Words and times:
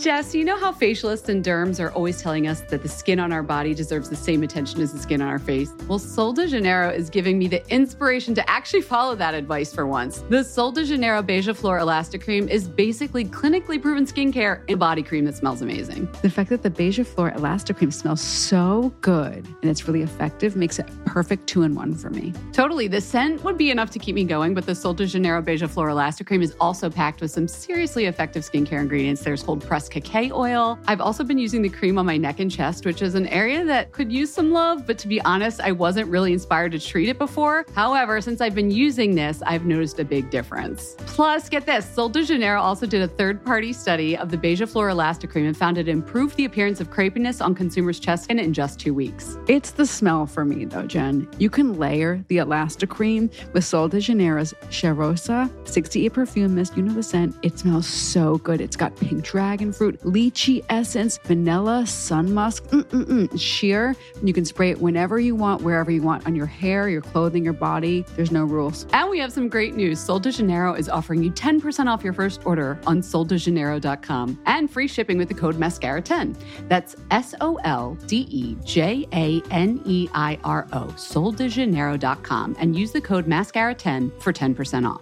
Jess, 0.00 0.34
you 0.34 0.46
know 0.46 0.56
how 0.56 0.72
facialists 0.72 1.28
and 1.28 1.44
derms 1.44 1.78
are 1.78 1.90
always 1.90 2.22
telling 2.22 2.46
us 2.46 2.62
that 2.62 2.82
the 2.82 2.88
skin 2.88 3.20
on 3.20 3.32
our 3.32 3.42
body 3.42 3.74
deserves 3.74 4.08
the 4.08 4.16
same 4.16 4.42
attention 4.42 4.80
as 4.80 4.94
the 4.94 4.98
skin 4.98 5.20
on 5.20 5.28
our 5.28 5.38
face? 5.38 5.74
Well, 5.88 5.98
Sol 5.98 6.32
de 6.32 6.48
Janeiro 6.48 6.88
is 6.88 7.10
giving 7.10 7.38
me 7.38 7.48
the 7.48 7.62
inspiration 7.70 8.34
to 8.36 8.50
actually 8.50 8.80
follow 8.80 9.14
that 9.16 9.34
advice 9.34 9.74
for 9.74 9.86
once. 9.86 10.24
The 10.30 10.42
Sol 10.42 10.72
de 10.72 10.86
Janeiro 10.86 11.22
Beija 11.22 11.54
Flor 11.54 11.80
Elastic 11.80 12.24
Cream 12.24 12.48
is 12.48 12.66
basically 12.66 13.26
clinically 13.26 13.80
proven 13.80 14.06
skincare 14.06 14.62
and 14.70 14.78
body 14.78 15.02
cream 15.02 15.26
that 15.26 15.36
smells 15.36 15.60
amazing. 15.60 16.08
The 16.22 16.30
fact 16.30 16.48
that 16.48 16.62
the 16.62 16.70
Beija 16.70 17.06
Flor 17.06 17.32
Elastic 17.32 17.76
Cream 17.76 17.90
smells 17.90 18.22
so 18.22 18.94
good 19.02 19.46
and 19.60 19.70
it's 19.70 19.86
really 19.86 20.00
effective 20.00 20.56
makes 20.56 20.78
it 20.78 20.88
perfect 21.04 21.46
two 21.46 21.62
in 21.62 21.74
one 21.74 21.94
for 21.94 22.08
me. 22.08 22.32
Totally. 22.54 22.88
The 22.88 23.02
scent 23.02 23.44
would 23.44 23.58
be 23.58 23.70
enough 23.70 23.90
to 23.90 23.98
keep 23.98 24.14
me 24.14 24.24
going, 24.24 24.54
but 24.54 24.64
the 24.64 24.74
Sol 24.74 24.94
de 24.94 25.04
Janeiro 25.04 25.42
Beija 25.42 25.68
Flor 25.68 25.90
Elastic 25.90 26.26
Cream 26.26 26.40
is 26.40 26.56
also 26.58 26.88
packed 26.88 27.20
with 27.20 27.30
some 27.30 27.46
seriously 27.46 28.06
effective 28.06 28.44
skincare 28.44 28.80
ingredients. 28.80 29.20
There's 29.20 29.42
cold 29.42 29.62
pressed 29.62 29.89
cacao 29.90 30.34
oil. 30.34 30.78
I've 30.86 31.00
also 31.00 31.24
been 31.24 31.38
using 31.38 31.62
the 31.62 31.68
cream 31.68 31.98
on 31.98 32.06
my 32.06 32.16
neck 32.16 32.40
and 32.40 32.50
chest, 32.50 32.86
which 32.86 33.02
is 33.02 33.14
an 33.14 33.26
area 33.28 33.64
that 33.64 33.92
could 33.92 34.12
use 34.12 34.32
some 34.32 34.52
love, 34.52 34.86
but 34.86 34.98
to 34.98 35.08
be 35.08 35.20
honest, 35.22 35.60
I 35.60 35.72
wasn't 35.72 36.08
really 36.08 36.32
inspired 36.32 36.72
to 36.72 36.78
treat 36.78 37.08
it 37.08 37.18
before. 37.18 37.66
However, 37.74 38.20
since 38.20 38.40
I've 38.40 38.54
been 38.54 38.70
using 38.70 39.14
this, 39.14 39.42
I've 39.46 39.66
noticed 39.66 39.98
a 39.98 40.04
big 40.04 40.30
difference. 40.30 40.94
Plus, 40.98 41.48
get 41.48 41.66
this 41.66 41.84
Sol 41.84 42.08
de 42.08 42.24
Janeiro 42.24 42.60
also 42.60 42.86
did 42.86 43.02
a 43.02 43.08
third 43.08 43.44
party 43.44 43.72
study 43.72 44.16
of 44.16 44.30
the 44.30 44.36
Beija 44.36 44.68
Flor 44.68 44.90
Elastic 44.90 45.30
Cream 45.30 45.46
and 45.46 45.56
found 45.56 45.78
it 45.78 45.88
improved 45.88 46.36
the 46.36 46.44
appearance 46.44 46.80
of 46.80 46.90
crepiness 46.90 47.44
on 47.44 47.54
consumers' 47.54 47.98
chest 47.98 48.24
skin 48.24 48.38
in 48.38 48.52
just 48.52 48.78
two 48.78 48.94
weeks. 48.94 49.36
It's 49.48 49.72
the 49.72 49.86
smell 49.86 50.26
for 50.26 50.44
me, 50.44 50.64
though, 50.64 50.86
Jen. 50.86 51.28
You 51.38 51.50
can 51.50 51.78
layer 51.78 52.24
the 52.28 52.38
Elastic 52.38 52.90
Cream 52.90 53.30
with 53.52 53.64
Sol 53.64 53.88
de 53.88 54.00
Janeiro's 54.00 54.54
Cheirosa 54.68 55.50
68 55.66 56.12
perfume 56.12 56.54
mist. 56.54 56.76
You 56.76 56.82
know 56.82 56.92
the 56.92 57.02
scent. 57.02 57.36
It 57.42 57.58
smells 57.58 57.86
so 57.86 58.38
good. 58.38 58.60
It's 58.60 58.76
got 58.76 58.94
pink 58.96 59.24
dragon 59.24 59.72
fruit, 59.80 59.98
lychee 60.02 60.62
essence, 60.68 61.16
vanilla, 61.24 61.86
sun 61.86 62.34
musk, 62.34 62.64
mm-mm-mm, 62.64 63.40
sheer. 63.40 63.96
You 64.22 64.34
can 64.34 64.44
spray 64.44 64.68
it 64.68 64.78
whenever 64.78 65.18
you 65.18 65.34
want, 65.34 65.62
wherever 65.62 65.90
you 65.90 66.02
want, 66.02 66.26
on 66.26 66.34
your 66.34 66.44
hair, 66.44 66.90
your 66.90 67.00
clothing, 67.00 67.42
your 67.44 67.54
body. 67.54 68.04
There's 68.14 68.30
no 68.30 68.44
rules. 68.44 68.84
And 68.92 69.08
we 69.08 69.18
have 69.20 69.32
some 69.32 69.48
great 69.48 69.74
news. 69.74 69.98
Sol 69.98 70.18
de 70.18 70.32
Janeiro 70.32 70.74
is 70.74 70.90
offering 70.90 71.22
you 71.22 71.30
10% 71.30 71.86
off 71.86 72.04
your 72.04 72.12
first 72.12 72.44
order 72.44 72.78
on 72.86 73.00
soldejaneiro.com 73.00 74.38
and 74.44 74.70
free 74.70 74.86
shipping 74.86 75.16
with 75.16 75.28
the 75.28 75.34
code 75.34 75.56
MASCARA10. 75.56 76.36
That's 76.68 76.96
S 77.10 77.34
O 77.40 77.58
L 77.64 77.94
D 78.06 78.26
E 78.28 78.58
J 78.62 79.08
A 79.14 79.40
N 79.50 79.80
E 79.86 80.10
I 80.12 80.38
R 80.44 80.68
O, 80.74 80.88
soldejaneiro.com, 80.88 82.54
and 82.58 82.76
use 82.76 82.92
the 82.92 83.00
code 83.00 83.24
MASCARA10 83.24 84.20
for 84.20 84.30
10% 84.30 84.86
off. 84.86 85.00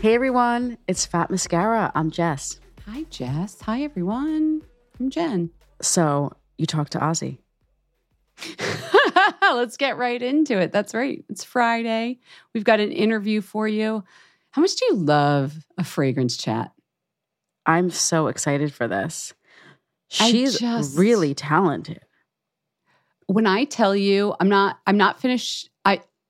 Hey 0.00 0.14
everyone, 0.16 0.76
it's 0.88 1.06
Fat 1.06 1.30
Mascara. 1.30 1.92
I'm 1.94 2.10
Jess. 2.10 2.58
Hi, 2.86 3.04
Jess. 3.10 3.60
Hi, 3.60 3.82
everyone. 3.82 4.62
I'm 4.98 5.08
Jen. 5.08 5.50
So 5.80 6.32
you 6.58 6.66
talked 6.66 6.90
to 6.92 6.98
Azzi. 6.98 7.38
Let's 9.42 9.76
get 9.76 9.96
right 9.96 10.20
into 10.20 10.58
it. 10.58 10.72
That's 10.72 10.94
right. 10.94 11.24
It's 11.28 11.44
Friday. 11.44 12.18
We've 12.54 12.64
got 12.64 12.80
an 12.80 12.90
interview 12.90 13.40
for 13.40 13.68
you. 13.68 14.02
How 14.50 14.62
much 14.62 14.74
do 14.74 14.86
you 14.86 14.94
love 14.96 15.64
a 15.78 15.84
fragrance 15.84 16.36
chat? 16.36 16.72
I'm 17.66 17.90
so 17.90 18.26
excited 18.26 18.74
for 18.74 18.88
this. 18.88 19.32
She's 20.08 20.58
just- 20.58 20.98
really 20.98 21.34
talented. 21.34 22.00
When 23.26 23.46
I 23.46 23.62
tell 23.64 23.94
you, 23.94 24.34
I'm 24.40 24.48
not 24.48 24.80
I'm 24.88 24.96
not 24.96 25.20
finished. 25.20 25.70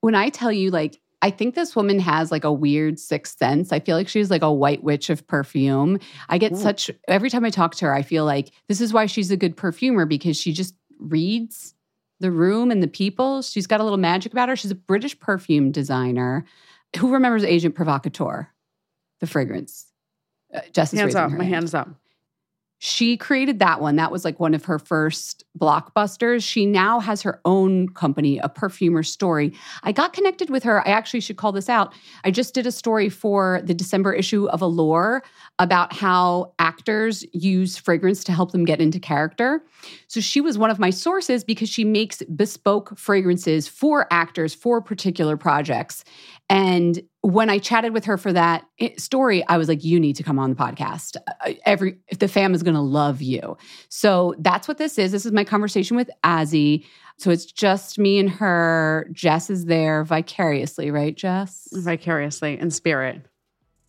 When 0.04 0.14
I 0.14 0.28
tell 0.28 0.52
you 0.52 0.70
like 0.70 1.00
I 1.22 1.30
think 1.30 1.54
this 1.54 1.74
woman 1.74 1.98
has 2.00 2.30
like 2.30 2.44
a 2.44 2.52
weird 2.52 2.98
sixth 2.98 3.38
sense. 3.38 3.72
I 3.72 3.80
feel 3.80 3.96
like 3.96 4.08
she's 4.08 4.30
like 4.30 4.42
a 4.42 4.52
white 4.52 4.84
witch 4.84 5.08
of 5.08 5.26
perfume. 5.26 5.98
I 6.28 6.36
get 6.36 6.52
Ooh. 6.52 6.56
such 6.56 6.90
every 7.08 7.30
time 7.30 7.46
I 7.46 7.48
talk 7.48 7.74
to 7.76 7.86
her, 7.86 7.94
I 7.94 8.02
feel 8.02 8.26
like 8.26 8.52
this 8.68 8.82
is 8.82 8.92
why 8.92 9.06
she's 9.06 9.30
a 9.30 9.36
good 9.38 9.56
perfumer 9.56 10.04
because 10.04 10.38
she 10.38 10.52
just 10.52 10.74
reads 10.98 11.74
the 12.20 12.30
room 12.30 12.70
and 12.70 12.82
the 12.82 12.88
people. 12.88 13.40
She's 13.40 13.66
got 13.66 13.80
a 13.80 13.84
little 13.84 13.96
magic 13.96 14.32
about 14.32 14.50
her. 14.50 14.56
She's 14.56 14.70
a 14.70 14.74
British 14.74 15.18
perfume 15.18 15.72
designer. 15.72 16.44
Who 16.98 17.10
remembers 17.10 17.42
Agent 17.42 17.74
Provocateur, 17.74 18.50
the 19.20 19.26
fragrance? 19.26 19.86
Uh, 20.54 20.60
Jess 20.74 20.92
Hands 20.92 21.14
up. 21.14 21.30
My 21.30 21.44
hand. 21.44 21.54
hands 21.54 21.72
up. 21.72 21.88
She 22.86 23.16
created 23.16 23.60
that 23.60 23.80
one. 23.80 23.96
That 23.96 24.12
was 24.12 24.26
like 24.26 24.38
one 24.38 24.52
of 24.52 24.66
her 24.66 24.78
first 24.78 25.42
blockbusters. 25.58 26.46
She 26.46 26.66
now 26.66 27.00
has 27.00 27.22
her 27.22 27.40
own 27.46 27.88
company, 27.88 28.36
A 28.36 28.50
Perfumer 28.50 29.02
Story. 29.02 29.54
I 29.84 29.90
got 29.90 30.12
connected 30.12 30.50
with 30.50 30.62
her. 30.64 30.86
I 30.86 30.90
actually 30.90 31.20
should 31.20 31.38
call 31.38 31.50
this 31.50 31.70
out. 31.70 31.94
I 32.24 32.30
just 32.30 32.52
did 32.52 32.66
a 32.66 32.70
story 32.70 33.08
for 33.08 33.62
the 33.64 33.72
December 33.72 34.12
issue 34.12 34.44
of 34.48 34.60
Allure 34.60 35.22
about 35.58 35.94
how 35.94 36.52
actors 36.58 37.24
use 37.32 37.78
fragrance 37.78 38.22
to 38.24 38.32
help 38.32 38.52
them 38.52 38.66
get 38.66 38.82
into 38.82 39.00
character. 39.00 39.64
So 40.08 40.20
she 40.20 40.42
was 40.42 40.58
one 40.58 40.68
of 40.68 40.78
my 40.78 40.90
sources 40.90 41.42
because 41.42 41.70
she 41.70 41.84
makes 41.84 42.22
bespoke 42.36 42.98
fragrances 42.98 43.66
for 43.66 44.06
actors 44.10 44.52
for 44.52 44.82
particular 44.82 45.38
projects. 45.38 46.04
And 46.50 47.00
when 47.24 47.48
I 47.48 47.58
chatted 47.58 47.92
with 47.94 48.04
her 48.04 48.18
for 48.18 48.32
that 48.34 48.66
story, 48.98 49.42
I 49.48 49.56
was 49.56 49.66
like, 49.66 49.82
"You 49.82 49.98
need 49.98 50.16
to 50.16 50.22
come 50.22 50.38
on 50.38 50.50
the 50.50 50.56
podcast. 50.56 51.16
Uh, 51.44 51.54
Every 51.64 51.98
if 52.08 52.18
the 52.18 52.28
fam 52.28 52.54
is 52.54 52.62
going 52.62 52.74
to 52.74 52.80
love 52.80 53.22
you." 53.22 53.56
So 53.88 54.34
that's 54.38 54.68
what 54.68 54.78
this 54.78 54.98
is. 54.98 55.10
This 55.10 55.24
is 55.24 55.32
my 55.32 55.44
conversation 55.44 55.96
with 55.96 56.10
Azzi. 56.22 56.84
So 57.16 57.30
it's 57.30 57.46
just 57.46 57.98
me 57.98 58.18
and 58.18 58.28
her. 58.28 59.08
Jess 59.12 59.48
is 59.48 59.64
there 59.64 60.04
vicariously, 60.04 60.90
right, 60.90 61.16
Jess? 61.16 61.68
Vicariously 61.72 62.58
in 62.58 62.70
spirit. 62.70 63.26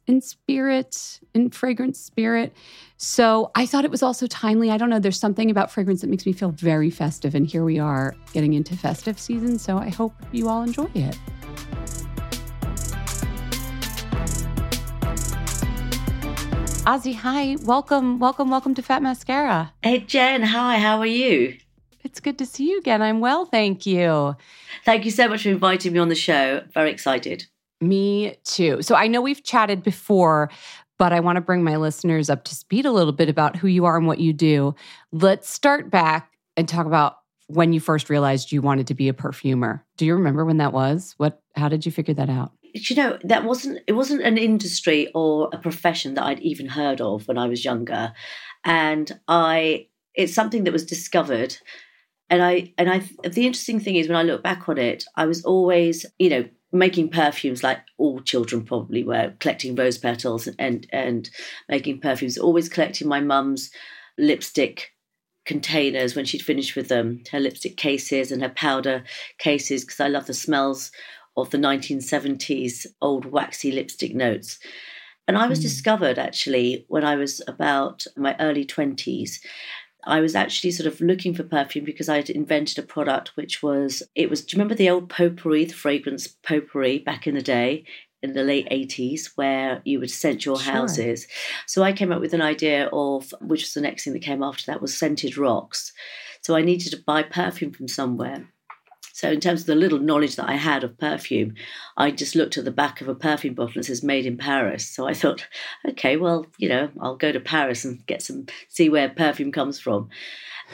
in 0.08 0.22
spirit, 0.22 1.20
in 1.34 1.50
fragrance 1.50 2.00
spirit. 2.00 2.54
So 2.98 3.50
I 3.56 3.66
thought 3.66 3.86
it 3.86 3.92
was 3.92 4.04
also 4.04 4.28
timely. 4.28 4.70
I 4.70 4.78
don't 4.78 4.92
know, 4.92 5.00
there's 5.00 5.20
something 5.20 5.50
about 5.50 5.72
fragrance 5.72 6.02
that 6.02 6.12
makes 6.12 6.28
me 6.28 6.32
feel 6.32 6.52
very 6.52 6.92
festive. 6.92 7.34
And 7.34 7.48
here 7.48 7.64
we 7.64 7.80
are 7.80 8.16
getting 8.32 8.54
into 8.54 8.78
festive 8.78 9.18
season. 9.20 9.58
So 9.58 9.80
I 9.80 9.90
hope 9.90 10.14
you 10.32 10.48
all 10.48 10.62
enjoy 10.62 10.90
it. 10.94 11.18
Azzi, 16.86 17.16
hi. 17.16 17.58
Welcome, 17.64 18.20
welcome, 18.20 18.52
welcome 18.52 18.76
to 18.76 18.82
Fat 18.84 19.02
Mascara. 19.02 19.74
Hey 19.82 20.02
Jen, 20.02 20.44
hi, 20.44 20.78
how 20.78 21.00
are 21.00 21.06
you? 21.08 21.58
It's 22.04 22.20
good 22.20 22.38
to 22.38 22.46
see 22.46 22.70
you 22.70 22.78
again. 22.78 23.02
I'm 23.02 23.22
well, 23.22 23.46
thank 23.46 23.88
you. 23.88 24.36
Thank 24.84 25.04
you 25.04 25.10
so 25.10 25.28
much 25.28 25.44
for 25.44 25.50
inviting 25.50 25.94
me 25.94 26.00
on 26.00 26.10
the 26.10 26.16
show. 26.16 26.62
Very 26.76 26.92
excited. 26.92 27.48
Me 27.82 28.36
too. 28.44 28.84
So 28.84 28.94
I 28.94 29.08
know 29.08 29.20
we've 29.20 29.44
chatted 29.44 29.82
before, 29.82 30.52
but 31.00 31.12
I 31.12 31.22
want 31.22 31.38
to 31.38 31.42
bring 31.42 31.64
my 31.64 31.76
listeners 31.78 32.30
up 32.30 32.44
to 32.44 32.54
speed 32.54 32.86
a 32.86 32.92
little 32.92 33.14
bit 33.14 33.30
about 33.30 33.56
who 33.56 33.68
you 33.68 33.86
are 33.86 33.98
and 33.98 34.06
what 34.06 34.20
you 34.20 34.32
do. 34.32 34.76
Let's 35.12 35.50
start 35.50 35.90
back 35.90 36.34
and 36.56 36.70
talk 36.70 36.86
about 36.86 37.16
when 37.48 37.74
you 37.74 37.80
first 37.80 38.12
realized 38.12 38.52
you 38.52 38.62
wanted 38.62 38.86
to 38.88 38.94
be 38.94 39.08
a 39.08 39.14
perfumer. 39.14 39.84
Do 39.98 40.06
you 40.06 40.14
remember 40.14 40.46
when 40.46 40.58
that 40.58 40.72
was? 40.72 41.16
What 41.18 41.42
how 41.56 41.68
did 41.68 41.84
you 41.84 41.92
figure 41.92 42.14
that 42.14 42.30
out? 42.30 42.52
You 42.76 42.96
know, 42.98 43.18
that 43.24 43.46
wasn't 43.46 43.80
it 43.88 43.94
wasn't 43.94 44.24
an 44.24 44.38
industry 44.38 45.10
or 45.16 45.50
a 45.54 45.58
profession 45.58 46.16
that 46.16 46.26
I'd 46.26 46.40
even 46.42 46.68
heard 46.68 47.00
of 47.00 47.28
when 47.28 47.38
I 47.38 47.48
was 47.48 47.64
younger. 47.64 48.14
And 48.66 49.18
I 49.28 49.88
it's 50.14 50.34
something 50.34 50.64
that 50.66 50.74
was 50.74 50.86
discovered 50.86 51.58
and 52.30 52.44
I 52.44 52.74
and 52.78 52.90
I 52.90 53.00
the 53.28 53.46
interesting 53.46 53.80
thing 53.80 53.96
is 53.96 54.08
when 54.08 54.18
I 54.18 54.24
look 54.24 54.44
back 54.44 54.68
on 54.68 54.78
it, 54.78 55.06
I 55.16 55.26
was 55.26 55.44
always, 55.46 56.06
you 56.18 56.30
know, 56.30 56.46
making 56.72 57.10
perfumes 57.10 57.64
like 57.64 57.80
all 57.98 58.20
children 58.22 58.64
probably 58.64 59.04
were, 59.04 59.34
collecting 59.40 59.76
rose 59.76 59.98
petals 59.98 60.48
and 60.60 60.88
and 60.92 61.30
making 61.70 62.02
perfumes, 62.02 62.38
always 62.38 62.70
collecting 62.70 63.08
my 63.08 63.20
mum's 63.20 63.70
lipstick 64.18 64.92
containers 65.46 66.16
when 66.16 66.26
she'd 66.26 66.42
finished 66.42 66.76
with 66.76 66.88
them, 66.88 67.22
her 67.32 67.40
lipstick 67.40 67.78
cases 67.78 68.32
and 68.32 68.42
her 68.42 68.50
powder 68.50 69.04
cases, 69.38 69.86
because 69.86 70.00
I 70.00 70.08
love 70.08 70.26
the 70.26 70.34
smells 70.34 70.92
of 71.38 71.50
the 71.50 71.58
1970s 71.58 72.86
old 73.02 73.26
waxy 73.26 73.72
lipstick 73.72 74.16
notes. 74.16 74.60
And 75.28 75.38
I 75.38 75.48
was 75.48 75.60
mm. 75.60 75.64
discovered 75.64 76.20
actually 76.20 76.86
when 76.88 77.04
I 77.04 77.16
was 77.16 77.42
about 77.48 78.06
my 78.16 78.36
early 78.40 78.66
20s. 78.66 79.40
I 80.08 80.20
was 80.20 80.36
actually 80.36 80.70
sort 80.72 80.86
of 80.86 81.02
looking 81.02 81.34
for 81.34 81.44
perfume 81.44 81.84
because 81.84 82.10
I 82.10 82.18
had 82.18 82.30
invented 82.30 82.78
a 82.78 82.84
product 82.84 83.36
which 83.36 83.64
was 83.64 84.04
it 84.14 84.30
was 84.30 84.46
do 84.46 84.56
you 84.56 84.60
remember 84.60 84.76
the 84.76 84.90
old 84.90 85.10
potpourri, 85.10 85.66
the 85.66 85.74
fragrance 85.74 86.28
potpourri 86.28 87.00
back 87.00 87.28
in 87.28 87.36
the 87.36 87.42
day? 87.42 87.86
in 88.26 88.34
the 88.34 88.44
late 88.44 88.68
80s 88.70 89.32
where 89.36 89.82
you 89.86 90.00
would 90.00 90.10
scent 90.10 90.46
your 90.46 90.60
sure. 90.60 90.74
houses. 90.74 91.28
So 91.68 91.84
I 91.84 91.94
came 91.94 92.12
up 92.12 92.22
with 92.22 92.34
an 92.34 92.42
idea 92.42 92.90
of 92.92 93.34
which 93.40 93.62
was 93.62 93.74
the 93.74 93.82
next 93.82 94.04
thing 94.04 94.14
that 94.14 94.24
came 94.24 94.42
after 94.42 94.66
that 94.66 94.82
was 94.82 94.98
scented 94.98 95.38
rocks. 95.38 95.94
So 96.42 96.56
I 96.56 96.62
needed 96.62 96.90
to 96.92 97.04
buy 97.06 97.24
perfume 97.24 97.72
from 97.72 97.88
somewhere. 97.88 98.48
So 99.16 99.32
in 99.32 99.40
terms 99.40 99.62
of 99.62 99.68
the 99.68 99.76
little 99.76 100.00
knowledge 100.00 100.36
that 100.36 100.50
I 100.50 100.56
had 100.56 100.84
of 100.84 100.98
perfume, 100.98 101.54
I 101.96 102.12
just 102.12 102.36
looked 102.36 102.58
at 102.58 102.66
the 102.66 102.70
back 102.70 103.00
of 103.00 103.08
a 103.08 103.16
perfume 103.16 103.54
bottle 103.54 103.78
and 103.78 103.86
says 103.86 104.04
made 104.04 104.26
in 104.26 104.36
Paris. 104.36 104.90
So 104.90 105.08
I 105.08 105.14
thought, 105.14 105.48
okay, 105.88 106.18
well, 106.18 106.48
you 106.58 106.68
know, 106.68 106.90
I'll 107.00 107.16
go 107.16 107.32
to 107.32 107.40
Paris 107.40 107.86
and 107.86 108.06
get 108.08 108.22
some 108.22 108.48
see 108.68 108.90
where 108.90 109.08
perfume 109.08 109.54
comes 109.54 109.80
from. 109.80 110.10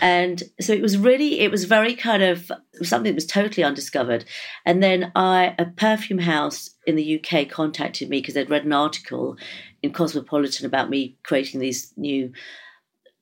And 0.02 0.42
so 0.60 0.74
it 0.74 0.82
was 0.82 0.98
really, 0.98 1.42
it 1.42 1.52
was 1.52 1.66
very 1.66 1.94
kind 1.94 2.24
of 2.24 2.52
something 2.82 3.12
that 3.12 3.16
was 3.16 3.28
totally 3.28 3.64
undiscovered. 3.64 4.26
And 4.66 4.82
then 4.82 5.12
I, 5.16 5.54
a 5.60 5.66
perfume 5.66 6.18
house 6.18 6.72
in 6.88 6.96
the 6.96 7.24
UK 7.24 7.48
contacted 7.48 8.10
me 8.10 8.22
because 8.22 8.34
they'd 8.34 8.50
read 8.50 8.66
an 8.66 8.74
article 8.74 9.38
in 9.84 9.94
Cosmopolitan 9.94 10.66
about 10.66 10.90
me 10.90 11.16
creating 11.22 11.60
these 11.60 11.94
new 11.96 12.32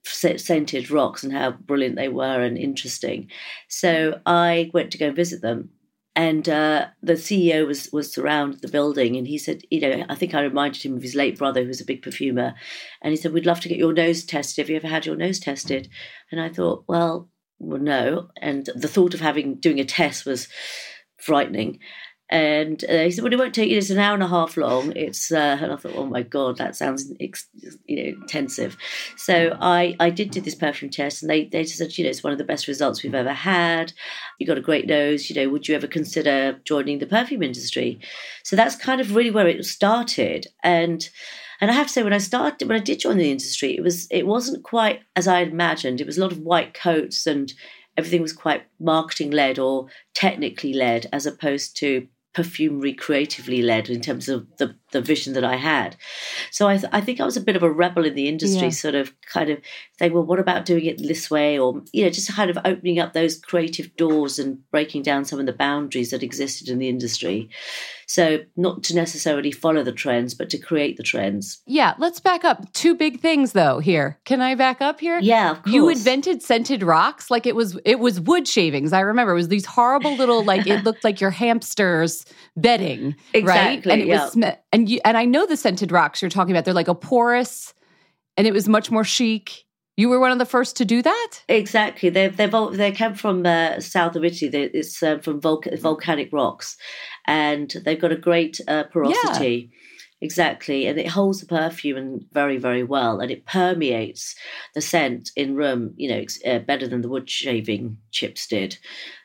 scented 0.09 0.91
rocks 0.91 1.23
and 1.23 1.33
how 1.33 1.51
brilliant 1.51 1.95
they 1.95 2.09
were 2.09 2.41
and 2.41 2.57
interesting. 2.57 3.29
So 3.67 4.19
I 4.25 4.69
went 4.73 4.91
to 4.91 4.97
go 4.97 5.11
visit 5.11 5.41
them 5.41 5.69
and 6.19 6.50
uh, 6.50 6.88
the 7.01 7.13
CEO 7.13 7.65
was 7.65 7.89
was 7.94 8.17
around 8.17 8.56
the 8.56 8.67
building, 8.67 9.15
and 9.15 9.25
he 9.25 9.38
said, 9.38 9.61
you 9.69 9.79
know, 9.79 10.06
I 10.09 10.15
think 10.15 10.33
I 10.33 10.41
reminded 10.41 10.83
him 10.83 10.97
of 10.97 11.01
his 11.01 11.15
late 11.15 11.38
brother, 11.38 11.61
who 11.61 11.67
was 11.67 11.79
a 11.79 11.85
big 11.85 12.01
perfumer, 12.01 12.56
and 13.01 13.11
he 13.11 13.15
said, 13.15 13.31
we'd 13.31 13.45
love 13.45 13.61
to 13.61 13.69
get 13.69 13.77
your 13.77 13.94
nose 13.94 14.25
tested. 14.25 14.61
Have 14.61 14.69
you 14.69 14.75
ever 14.75 14.88
had 14.88 15.06
your 15.06 15.15
nose 15.15 15.39
tested? 15.39 15.88
And 16.29 16.41
I 16.41 16.50
thought, 16.50 16.83
well, 16.88 17.29
well, 17.59 17.79
no. 17.79 18.29
And 18.41 18.67
the 18.75 18.89
thought 18.89 19.13
of 19.13 19.21
having 19.21 19.55
doing 19.55 19.79
a 19.79 19.85
test 19.85 20.25
was 20.25 20.50
frightening. 21.17 21.79
And 22.29 22.83
uh, 22.87 23.03
he 23.03 23.11
said, 23.11 23.23
"Well, 23.23 23.33
it 23.33 23.39
won't 23.39 23.55
take 23.55 23.71
you. 23.71 23.77
It's 23.77 23.89
an 23.89 23.97
hour 23.97 24.13
and 24.13 24.21
a 24.21 24.27
half 24.27 24.55
long. 24.55 24.95
It's." 24.95 25.31
Uh, 25.31 25.57
and 25.59 25.71
I 25.71 25.75
thought, 25.77 25.95
"Oh 25.95 26.05
my 26.05 26.21
god, 26.21 26.57
that 26.57 26.75
sounds 26.75 27.11
you 27.19 27.95
know 27.95 28.21
intensive." 28.21 28.77
So 29.17 29.57
I 29.59 29.95
I 29.99 30.11
did 30.11 30.29
do 30.29 30.39
this 30.39 30.53
perfume 30.53 30.91
test, 30.91 31.23
and 31.23 31.29
they 31.29 31.45
they 31.45 31.63
said, 31.63 31.97
"You 31.97 32.03
know, 32.03 32.11
it's 32.11 32.23
one 32.23 32.31
of 32.31 32.37
the 32.37 32.43
best 32.43 32.67
results 32.67 33.01
we've 33.01 33.15
ever 33.15 33.33
had. 33.33 33.93
You 34.37 34.45
got 34.45 34.59
a 34.59 34.61
great 34.61 34.85
nose. 34.85 35.29
You 35.29 35.35
know, 35.37 35.49
would 35.49 35.67
you 35.67 35.75
ever 35.75 35.87
consider 35.87 36.59
joining 36.65 36.99
the 36.99 37.07
perfume 37.07 37.41
industry?" 37.41 37.99
So 38.43 38.55
that's 38.55 38.75
kind 38.75 39.01
of 39.01 39.15
really 39.15 39.31
where 39.31 39.47
it 39.47 39.65
started, 39.65 40.47
and. 40.63 41.09
And 41.61 41.69
I 41.69 41.73
have 41.73 41.87
to 41.87 41.91
say, 41.91 42.03
when 42.03 42.13
I 42.13 42.19
started, 42.19 42.69
when 42.69 42.79
I 42.79 42.81
did 42.81 43.01
join 43.01 43.17
the 43.17 43.29
industry, 43.31 43.75
it 43.75 43.83
was 43.83 44.07
it 44.09 44.25
wasn't 44.25 44.63
quite 44.63 45.01
as 45.17 45.27
I 45.27 45.39
had 45.39 45.49
imagined. 45.49 45.99
It 45.99 46.07
was 46.07 46.17
a 46.17 46.21
lot 46.21 46.31
of 46.31 46.39
white 46.39 46.73
coats 46.73 47.27
and 47.27 47.53
everything 47.97 48.21
was 48.21 48.31
quite 48.31 48.63
marketing 48.79 49.31
led 49.31 49.59
or 49.59 49.87
technically 50.13 50.73
led, 50.73 51.07
as 51.11 51.25
opposed 51.25 51.75
to 51.75 52.07
perfumery 52.33 52.93
creatively 52.93 53.61
led 53.61 53.89
in 53.89 54.01
terms 54.01 54.29
of 54.29 54.45
the, 54.57 54.75
the 54.91 55.01
vision 55.01 55.33
that 55.33 55.43
I 55.43 55.55
had. 55.55 55.95
So 56.51 56.67
I, 56.67 56.77
th- 56.77 56.91
I 56.93 57.01
think 57.01 57.19
I 57.19 57.25
was 57.25 57.37
a 57.37 57.41
bit 57.41 57.55
of 57.55 57.63
a 57.63 57.71
rebel 57.71 58.05
in 58.05 58.13
the 58.13 58.27
industry, 58.27 58.67
yeah. 58.67 58.69
sort 58.69 58.95
of 58.95 59.13
kind 59.21 59.49
of 59.49 59.59
saying, 59.97 60.13
well, 60.13 60.23
what 60.23 60.39
about 60.39 60.65
doing 60.65 60.85
it 60.85 60.99
this 60.99 61.31
way? 61.31 61.57
Or, 61.57 61.81
you 61.91 62.03
know, 62.03 62.09
just 62.11 62.33
kind 62.33 62.49
of 62.49 62.57
opening 62.63 62.99
up 62.99 63.13
those 63.13 63.39
creative 63.39 63.95
doors 63.95 64.37
and 64.37 64.59
breaking 64.69 65.01
down 65.01 65.25
some 65.25 65.39
of 65.39 65.47
the 65.47 65.53
boundaries 65.53 66.11
that 66.11 66.23
existed 66.23 66.69
in 66.69 66.77
the 66.77 66.89
industry. 66.89 67.49
So, 68.09 68.39
not 68.57 68.81
to 68.85 68.95
necessarily 68.95 69.51
follow 69.51 69.83
the 69.83 69.91
trends, 69.91 70.33
but 70.33 70.50
to 70.50 70.57
create 70.57 70.97
the 70.97 71.03
trends. 71.03 71.61
Yeah, 71.67 71.94
let's 72.00 72.19
back 72.19 72.44
up. 72.44 72.73
Two 72.73 72.95
big 72.95 73.19
things 73.19 73.51
though 73.51 73.77
here. 73.77 74.19
Can 74.25 74.41
I 74.41 74.56
back 74.56 74.81
up 74.81 75.00
here? 75.00 75.19
Yeah, 75.21 75.51
of 75.51 75.61
course. 75.61 75.75
You 75.75 75.89
invented 75.89 76.41
scented 76.41 76.81
rocks 76.81 77.29
like 77.29 77.45
it 77.45 77.56
was 77.56 77.79
it 77.85 78.00
was 78.00 78.19
wood 78.19 78.47
shavings. 78.47 78.94
I 78.94 79.01
remember 79.01 79.33
it 79.33 79.35
was 79.35 79.50
these 79.50 79.67
horrible 79.67 80.15
little 80.15 80.44
like 80.44 80.65
it 80.65 80.83
looked 80.83 81.03
like 81.03 81.21
your 81.21 81.29
hamster's 81.29 82.25
bedding, 82.57 83.15
exactly, 83.31 83.45
right? 83.45 83.85
And 83.85 84.01
it 84.01 84.07
yeah. 84.07 84.23
was 84.23 84.55
and 84.73 84.89
you 84.89 85.00
and 85.05 85.15
I 85.15 85.25
know 85.25 85.45
the 85.45 85.55
scented 85.55 85.91
rocks 85.91 86.19
you're 86.19 86.29
talking 86.29 86.51
about. 86.51 86.65
They're 86.65 86.73
like 86.73 86.88
a 86.88 86.95
porous 86.95 87.75
and 88.38 88.47
it 88.47 88.53
was 88.53 88.67
much 88.67 88.89
more 88.89 89.03
chic 89.03 89.65
you 90.00 90.07
were 90.07 90.19
one 90.19 90.31
of 90.31 90.40
the 90.40 90.46
first 90.46 90.78
to 90.78 90.86
do 90.86 91.01
that. 91.01 91.44
Exactly. 91.50 92.10
They 92.10 92.30
they 92.30 92.48
they 92.72 92.92
come 92.94 93.16
from 93.16 93.46
uh, 93.46 93.81
south 93.81 94.16
of 94.16 94.24
Italy. 94.24 94.50
They, 94.50 94.63
it's 94.63 95.04
uh, 95.04 95.19
from 95.19 95.42
volcanic 95.42 96.30
rocks, 96.31 96.78
and 97.28 97.69
they've 97.84 98.00
got 98.00 98.13
a 98.13 98.18
great 98.18 98.62
uh, 98.68 98.84
porosity. 98.86 99.69
Yeah. 99.69 99.75
Exactly, 100.22 100.86
and 100.86 101.00
it 101.00 101.07
holds 101.07 101.40
the 101.40 101.46
perfume 101.46 102.28
very, 102.34 102.57
very 102.57 102.84
well, 102.84 103.22
and 103.22 103.31
it 103.31 103.46
permeates 103.46 104.36
the 104.75 104.81
scent 104.81 105.31
in 105.36 105.56
room. 105.56 105.94
You 105.96 106.10
know, 106.10 106.25
uh, 106.46 106.60
better 106.60 106.88
than 106.88 107.01
the 107.01 107.10
wood 107.10 107.30
shaving 107.30 107.98
chips 108.12 108.48
did, 108.48 108.78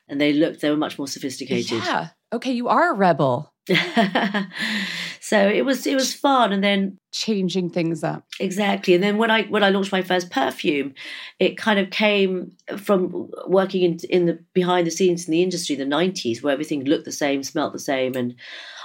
and 0.09 0.21
they 0.21 0.33
look 0.33 0.61
they 0.61 0.71
were 0.71 0.77
much 0.77 0.99
more 0.99 1.09
sophisticated. 1.09 1.83
Yeah. 1.85 2.09
Okay, 2.33 2.53
you 2.53 2.69
are 2.69 2.93
a 2.93 2.95
rebel. 2.95 3.53
so 5.25 5.49
it 5.49 5.65
was 5.65 5.87
it 5.87 5.95
was 5.95 6.13
fun 6.13 6.53
and 6.53 6.63
then 6.63 6.99
changing 7.11 7.71
things 7.71 8.05
up 8.05 8.27
exactly 8.39 8.93
and 8.93 9.03
then 9.03 9.17
when 9.17 9.31
i 9.31 9.45
when 9.45 9.65
i 9.65 9.71
launched 9.71 9.91
my 9.91 10.03
first 10.03 10.31
perfume 10.31 10.93
it 11.39 11.57
kind 11.57 11.79
of 11.79 11.89
came 11.89 12.53
from 12.77 13.31
working 13.47 13.83
in 13.83 13.99
in 14.11 14.27
the 14.27 14.39
behind 14.53 14.87
the 14.87 14.91
scenes 14.91 15.27
in 15.27 15.33
the 15.33 15.43
industry 15.43 15.75
in 15.75 15.89
the 15.89 15.97
90s 15.97 16.43
where 16.43 16.53
everything 16.53 16.85
looked 16.85 17.07
the 17.07 17.13
same 17.13 17.43
smelt 17.43 17.73
the 17.73 17.79
same 17.79 18.15
and 18.15 18.35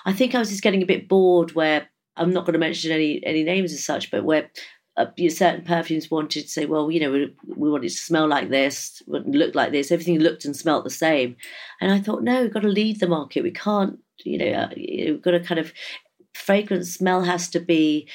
i 0.06 0.14
think 0.14 0.34
i 0.34 0.40
was 0.40 0.50
just 0.50 0.64
getting 0.64 0.82
a 0.82 0.86
bit 0.94 1.10
bored 1.10 1.54
where 1.56 1.90
i'm 2.16 2.32
not 2.32 2.46
going 2.46 2.54
to 2.54 2.60
mention 2.60 2.92
any 2.92 3.22
any 3.26 3.44
names 3.44 3.74
as 3.74 3.84
such 3.84 4.10
but 4.10 4.24
where 4.24 4.50
uh, 4.96 5.06
certain 5.30 5.64
perfumes 5.64 6.12
wanted 6.12 6.42
to 6.42 6.50
say, 6.50 6.66
well, 6.66 6.92
you 6.92 7.00
know, 7.00 7.10
we, 7.10 7.34
we 7.56 7.70
want 7.70 7.86
it 7.86 7.90
to 7.90 7.96
smell 7.96 8.28
like 8.28 8.50
this, 8.50 9.02
look 9.08 9.56
like 9.56 9.72
this. 9.72 9.94
Everything 9.94 10.20
looked 10.20 10.44
and 10.44 10.58
smelt 10.58 10.84
the 10.84 10.90
same. 10.90 11.38
And 11.80 11.90
I 11.90 12.02
thought, 12.02 12.22
no, 12.22 12.42
we've 12.42 12.54
got 12.54 12.64
to 12.64 12.68
lead 12.68 13.00
the 13.00 13.08
market. 13.08 13.44
We 13.44 13.52
can't, 13.52 13.98
you 14.26 14.38
know, 14.38 14.52
uh, 14.52 14.70
you've 14.76 15.22
got 15.22 15.32
to 15.32 15.40
kind 15.40 15.58
of, 15.58 15.72
fragrance 16.34 16.94
smell 16.94 17.24
has 17.24 17.50
to 17.50 17.60
be, 17.60 18.08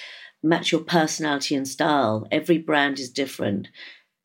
match 0.43 0.73
your 0.73 0.83
personality 0.83 1.55
and 1.55 1.67
style. 1.67 2.27
Every 2.31 2.59
brand 2.59 2.99
is 2.99 3.11
different. 3.11 3.69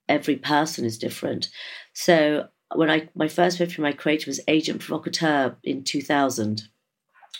Every 0.07 0.35
person 0.35 0.85
is 0.85 0.97
different. 0.97 1.49
So 1.93 2.47
when 2.75 2.89
I, 2.89 3.09
my 3.15 3.27
first 3.27 3.57
perfume 3.57 3.85
I 3.85 3.93
created 3.93 4.27
was 4.27 4.41
Agent 4.47 4.81
Provocateur 4.81 5.55
in 5.63 5.83
2000, 5.83 6.63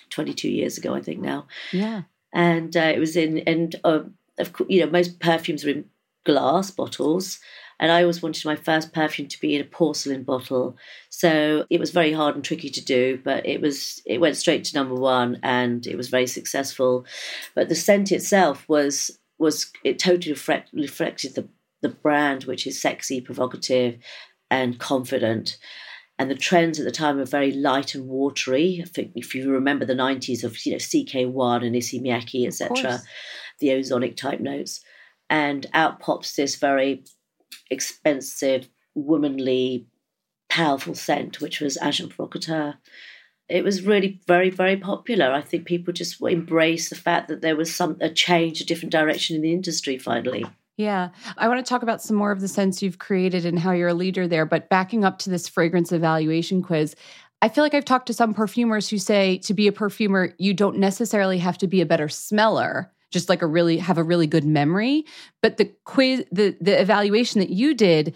22 0.09 0.49
years 0.49 0.77
ago, 0.77 0.93
I 0.93 1.01
think 1.01 1.19
now. 1.19 1.47
Yeah. 1.71 2.03
And 2.33 2.75
uh, 2.75 2.91
it 2.95 2.99
was 2.99 3.15
in, 3.15 3.39
and 3.39 3.75
uh, 3.83 4.01
of 4.37 4.53
course, 4.53 4.69
you 4.69 4.81
know, 4.81 4.91
most 4.91 5.19
perfumes 5.19 5.65
are 5.65 5.69
in 5.69 5.85
glass 6.25 6.71
bottles. 6.71 7.39
And 7.79 7.91
I 7.91 8.01
always 8.01 8.21
wanted 8.21 8.45
my 8.45 8.55
first 8.55 8.93
perfume 8.93 9.27
to 9.29 9.39
be 9.39 9.55
in 9.55 9.61
a 9.61 9.65
porcelain 9.65 10.23
bottle. 10.23 10.77
So 11.09 11.65
it 11.69 11.79
was 11.79 11.91
very 11.91 12.11
hard 12.11 12.35
and 12.35 12.43
tricky 12.43 12.69
to 12.69 12.83
do, 12.83 13.19
but 13.23 13.45
it 13.45 13.61
was 13.61 14.01
it 14.05 14.19
went 14.19 14.37
straight 14.37 14.65
to 14.65 14.75
number 14.75 14.95
one 14.95 15.39
and 15.43 15.85
it 15.87 15.95
was 15.95 16.09
very 16.09 16.27
successful. 16.27 17.05
But 17.55 17.69
the 17.69 17.75
scent 17.75 18.11
itself 18.11 18.67
was 18.67 19.17
was 19.37 19.71
it 19.83 19.99
totally 19.99 20.33
reflect, 20.33 20.69
reflected 20.73 21.35
the, 21.35 21.47
the 21.81 21.89
brand, 21.89 22.43
which 22.43 22.67
is 22.67 22.81
sexy, 22.81 23.21
provocative, 23.21 23.97
and 24.51 24.79
confident. 24.79 25.57
And 26.17 26.29
the 26.29 26.35
trends 26.35 26.77
at 26.77 26.83
the 26.83 26.91
time 26.91 27.15
were 27.15 27.23
very 27.23 27.53
light 27.53 27.95
and 27.95 28.09
watery. 28.09 28.81
I 28.83 28.89
think 28.89 29.13
if 29.15 29.33
you 29.33 29.49
remember 29.49 29.85
the 29.85 29.93
90s 29.93 30.43
of 30.43 30.65
you 30.65 30.73
know 30.73 30.77
CK1 30.77 31.65
and 31.65 31.75
Issey 31.75 32.01
Miyake, 32.01 32.45
etc 32.45 33.01
the 33.59 33.69
ozonic 33.69 34.15
type 34.15 34.39
notes. 34.39 34.81
And 35.29 35.67
out 35.73 35.99
pops 35.99 36.35
this 36.35 36.55
very 36.55 37.03
expensive, 37.69 38.69
womanly 38.95 39.87
powerful 40.49 40.95
scent, 40.95 41.41
which 41.41 41.59
was 41.61 41.77
Agent 41.81 42.15
Provocateur. 42.15 42.75
It 43.47 43.63
was 43.63 43.83
really 43.83 44.21
very, 44.27 44.49
very 44.49 44.77
popular. 44.77 45.31
I 45.31 45.41
think 45.41 45.65
people 45.65 45.93
just 45.93 46.21
embraced 46.21 46.89
the 46.89 46.95
fact 46.95 47.27
that 47.29 47.41
there 47.41 47.55
was 47.55 47.73
some 47.73 47.97
a 47.99 48.09
change, 48.09 48.61
a 48.61 48.65
different 48.65 48.91
direction 48.91 49.35
in 49.35 49.41
the 49.41 49.53
industry 49.53 49.97
finally. 49.97 50.45
Yeah. 50.77 51.09
I 51.37 51.47
want 51.47 51.63
to 51.63 51.69
talk 51.69 51.83
about 51.83 52.01
some 52.01 52.15
more 52.15 52.31
of 52.31 52.39
the 52.39 52.47
scents 52.47 52.81
you've 52.81 52.99
created 52.99 53.45
and 53.45 53.59
how 53.59 53.71
you're 53.71 53.89
a 53.89 53.93
leader 53.93 54.27
there. 54.27 54.45
But 54.45 54.69
backing 54.69 55.03
up 55.03 55.19
to 55.19 55.29
this 55.29 55.47
fragrance 55.47 55.91
evaluation 55.91 56.61
quiz, 56.61 56.95
I 57.41 57.49
feel 57.49 57.63
like 57.63 57.73
I've 57.73 57.85
talked 57.85 58.07
to 58.07 58.13
some 58.13 58.33
perfumers 58.33 58.89
who 58.89 58.97
say 58.97 59.39
to 59.39 59.53
be 59.53 59.67
a 59.67 59.73
perfumer, 59.73 60.33
you 60.37 60.53
don't 60.53 60.77
necessarily 60.77 61.37
have 61.39 61.57
to 61.59 61.67
be 61.67 61.81
a 61.81 61.85
better 61.85 62.07
smeller, 62.07 62.91
just 63.11 63.29
like 63.29 63.41
a 63.41 63.47
really 63.47 63.77
have 63.77 63.97
a 63.97 64.03
really 64.03 64.27
good 64.27 64.45
memory. 64.45 65.05
But 65.41 65.57
the 65.57 65.73
quiz, 65.83 66.25
the 66.31 66.55
the 66.61 66.79
evaluation 66.79 67.39
that 67.39 67.49
you 67.49 67.73
did, 67.73 68.15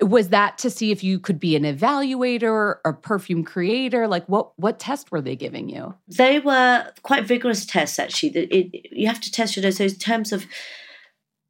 was 0.00 0.28
that 0.28 0.58
to 0.58 0.70
see 0.70 0.90
if 0.90 1.02
you 1.02 1.18
could 1.18 1.40
be 1.40 1.56
an 1.56 1.64
evaluator 1.64 2.76
or 2.84 2.98
perfume 3.02 3.44
creator? 3.44 4.06
Like 4.06 4.26
what 4.26 4.52
what 4.58 4.78
test 4.78 5.10
were 5.10 5.20
they 5.20 5.36
giving 5.36 5.68
you? 5.68 5.94
They 6.06 6.38
were 6.38 6.90
quite 7.02 7.26
vigorous 7.26 7.66
tests 7.66 7.98
actually. 7.98 8.30
It, 8.30 8.92
you 8.92 9.06
have 9.06 9.20
to 9.20 9.32
test 9.32 9.56
your 9.56 9.64
nose 9.64 9.78
so 9.78 9.84
in 9.84 9.94
terms 9.94 10.32
of 10.32 10.46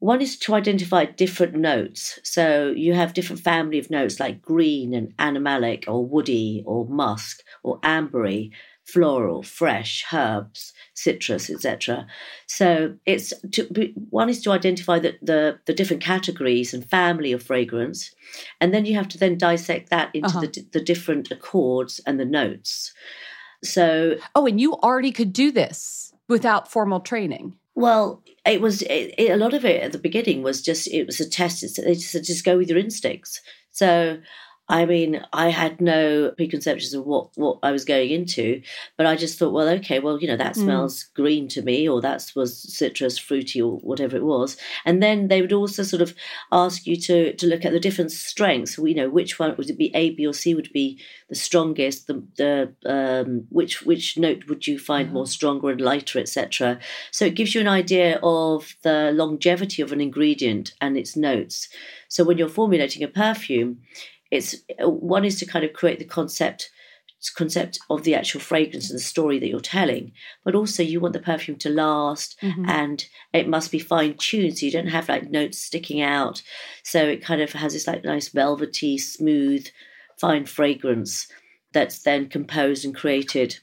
one 0.00 0.20
is 0.20 0.38
to 0.38 0.54
identify 0.54 1.04
different 1.04 1.54
notes. 1.54 2.20
So 2.23 2.73
you 2.76 2.94
have 2.94 3.14
different 3.14 3.42
family 3.42 3.78
of 3.78 3.90
notes 3.90 4.20
like 4.20 4.40
green 4.40 4.94
and 4.94 5.16
animalic 5.16 5.88
or 5.88 6.06
woody 6.06 6.62
or 6.66 6.87
musk 6.87 7.40
or 7.64 7.80
ambery 7.80 8.52
floral, 8.88 9.42
fresh, 9.42 10.04
herbs, 10.12 10.73
citrus, 10.95 11.50
etc. 11.50 12.07
So 12.47 12.95
it's 13.04 13.35
to, 13.52 13.92
one 14.09 14.30
is 14.30 14.40
to 14.42 14.50
identify 14.50 14.99
the, 14.99 15.14
the, 15.21 15.59
the 15.66 15.75
different 15.75 16.02
categories 16.02 16.73
and 16.73 16.88
family 16.88 17.33
of 17.33 17.42
fragrance, 17.42 18.14
and 18.61 18.73
then 18.73 18.87
you 18.87 18.95
have 18.95 19.09
to 19.09 19.18
then 19.18 19.37
dissect 19.37 19.90
that 19.90 20.11
into 20.14 20.28
uh-huh. 20.28 20.40
the 20.40 20.66
the 20.73 20.80
different 20.80 21.30
accords 21.30 22.00
and 22.07 22.18
the 22.18 22.25
notes. 22.25 22.95
So 23.62 24.16
oh, 24.35 24.47
and 24.47 24.61
you 24.61 24.75
already 24.75 25.12
could 25.12 25.33
do 25.33 25.52
this 25.52 26.12
without 26.28 26.71
formal 26.71 27.00
training. 27.00 27.54
Well, 27.75 28.23
it 28.47 28.61
was 28.61 28.83
it, 28.83 29.14
it, 29.18 29.30
a 29.30 29.37
lot 29.37 29.52
of 29.52 29.64
it 29.64 29.83
at 29.83 29.92
the 29.92 29.99
beginning 29.99 30.42
was 30.42 30.62
just 30.62 30.88
it 30.88 31.04
was 31.04 31.21
a 31.21 31.28
test. 31.28 31.62
It's, 31.62 31.76
they 31.76 31.95
just 31.95 32.25
just 32.25 32.45
go 32.45 32.57
with 32.57 32.71
your 32.71 32.78
instincts. 32.78 33.40
So 33.71 34.18
I 34.70 34.84
mean, 34.84 35.25
I 35.32 35.48
had 35.48 35.80
no 35.80 36.30
preconceptions 36.37 36.92
of 36.92 37.06
what, 37.06 37.30
what 37.37 37.58
I 37.62 37.72
was 37.72 37.87
going 37.87 38.10
into, 38.10 38.60
but 38.98 39.06
I 39.06 39.16
just 39.16 39.38
thought, 39.38 39.54
well, 39.54 39.68
okay, 39.68 39.98
well, 39.98 40.20
you 40.20 40.28
know, 40.28 40.37
that 40.37 40.56
hmm. 40.56 40.62
smells 40.62 41.04
mm. 41.04 41.14
green 41.14 41.48
to 41.48 41.62
me, 41.62 41.88
or 41.88 42.02
that 42.02 42.30
was 42.37 42.58
citrus, 42.58 43.16
fruity, 43.16 43.62
or 43.62 43.78
whatever 43.78 44.16
it 44.16 44.25
was. 44.25 44.58
And 44.84 45.02
then 45.02 45.28
they 45.28 45.40
would 45.40 45.54
also 45.54 45.82
sort 45.82 46.02
of 46.02 46.14
ask 46.52 46.87
you 46.87 46.96
to 46.96 47.32
to 47.34 47.46
look 47.46 47.64
at 47.64 47.72
the 47.72 47.80
different 47.80 48.12
strengths. 48.12 48.76
You 48.76 48.94
know, 48.94 49.08
which 49.08 49.38
one 49.38 49.54
would 49.56 49.70
it 49.70 49.78
be? 49.78 49.90
A, 49.94 50.10
B, 50.10 50.26
or 50.26 50.34
C 50.34 50.54
would 50.54 50.70
be 50.72 51.00
the 51.30 51.34
strongest. 51.34 52.06
The 52.06 52.22
the 52.37 52.75
um, 52.84 53.46
which 53.48 53.82
which 53.82 54.18
note 54.18 54.48
would 54.48 54.66
you 54.66 54.78
find 54.78 55.08
mm. 55.08 55.12
more 55.12 55.26
stronger 55.26 55.70
and 55.70 55.80
lighter, 55.80 56.18
etc. 56.18 56.78
So 57.10 57.25
it 57.25 57.37
gives 57.37 57.54
you 57.54 57.62
an 57.62 57.68
idea 57.68 58.20
of 58.22 58.75
the 58.82 59.12
longevity 59.14 59.80
of 59.80 59.92
an 59.92 60.00
ingredient 60.02 60.75
and 60.80 60.98
its 60.98 61.16
notes. 61.16 61.68
So 62.08 62.25
when 62.25 62.38
you're 62.38 62.48
formulating 62.48 63.02
a 63.02 63.08
perfume 63.08 63.80
it's 64.30 64.56
one 64.80 65.25
is 65.25 65.38
to 65.38 65.47
kind 65.47 65.64
of 65.64 65.73
create 65.73 65.99
the 65.99 66.04
concept 66.04 66.70
concept 67.35 67.80
of 67.90 68.04
the 68.04 68.14
actual 68.14 68.40
fragrance 68.40 68.90
and 68.90 68.99
the 68.99 69.02
story 69.02 69.40
that 69.40 69.49
you're 69.49 69.58
telling 69.58 70.12
but 70.44 70.54
also 70.54 70.85
you 70.85 71.00
want 71.00 71.12
the 71.12 71.18
perfume 71.18 71.58
to 71.58 71.68
last 71.68 72.38
mm-hmm. 72.40 72.64
and 72.68 73.06
it 73.32 73.49
must 73.49 73.73
be 73.73 73.78
fine 73.80 74.14
tuned 74.14 74.56
so 74.56 74.64
you 74.64 74.70
don't 74.70 74.87
have 74.87 75.08
like 75.08 75.28
notes 75.28 75.61
sticking 75.61 76.00
out 76.00 76.40
so 76.85 77.02
it 77.02 77.25
kind 77.25 77.42
of 77.42 77.52
has 77.52 77.73
this 77.73 77.88
like 77.88 78.04
nice 78.04 78.28
velvety 78.28 78.97
smooth 78.97 79.66
fine 80.20 80.47
fragrance 80.47 81.26
that's 81.73 82.02
then 82.02 82.28
composed 82.28 82.85
and 82.85 82.94
created 82.94 83.58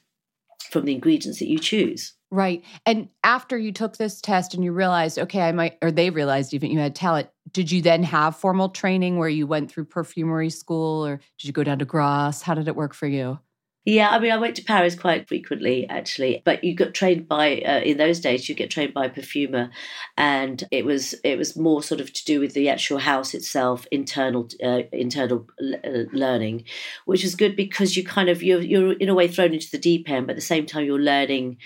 from 0.69 0.84
the 0.84 0.93
ingredients 0.93 1.39
that 1.39 1.48
you 1.48 1.57
choose 1.57 2.14
Right. 2.32 2.63
And 2.86 3.10
after 3.24 3.58
you 3.58 3.72
took 3.72 3.98
this 3.98 4.20
test 4.20 4.53
and 4.53 4.63
you 4.63 4.72
realized, 4.72 5.20
okay, 5.20 5.41
I 5.41 5.51
might, 5.51 5.77
or 5.82 5.91
they 5.91 6.10
realized 6.10 6.53
even 6.53 6.72
you 6.72 6.79
had 6.79 6.96
talent, 6.96 7.29
did 7.51 7.72
you 7.72 7.82
then 7.82 8.03
have 8.03 8.36
formal 8.36 8.70
training 8.70 9.17
where 9.17 9.29
you 9.29 9.48
went 9.48 9.72
through 9.72 9.86
perfumery 9.86 10.50
school 10.50 11.05
or 11.05 11.22
did 11.38 11.48
you 11.48 11.53
go 11.53 11.63
down 11.63 11.79
to 11.79 11.86
Grasse? 11.86 12.41
How 12.41 12.55
did 12.55 12.67
it 12.67 12.75
work 12.75 12.94
for 12.94 13.08
you? 13.08 13.39
Yeah, 13.86 14.10
I 14.10 14.17
mean, 14.17 14.32
I 14.32 14.38
went 14.38 14.55
to 14.55 14.63
Paris 14.63 14.96
quite 14.96 15.27
frequently, 15.27 15.88
actually. 15.88 16.41
But 16.44 16.63
you 16.63 16.74
got 16.74 16.96
trained 16.96 17.27
by 17.27 17.60
uh, 17.60 17.82
in 17.82 17.98
those 17.98 18.20
days. 18.20 18.50
You 18.50 18.55
get 18.55 18.72
trained 18.72 18.96
by 18.96 19.05
a 19.05 19.10
perfumer, 19.10 19.70
and 20.17 20.63
it 20.72 20.86
was 20.86 21.13
it 21.24 21.38
was 21.38 21.55
more 21.55 21.84
sort 21.84 22.01
of 22.01 22.12
to 22.12 22.25
do 22.25 22.39
with 22.39 22.55
the 22.55 22.67
actual 22.67 22.98
house 22.98 23.36
itself, 23.36 23.86
internal 23.91 24.50
uh, 24.63 24.82
internal 24.91 25.46
uh, 25.62 26.05
learning, 26.12 26.63
which 27.05 27.22
was 27.22 27.36
good 27.36 27.55
because 27.55 27.96
you 27.96 28.03
kind 28.03 28.27
of 28.27 28.41
you're 28.41 28.60
you're 28.60 28.94
in 28.94 29.08
a 29.10 29.13
way 29.13 29.27
thrown 29.27 29.53
into 29.53 29.70
the 29.70 29.77
deep 29.77 30.10
end, 30.10 30.25
but 30.25 30.32
at 30.32 30.38
the 30.38 30.41
same 30.41 30.65
time 30.65 30.86
you're 30.86 31.00
learning 31.00 31.58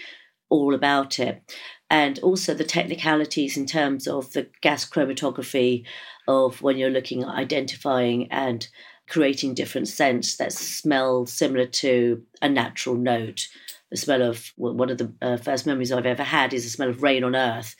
all 0.49 0.73
about 0.73 1.19
it. 1.19 1.41
And 1.89 2.19
also 2.19 2.53
the 2.53 2.63
technicalities 2.63 3.57
in 3.57 3.65
terms 3.65 4.07
of 4.07 4.33
the 4.33 4.47
gas 4.61 4.87
chromatography 4.87 5.85
of 6.27 6.61
when 6.61 6.77
you're 6.77 6.89
looking 6.89 7.23
at 7.23 7.29
identifying 7.29 8.31
and 8.31 8.67
creating 9.09 9.55
different 9.55 9.87
scents 9.87 10.37
that 10.37 10.53
smell 10.53 11.25
similar 11.25 11.65
to 11.65 12.23
a 12.41 12.49
natural 12.49 12.95
note. 12.95 13.47
The 13.89 13.97
smell 13.97 14.21
of 14.21 14.51
one 14.55 14.91
of 14.91 14.99
the 14.99 15.11
uh, 15.19 15.37
first 15.37 15.65
memories 15.65 15.91
I've 15.91 16.05
ever 16.05 16.23
had 16.23 16.53
is 16.53 16.63
the 16.63 16.69
smell 16.69 16.89
of 16.89 17.01
rain 17.01 17.23
on 17.23 17.35
earth. 17.35 17.75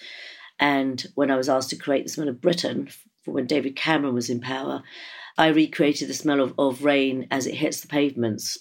And 0.60 1.06
when 1.14 1.30
I 1.30 1.38
was 1.38 1.48
asked 1.48 1.70
to 1.70 1.76
create 1.76 2.04
the 2.04 2.10
smell 2.10 2.30
of 2.30 2.42
Britain 2.42 2.90
for 3.24 3.32
when 3.32 3.46
David 3.46 3.76
Cameron 3.76 4.16
was 4.16 4.30
in 4.30 4.42
power, 4.42 4.82
I 5.38 5.50
recreated 5.50 6.10
the 6.10 6.16
smell 6.16 6.42
of, 6.42 6.56
of 6.58 6.84
rain 6.84 7.28
as 7.30 7.46
it 7.46 7.56
hits 7.56 7.80
the 7.80 7.88
pavements 7.88 8.58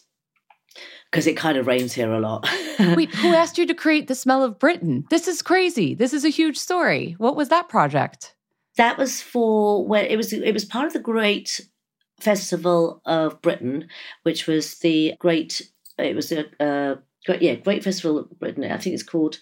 because 1.10 1.26
it 1.26 1.36
kind 1.36 1.56
of 1.56 1.66
rains 1.66 1.92
here 1.92 2.12
a 2.12 2.20
lot. 2.20 2.48
Wait, 2.78 3.14
who 3.14 3.34
asked 3.34 3.58
you 3.58 3.66
to 3.66 3.74
create 3.74 4.08
the 4.08 4.14
smell 4.14 4.42
of 4.42 4.58
Britain? 4.58 5.04
This 5.10 5.26
is 5.28 5.42
crazy. 5.42 5.94
This 5.94 6.12
is 6.12 6.24
a 6.24 6.28
huge 6.30 6.58
story. 6.58 7.14
What 7.18 7.36
was 7.36 7.48
that 7.48 7.68
project? 7.68 8.34
That 8.76 8.98
was 8.98 9.20
for 9.20 9.86
when 9.86 10.04
it 10.06 10.16
was 10.16 10.32
it 10.32 10.54
was 10.54 10.64
part 10.64 10.86
of 10.86 10.92
the 10.92 11.00
Great 11.00 11.60
Festival 12.20 13.00
of 13.04 13.40
Britain, 13.42 13.88
which 14.22 14.46
was 14.46 14.78
the 14.78 15.14
great 15.18 15.62
it 15.98 16.14
was 16.14 16.30
a 16.30 16.44
uh, 16.62 16.96
great 17.26 17.42
yeah, 17.42 17.54
Great 17.54 17.82
Festival 17.82 18.18
of 18.18 18.38
Britain. 18.38 18.64
I 18.64 18.78
think 18.78 18.94
it's 18.94 19.02
called 19.02 19.38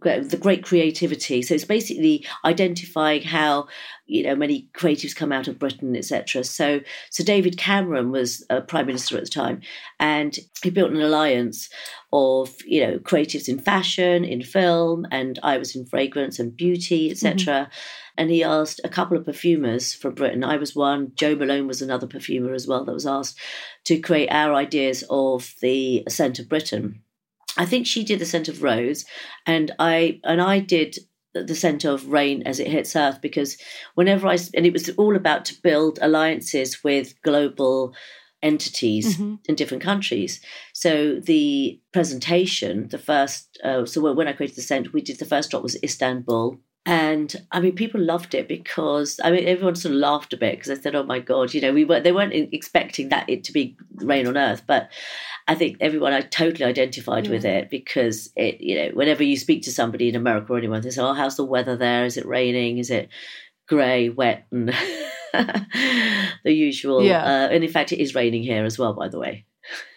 the 0.00 0.38
great 0.40 0.64
creativity. 0.64 1.42
So 1.42 1.54
it's 1.54 1.64
basically 1.64 2.26
identifying 2.44 3.22
how 3.22 3.68
you 4.06 4.22
know 4.22 4.36
many 4.36 4.68
creatives 4.76 5.16
come 5.16 5.32
out 5.32 5.48
of 5.48 5.58
Britain, 5.58 5.96
etc. 5.96 6.44
So 6.44 6.80
so 7.10 7.24
David 7.24 7.56
Cameron 7.58 8.10
was 8.10 8.44
a 8.50 8.60
prime 8.60 8.86
minister 8.86 9.16
at 9.16 9.24
the 9.24 9.30
time, 9.30 9.60
and 9.98 10.38
he 10.62 10.70
built 10.70 10.92
an 10.92 11.00
alliance 11.00 11.68
of 12.12 12.54
you 12.66 12.86
know 12.86 12.98
creatives 12.98 13.48
in 13.48 13.58
fashion, 13.58 14.24
in 14.24 14.42
film, 14.42 15.06
and 15.10 15.38
I 15.42 15.58
was 15.58 15.74
in 15.74 15.86
fragrance 15.86 16.38
and 16.38 16.56
beauty, 16.56 17.10
etc. 17.10 17.36
Mm-hmm. 17.36 17.70
And 18.18 18.30
he 18.30 18.42
asked 18.42 18.80
a 18.82 18.88
couple 18.88 19.16
of 19.16 19.24
perfumers 19.24 19.94
from 19.94 20.14
Britain. 20.14 20.42
I 20.42 20.56
was 20.56 20.74
one. 20.74 21.12
Joe 21.14 21.36
Malone 21.36 21.68
was 21.68 21.80
another 21.80 22.08
perfumer 22.08 22.52
as 22.52 22.66
well 22.66 22.84
that 22.84 22.92
was 22.92 23.06
asked 23.06 23.38
to 23.84 24.00
create 24.00 24.28
our 24.30 24.54
ideas 24.54 25.04
of 25.08 25.54
the 25.60 26.02
scent 26.08 26.40
of 26.40 26.48
Britain. 26.48 27.02
I 27.56 27.64
think 27.66 27.86
she 27.86 28.04
did 28.04 28.18
the 28.18 28.26
scent 28.26 28.48
of 28.48 28.62
rose, 28.62 29.04
and 29.46 29.72
I 29.78 30.20
and 30.24 30.40
I 30.40 30.60
did 30.60 30.98
the 31.34 31.54
scent 31.54 31.84
of 31.84 32.08
rain 32.08 32.42
as 32.44 32.58
it 32.58 32.68
hits 32.68 32.96
earth 32.96 33.20
because 33.20 33.56
whenever 33.94 34.26
I 34.26 34.38
and 34.54 34.66
it 34.66 34.72
was 34.72 34.88
all 34.90 35.16
about 35.16 35.44
to 35.46 35.60
build 35.62 35.98
alliances 36.00 36.82
with 36.82 37.20
global 37.22 37.94
entities 38.42 39.16
mm-hmm. 39.16 39.34
in 39.48 39.54
different 39.54 39.82
countries. 39.82 40.40
So 40.72 41.18
the 41.20 41.80
presentation, 41.92 42.88
the 42.88 42.98
first, 42.98 43.58
uh, 43.64 43.84
so 43.84 44.12
when 44.12 44.28
I 44.28 44.32
created 44.32 44.56
the 44.56 44.62
scent, 44.62 44.92
we 44.92 45.00
did 45.00 45.18
the 45.18 45.24
first 45.24 45.50
drop 45.50 45.62
was 45.62 45.82
Istanbul. 45.82 46.58
And 46.88 47.36
I 47.52 47.60
mean, 47.60 47.74
people 47.74 48.00
loved 48.00 48.34
it 48.34 48.48
because 48.48 49.20
I 49.22 49.30
mean, 49.30 49.46
everyone 49.46 49.76
sort 49.76 49.92
of 49.92 50.00
laughed 50.00 50.32
a 50.32 50.38
bit 50.38 50.56
because 50.56 50.70
I 50.70 50.80
said, 50.80 50.94
"Oh 50.94 51.02
my 51.02 51.18
god," 51.18 51.52
you 51.52 51.60
know, 51.60 51.74
we 51.74 51.84
were 51.84 52.00
they 52.00 52.12
weren't 52.12 52.32
expecting 52.32 53.10
that 53.10 53.28
it 53.28 53.44
to 53.44 53.52
be 53.52 53.76
rain 53.96 54.26
on 54.26 54.38
earth, 54.38 54.62
but 54.66 54.88
I 55.46 55.54
think 55.54 55.76
everyone 55.80 56.14
I 56.14 56.22
totally 56.22 56.64
identified 56.64 57.26
yeah. 57.26 57.32
with 57.32 57.44
it 57.44 57.68
because 57.68 58.32
it, 58.36 58.62
you 58.62 58.74
know, 58.74 58.88
whenever 58.94 59.22
you 59.22 59.36
speak 59.36 59.64
to 59.64 59.70
somebody 59.70 60.08
in 60.08 60.16
America 60.16 60.50
or 60.50 60.56
anyone, 60.56 60.80
they 60.80 60.88
say, 60.88 61.02
"Oh, 61.02 61.12
how's 61.12 61.36
the 61.36 61.44
weather 61.44 61.76
there? 61.76 62.06
Is 62.06 62.16
it 62.16 62.24
raining? 62.24 62.78
Is 62.78 62.88
it 62.90 63.10
grey, 63.68 64.08
wet, 64.08 64.46
and 64.50 64.68
the 65.34 66.52
usual?" 66.52 67.02
Yeah. 67.02 67.22
Uh, 67.22 67.48
and 67.52 67.62
in 67.64 67.70
fact, 67.70 67.92
it 67.92 68.00
is 68.00 68.14
raining 68.14 68.44
here 68.44 68.64
as 68.64 68.78
well, 68.78 68.94
by 68.94 69.08
the 69.08 69.18
way, 69.18 69.44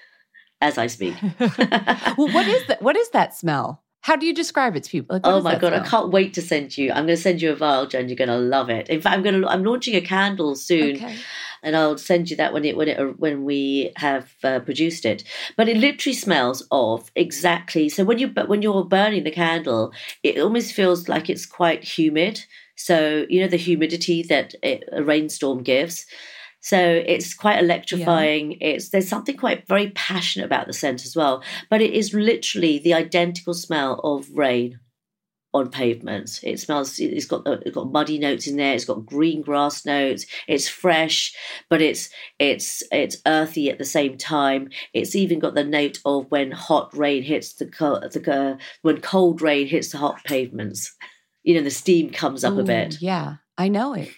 as 0.62 0.78
I 0.78 0.88
speak. 0.88 1.16
well, 1.40 2.28
what 2.28 2.50
is 2.50 2.68
that? 2.68 2.82
What 2.82 2.98
is 2.98 3.12
that 3.12 3.34
smell? 3.34 3.81
How 4.02 4.16
do 4.16 4.26
you 4.26 4.34
describe 4.34 4.76
it 4.76 4.84
to 4.84 4.90
people? 4.90 5.16
Like, 5.16 5.22
oh 5.26 5.42
my 5.42 5.54
god, 5.54 5.70
smell? 5.70 5.82
I 5.82 5.88
can't 5.88 6.10
wait 6.12 6.34
to 6.34 6.42
send 6.42 6.78
you. 6.78 6.90
I'm 6.90 7.06
going 7.06 7.16
to 7.16 7.18
send 7.18 7.42
you 7.42 7.52
a 7.52 7.56
vial, 7.56 7.86
Jen. 7.86 8.10
You're 8.10 8.16
going 8.16 8.30
to 8.30 8.38
love 8.38 8.70
it. 8.70 8.90
In 8.90 9.00
fact, 9.00 9.16
I'm 9.16 9.24
going 9.24 9.42
to. 9.42 9.48
I'm 9.48 9.64
launching 9.64 9.96
a 9.96 10.02
candle 10.02 10.56
soon. 10.56 10.96
Okay 10.96 11.18
and 11.64 11.76
I'll 11.76 11.98
send 11.98 12.30
you 12.30 12.36
that 12.38 12.54
when 12.54 12.66
it 12.66 12.76
when 12.76 12.88
it 12.88 13.20
when 13.20 13.44
we 13.44 13.92
have 13.96 14.34
uh, 14.44 14.60
produced 14.60 15.06
it. 15.06 15.24
But 15.56 15.70
it 15.70 15.78
literally 15.78 16.16
smells 16.16 16.66
of 16.72 17.12
exactly. 17.16 17.90
So 17.90 18.04
when 18.04 18.20
you 18.20 18.30
when 18.30 18.62
you're 18.62 18.84
burning 18.84 19.24
the 19.24 19.32
candle, 19.32 19.94
it 20.24 20.40
almost 20.40 20.74
feels 20.74 21.08
like 21.08 21.30
it's 21.30 21.46
quite 21.46 21.84
humid. 21.84 22.46
So 22.76 23.26
you 23.30 23.42
know 23.42 23.48
the 23.48 23.58
humidity 23.58 24.24
that 24.24 24.56
it, 24.64 24.84
a 24.92 25.04
rainstorm 25.04 25.64
gives. 25.64 26.06
So 26.62 26.78
it's 26.80 27.34
quite 27.34 27.60
electrifying. 27.60 28.52
Yeah. 28.52 28.68
It's 28.68 28.90
there's 28.90 29.10
something 29.10 29.36
quite 29.36 29.68
very 29.68 29.90
passionate 29.92 30.46
about 30.46 30.68
the 30.68 30.74
scent 30.74 31.06
as 31.06 31.16
well. 31.16 31.44
But 31.70 31.82
it 31.82 31.94
is 31.94 32.14
literally 32.14 32.80
the 32.80 32.94
identical 32.94 33.54
smell 33.54 34.00
of 34.04 34.30
rain 34.34 34.80
on 35.54 35.70
pavements. 35.70 36.40
It 36.44 36.60
smells. 36.60 37.00
It's 37.00 37.26
got 37.26 37.46
uh, 37.46 37.58
it's 37.66 37.76
got 37.76 37.92
muddy 37.92 38.18
notes 38.20 38.48
in 38.48 38.58
there. 38.58 38.74
It's 38.74 38.86
got 38.86 39.06
green 39.06 39.42
grass 39.42 39.86
notes. 39.86 40.26
It's 40.48 40.68
fresh, 40.68 41.36
but 41.70 41.82
it's 41.82 42.10
it's 42.40 42.84
it's 42.92 43.18
earthy 43.26 43.70
at 43.70 43.78
the 43.78 43.86
same 43.86 44.18
time. 44.18 44.70
It's 44.94 45.16
even 45.16 45.40
got 45.40 45.56
the 45.56 45.64
note 45.64 46.00
of 46.06 46.30
when 46.30 46.52
hot 46.52 46.96
rain 46.96 47.24
hits 47.24 47.54
the 47.54 47.66
the 47.66 48.58
when 48.82 49.02
cold 49.02 49.42
rain 49.42 49.68
hits 49.68 49.92
the 49.92 49.98
hot 49.98 50.24
pavements. 50.24 50.96
You 51.44 51.56
know, 51.56 51.64
the 51.64 51.72
steam 51.72 52.12
comes 52.12 52.44
up 52.44 52.54
Ooh, 52.54 52.60
a 52.60 52.64
bit. 52.64 53.02
Yeah, 53.02 53.38
I 53.58 53.68
know 53.68 53.94
it. 53.94 54.12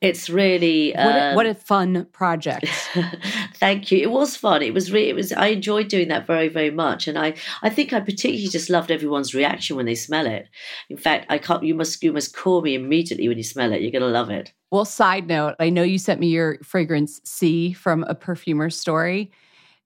It's 0.00 0.30
really 0.30 0.94
um, 0.96 1.06
what, 1.06 1.16
a, 1.16 1.34
what, 1.34 1.46
a, 1.46 1.54
fun 1.54 2.06
project. 2.12 2.66
Thank 3.56 3.92
you. 3.92 3.98
It 3.98 4.10
was 4.10 4.34
fun. 4.34 4.62
It 4.62 4.72
was 4.72 4.90
really. 4.90 5.10
It 5.10 5.14
was. 5.14 5.30
I 5.32 5.48
enjoyed 5.48 5.88
doing 5.88 6.08
that 6.08 6.26
very 6.26 6.48
very 6.48 6.70
much, 6.70 7.06
and 7.06 7.18
I 7.18 7.34
I 7.62 7.68
think 7.68 7.92
I 7.92 8.00
particularly 8.00 8.48
just 8.48 8.70
loved 8.70 8.90
everyone's 8.90 9.34
reaction 9.34 9.76
when 9.76 9.84
they 9.84 9.94
smell 9.94 10.26
it. 10.26 10.48
In 10.88 10.96
fact, 10.96 11.26
I 11.28 11.36
can't. 11.36 11.64
You 11.64 11.74
must 11.74 12.02
you 12.02 12.14
must 12.14 12.34
call 12.34 12.62
me 12.62 12.74
immediately 12.74 13.28
when 13.28 13.36
you 13.36 13.44
smell 13.44 13.72
it. 13.72 13.82
You're 13.82 13.92
gonna 13.92 14.06
love 14.06 14.30
it. 14.30 14.54
Well, 14.70 14.86
side 14.86 15.26
note, 15.26 15.56
I 15.60 15.68
know 15.68 15.82
you 15.82 15.98
sent 15.98 16.18
me 16.18 16.28
your 16.28 16.58
fragrance 16.62 17.20
C 17.24 17.74
from 17.74 18.04
a 18.04 18.14
perfumer's 18.14 18.78
story. 18.78 19.30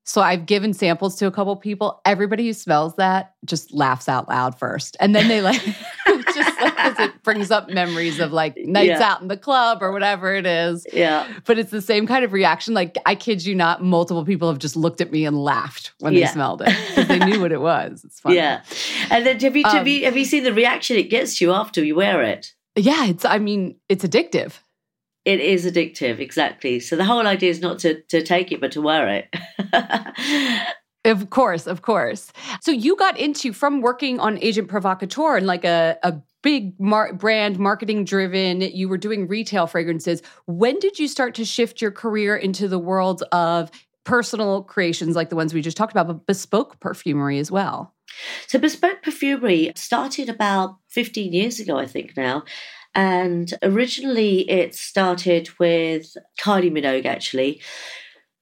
So 0.04 0.20
I've 0.20 0.44
given 0.44 0.74
samples 0.74 1.16
to 1.16 1.26
a 1.26 1.30
couple 1.30 1.56
people. 1.56 2.02
Everybody 2.04 2.46
who 2.46 2.52
smells 2.52 2.94
that 2.96 3.34
just 3.44 3.72
laughs 3.72 4.06
out 4.06 4.28
loud 4.28 4.56
first. 4.58 4.98
And 5.00 5.14
then 5.14 5.28
they 5.28 5.40
like 5.40 5.62
like 6.84 7.00
it 7.00 7.22
brings 7.22 7.50
up 7.50 7.68
memories 7.68 8.20
of 8.20 8.32
like 8.32 8.56
nights 8.64 9.00
yeah. 9.00 9.12
out 9.12 9.22
in 9.22 9.28
the 9.28 9.36
club 9.36 9.82
or 9.82 9.92
whatever 9.92 10.34
it 10.34 10.46
is. 10.46 10.86
Yeah. 10.92 11.26
But 11.44 11.58
it's 11.58 11.70
the 11.70 11.82
same 11.82 12.06
kind 12.06 12.24
of 12.24 12.32
reaction. 12.32 12.74
Like 12.74 12.96
I 13.06 13.14
kid 13.14 13.44
you 13.44 13.54
not, 13.54 13.82
multiple 13.82 14.24
people 14.24 14.48
have 14.48 14.58
just 14.58 14.76
looked 14.76 15.00
at 15.00 15.10
me 15.10 15.24
and 15.24 15.42
laughed 15.42 15.92
when 16.00 16.12
yeah. 16.12 16.26
they 16.26 16.32
smelled 16.32 16.62
it 16.62 16.76
because 16.88 17.08
they 17.08 17.18
knew 17.18 17.40
what 17.40 17.52
it 17.52 17.60
was. 17.60 18.04
It's 18.04 18.20
funny. 18.20 18.36
Yeah. 18.36 18.62
And 19.10 19.26
then 19.26 19.40
have 19.40 19.56
you, 19.56 19.64
um, 19.64 19.76
have 19.76 19.88
you 19.88 20.04
have 20.04 20.16
you 20.16 20.24
seen 20.24 20.44
the 20.44 20.52
reaction 20.52 20.96
it 20.96 21.10
gets 21.10 21.40
you 21.40 21.52
after 21.52 21.84
you 21.84 21.94
wear 21.94 22.22
it? 22.22 22.54
Yeah, 22.76 23.06
it's 23.06 23.24
I 23.24 23.38
mean, 23.38 23.76
it's 23.88 24.04
addictive. 24.04 24.58
It 25.24 25.40
is 25.40 25.64
addictive, 25.64 26.18
exactly. 26.18 26.80
So 26.80 26.96
the 26.96 27.04
whole 27.04 27.26
idea 27.26 27.50
is 27.50 27.60
not 27.60 27.78
to 27.80 28.02
to 28.02 28.22
take 28.22 28.52
it, 28.52 28.60
but 28.60 28.72
to 28.72 28.82
wear 28.82 29.08
it. 29.08 29.34
Of 31.04 31.28
course, 31.28 31.66
of 31.66 31.82
course. 31.82 32.32
So 32.62 32.70
you 32.70 32.96
got 32.96 33.18
into 33.18 33.52
from 33.52 33.82
working 33.82 34.18
on 34.20 34.38
Agent 34.38 34.68
Provocateur 34.68 35.36
and 35.36 35.46
like 35.46 35.64
a, 35.64 35.98
a 36.02 36.14
big 36.42 36.78
mar- 36.80 37.12
brand 37.12 37.58
marketing 37.58 38.04
driven, 38.04 38.62
you 38.62 38.88
were 38.88 38.96
doing 38.96 39.28
retail 39.28 39.66
fragrances. 39.66 40.22
When 40.46 40.78
did 40.78 40.98
you 40.98 41.08
start 41.08 41.34
to 41.34 41.44
shift 41.44 41.82
your 41.82 41.90
career 41.90 42.36
into 42.36 42.68
the 42.68 42.78
world 42.78 43.22
of 43.32 43.70
personal 44.04 44.62
creations 44.62 45.16
like 45.16 45.28
the 45.28 45.36
ones 45.36 45.52
we 45.52 45.60
just 45.60 45.76
talked 45.76 45.92
about, 45.92 46.06
but 46.06 46.26
bespoke 46.26 46.80
perfumery 46.80 47.38
as 47.38 47.50
well? 47.50 47.94
So, 48.46 48.58
bespoke 48.58 49.02
perfumery 49.02 49.72
started 49.76 50.28
about 50.28 50.76
15 50.88 51.32
years 51.32 51.58
ago, 51.58 51.78
I 51.78 51.86
think 51.86 52.16
now. 52.16 52.44
And 52.94 53.52
originally 53.62 54.48
it 54.48 54.74
started 54.74 55.48
with 55.58 56.16
Kylie 56.40 56.70
Minogue, 56.70 57.06
actually, 57.06 57.60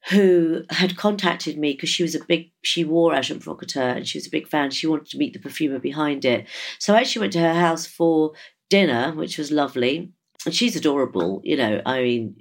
who 0.09 0.63
had 0.69 0.97
contacted 0.97 1.57
me 1.57 1.73
because 1.73 1.89
she 1.89 2.03
was 2.03 2.15
a 2.15 2.23
big, 2.25 2.51
she 2.61 2.83
wore 2.83 3.15
Agent 3.15 3.41
Provocateur 3.41 3.89
and 3.89 4.07
she 4.07 4.17
was 4.17 4.27
a 4.27 4.31
big 4.31 4.47
fan. 4.47 4.71
She 4.71 4.87
wanted 4.87 5.07
to 5.11 5.17
meet 5.17 5.33
the 5.33 5.39
perfumer 5.39 5.79
behind 5.79 6.25
it. 6.25 6.47
So 6.79 6.93
I 6.93 6.99
actually 6.99 7.21
went 7.21 7.33
to 7.33 7.39
her 7.39 7.53
house 7.53 7.85
for 7.85 8.33
dinner, 8.69 9.13
which 9.13 9.37
was 9.37 9.51
lovely. 9.51 10.11
And 10.45 10.53
she's 10.53 10.75
adorable, 10.75 11.39
you 11.45 11.55
know. 11.55 11.81
I 11.85 12.01
mean, 12.01 12.35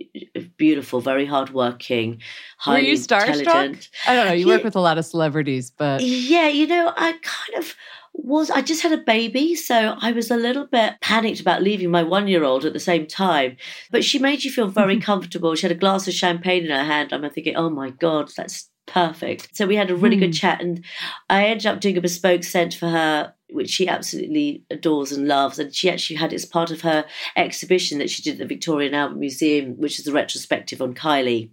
beautiful, 0.56 1.00
very 1.00 1.24
hardworking, 1.24 2.20
highly 2.58 2.82
Were 2.82 2.88
you 2.88 2.94
starstruck? 2.96 3.88
I 4.08 4.14
don't 4.16 4.26
know. 4.26 4.32
You 4.32 4.48
yeah, 4.48 4.54
work 4.54 4.64
with 4.64 4.74
a 4.74 4.80
lot 4.80 4.98
of 4.98 5.04
celebrities, 5.04 5.70
but 5.70 6.00
yeah, 6.00 6.48
you 6.48 6.66
know, 6.66 6.92
I 6.96 7.12
kind 7.12 7.58
of 7.58 7.76
was 8.22 8.50
I 8.50 8.62
just 8.62 8.82
had 8.82 8.92
a 8.92 8.98
baby, 8.98 9.54
so 9.54 9.96
I 10.00 10.12
was 10.12 10.30
a 10.30 10.36
little 10.36 10.66
bit 10.66 10.94
panicked 11.00 11.40
about 11.40 11.62
leaving 11.62 11.90
my 11.90 12.02
one 12.02 12.28
year 12.28 12.44
old 12.44 12.64
at 12.64 12.72
the 12.72 12.80
same 12.80 13.06
time. 13.06 13.56
But 13.90 14.04
she 14.04 14.18
made 14.18 14.44
you 14.44 14.50
feel 14.50 14.68
very 14.68 15.00
comfortable. 15.00 15.54
She 15.54 15.66
had 15.66 15.76
a 15.76 15.80
glass 15.80 16.06
of 16.06 16.14
champagne 16.14 16.64
in 16.64 16.70
her 16.70 16.84
hand. 16.84 17.12
I'm 17.12 17.28
thinking, 17.30 17.56
oh 17.56 17.68
my 17.68 17.90
God, 17.90 18.30
that's 18.36 18.70
perfect. 18.86 19.48
So 19.56 19.66
we 19.66 19.76
had 19.76 19.90
a 19.90 19.96
really 19.96 20.16
mm. 20.16 20.20
good 20.20 20.34
chat, 20.34 20.60
and 20.60 20.84
I 21.28 21.46
ended 21.46 21.66
up 21.66 21.80
doing 21.80 21.96
a 21.96 22.00
bespoke 22.00 22.44
scent 22.44 22.74
for 22.74 22.88
her, 22.88 23.34
which 23.50 23.70
she 23.70 23.88
absolutely 23.88 24.64
adores 24.70 25.10
and 25.10 25.26
loves. 25.26 25.58
And 25.58 25.74
she 25.74 25.90
actually 25.90 26.16
had 26.16 26.32
it 26.32 26.36
as 26.36 26.46
part 26.46 26.70
of 26.70 26.82
her 26.82 27.04
exhibition 27.36 27.98
that 27.98 28.10
she 28.10 28.22
did 28.22 28.34
at 28.34 28.38
the 28.38 28.46
Victoria 28.46 28.86
and 28.86 28.96
Albert 28.96 29.18
Museum, 29.18 29.76
which 29.78 29.98
is 29.98 30.06
a 30.06 30.12
retrospective 30.12 30.80
on 30.80 30.94
Kylie. 30.94 31.50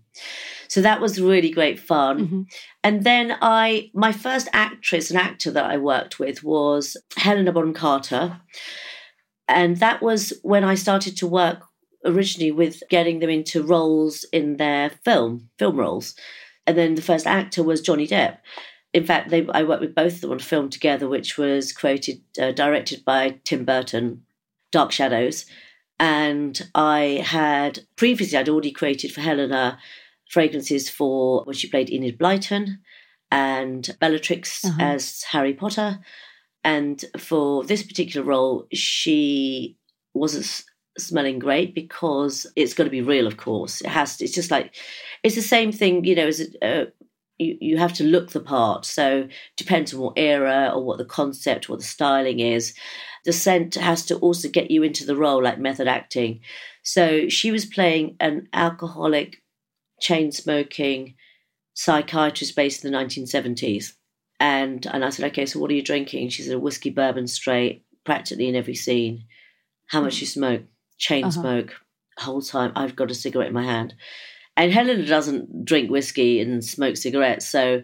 So 0.69 0.82
that 0.82 1.01
was 1.01 1.19
really 1.19 1.49
great 1.49 1.79
fun. 1.79 2.19
Mm-hmm. 2.19 2.41
And 2.84 3.04
then 3.04 3.38
I, 3.42 3.92
my 3.94 4.12
first 4.12 4.48
actress 4.54 5.10
and 5.10 5.20
actor 5.20 5.52
that 5.52 5.65
I 5.65 5.78
worked 5.78 6.20
with 6.20 6.44
was 6.44 6.96
Helena 7.18 7.52
Bonham 7.52 7.74
Carter. 7.74 8.39
And 9.48 9.78
that 9.78 10.02
was 10.02 10.34
when 10.44 10.63
I 10.63 10.76
started 10.76 11.18
to 11.18 11.28
work 11.28 11.63
originally 12.06 12.52
with 12.52 12.82
getting 12.89 13.20
them 13.20 13.30
into 13.30 13.63
roles 13.63 14.24
in 14.32 14.58
their 14.58 14.92
film, 15.04 15.50
film 15.58 15.78
roles. 15.78 16.15
And 16.65 16.78
then 16.78 16.96
the 16.96 17.02
first 17.02 17.28
actor 17.28 17.63
was 17.63 17.82
Johnny 17.82 18.08
Depp. 18.08 18.38
In 18.94 19.06
fact, 19.06 19.30
they, 19.30 19.46
I 19.50 19.63
worked 19.63 19.82
with 19.82 19.96
both 19.96 20.15
of 20.15 20.22
them 20.22 20.32
on 20.32 20.38
a 20.38 20.44
film 20.44 20.70
together, 20.70 21.08
which 21.08 21.38
was 21.38 21.74
created, 21.74 22.22
uh, 22.42 22.52
directed 22.52 23.04
by 23.04 23.39
Tim 23.44 23.65
Burton, 23.65 24.24
Dark 24.72 24.92
Shadows. 24.92 25.46
And 26.00 26.70
I 26.74 27.24
had 27.26 27.82
previously, 27.98 28.38
I'd 28.38 28.50
already 28.50 28.72
created 28.72 29.12
for 29.12 29.22
Helena 29.22 29.78
fragrances 30.30 30.89
for 30.89 31.44
when 31.44 31.56
she 31.56 31.70
played 31.70 31.89
Enid 31.89 32.18
Blyton 32.18 32.78
and 33.32 33.96
Bellatrix 34.00 34.63
uh-huh. 34.63 34.82
as 34.82 35.24
Harry 35.24 35.54
Potter. 35.54 36.00
And 36.63 37.04
for 37.18 37.63
this 37.63 37.84
particular 37.84 38.26
role, 38.26 38.68
she 38.74 39.78
wasn't 40.13 40.63
smelling 40.98 41.39
great 41.39 41.74
because 41.74 42.46
it's 42.56 42.74
got 42.74 42.84
to 42.84 42.89
be 42.89 43.02
real, 43.02 43.28
of 43.28 43.38
course. 43.38 43.82
It 43.82 43.88
has 43.88 44.18
to, 44.18 44.26
it's 44.26 44.34
just 44.34 44.52
like, 44.52 44.76
it's 45.24 45.36
the 45.36 45.42
same 45.42 45.72
thing, 45.72 46.04
you 46.04 46.15
know, 46.15 46.28
as 46.28 46.42
a, 46.42 46.65
uh, 46.82 46.86
you, 47.38 47.58
you 47.62 47.78
have 47.78 47.94
to 47.94 48.04
look 48.04 48.32
the 48.32 48.42
part. 48.42 48.86
So 48.86 49.28
depends 49.56 49.94
on 49.94 50.02
what 50.02 50.13
era 50.18 50.72
or 50.74 50.84
what 50.84 50.98
the 50.98 51.06
concept, 51.06 51.70
what 51.70 51.80
the 51.80 51.86
styling 51.86 52.39
is. 52.39 52.74
The 53.26 53.34
scent 53.34 53.76
has 53.76 54.06
to 54.08 54.18
also 54.18 54.50
get 54.50 54.72
you 54.72 54.84
into 54.84 55.06
the 55.06 55.15
role, 55.15 55.42
like 55.42 55.60
method 55.60 55.88
acting. 55.88 56.42
So 56.84 57.30
she 57.30 57.52
was 57.52 57.65
playing 57.65 58.18
an 58.20 58.50
alcoholic 58.54 59.42
chain 59.99 60.31
smoking 60.31 61.15
psychiatrist 61.73 62.55
based 62.55 62.83
in 62.83 62.91
the 62.91 62.97
1970s. 62.97 63.93
And, 64.39 64.85
and 64.85 65.03
I 65.03 65.09
said, 65.09 65.31
okay, 65.31 65.45
so 65.45 65.59
what 65.59 65.71
are 65.71 65.75
you 65.75 65.83
drinking? 65.83 66.29
She 66.29 66.43
said, 66.43 66.53
a 66.53 66.59
whiskey 66.59 66.89
bourbon 66.89 67.27
straight, 67.27 67.83
practically 68.05 68.47
in 68.47 68.55
every 68.55 68.75
scene. 68.75 69.25
How 69.88 70.01
much 70.01 70.21
you 70.21 70.27
smoke? 70.27 70.63
Chain 70.97 71.25
uh-huh. 71.25 71.31
smoke. 71.31 71.73
Whole 72.17 72.41
time 72.41 72.71
I've 72.75 72.95
got 72.95 73.12
a 73.12 73.15
cigarette 73.15 73.49
in 73.49 73.53
my 73.53 73.63
hand. 73.63 73.95
And 74.59 74.73
Helena 74.73 75.05
doesn't 75.05 75.63
drink 75.63 75.89
whiskey 75.89 76.41
and 76.41 76.63
smoke 76.65 76.97
cigarettes, 76.97 77.47
so 77.47 77.81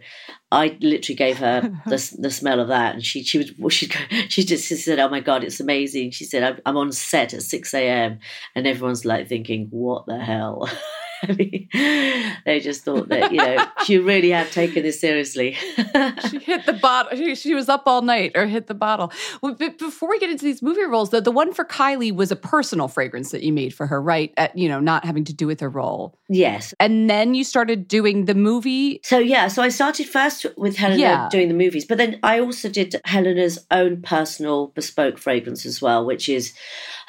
I 0.51 0.77
literally 0.81 1.15
gave 1.15 1.37
her 1.37 1.61
the, 1.85 2.17
the 2.19 2.29
smell 2.29 2.59
of 2.59 2.67
that, 2.67 2.95
and 2.95 3.05
she 3.05 3.23
she 3.23 3.37
was 3.37 3.73
she 3.73 3.87
she 4.27 4.43
just 4.43 4.67
said, 4.67 4.99
"Oh 4.99 5.07
my 5.07 5.21
god, 5.21 5.45
it's 5.45 5.61
amazing." 5.61 6.11
She 6.11 6.25
said, 6.25 6.61
"I'm 6.65 6.75
on 6.75 6.91
set 6.91 7.33
at 7.33 7.43
six 7.43 7.73
a.m." 7.73 8.19
and 8.55 8.67
everyone's 8.67 9.05
like 9.05 9.29
thinking, 9.29 9.67
"What 9.69 10.05
the 10.05 10.19
hell." 10.19 10.69
they 12.45 12.59
just 12.61 12.83
thought 12.83 13.09
that 13.09 13.31
you 13.31 13.37
know 13.37 13.65
she 13.85 13.97
really 13.97 14.29
had 14.29 14.51
taken 14.51 14.83
this 14.83 14.99
seriously. 14.99 15.53
she 16.29 16.39
hit 16.39 16.65
the 16.65 16.77
bottle. 16.81 17.17
She, 17.17 17.35
she, 17.35 17.55
was 17.55 17.69
up 17.69 17.83
all 17.85 18.01
night 18.01 18.33
or 18.35 18.45
hit 18.45 18.67
the 18.67 18.73
bottle. 18.73 19.11
Well, 19.41 19.55
but 19.55 19.77
before 19.77 20.09
we 20.09 20.19
get 20.19 20.29
into 20.29 20.43
these 20.43 20.61
movie 20.61 20.83
roles, 20.83 21.09
though, 21.09 21.19
the 21.19 21.31
one 21.31 21.53
for 21.53 21.65
Kylie 21.65 22.15
was 22.15 22.31
a 22.31 22.35
personal 22.35 22.87
fragrance 22.87 23.31
that 23.31 23.43
you 23.43 23.53
made 23.53 23.73
for 23.73 23.87
her, 23.87 24.01
right? 24.01 24.33
At, 24.37 24.57
you 24.57 24.67
know, 24.67 24.79
not 24.79 25.05
having 25.05 25.23
to 25.25 25.33
do 25.33 25.47
with 25.47 25.59
her 25.61 25.69
role. 25.69 26.17
Yes. 26.27 26.73
And 26.79 27.09
then 27.09 27.33
you 27.33 27.43
started 27.43 27.87
doing 27.87 28.25
the 28.25 28.35
movie. 28.35 28.99
So 29.03 29.19
yeah, 29.19 29.47
so 29.47 29.61
I 29.61 29.69
started 29.69 30.07
first 30.07 30.45
with 30.57 30.75
Helena 30.75 31.01
yeah. 31.01 31.29
doing 31.29 31.47
the 31.47 31.53
movies, 31.53 31.85
but 31.85 31.97
then 31.97 32.19
I 32.23 32.39
also 32.39 32.69
did 32.69 32.95
Helena's 33.05 33.65
own 33.71 34.01
personal 34.01 34.67
bespoke 34.67 35.17
fragrance 35.17 35.65
as 35.65 35.81
well, 35.81 36.05
which 36.05 36.29
is 36.29 36.53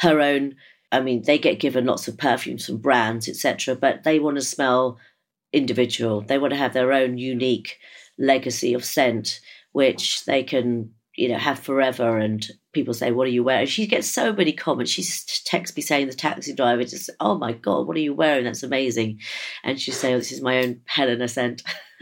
her 0.01 0.21
own 0.21 0.55
I 0.93 1.01
mean, 1.01 1.23
they 1.23 1.39
get 1.39 1.61
given 1.61 1.87
lots 1.87 2.09
of 2.09 2.19
perfumes 2.19 2.67
from 2.67 2.79
brands, 2.79 3.29
etc., 3.29 3.75
but 3.75 4.05
they 4.05 4.19
want 4.19 4.37
to 4.37 4.43
smell 4.43 4.99
individual. 5.53 6.21
They 6.21 6.39
want 6.39 6.53
to 6.53 6.59
have 6.59 6.75
their 6.75 6.93
own 6.93 7.19
unique 7.19 7.79
legacy 8.19 8.75
of 8.75 8.85
scent, 8.85 9.41
which 9.73 10.25
they 10.25 10.43
can, 10.43 10.93
you 11.17 11.29
know, 11.29 11.39
have 11.39 11.59
forever. 11.59 12.19
And 12.19 12.47
people 12.73 12.95
say, 12.95 13.11
"What 13.11 13.27
are 13.27 13.31
you 13.31 13.43
wearing?" 13.43 13.67
She 13.67 13.87
gets 13.87 14.09
so 14.09 14.33
many 14.33 14.53
comments. 14.53 14.93
She 14.93 15.05
texts 15.45 15.77
me 15.77 15.83
saying, 15.83 16.07
"The 16.07 16.15
taxi 16.15 16.55
driver 16.55 16.85
just, 16.85 17.11
oh 17.19 17.37
my 17.37 17.53
god, 17.53 17.87
what 17.87 17.97
are 17.97 18.01
you 18.01 18.15
wearing? 18.15 18.45
That's 18.45 18.63
amazing." 18.63 19.21
And 19.65 19.81
she 19.81 19.91
say, 19.91 20.15
"Oh, 20.15 20.19
this 20.19 20.33
is 20.33 20.43
my 20.43 20.59
own 20.59 20.83
Helena 20.87 21.27
scent." 21.27 21.63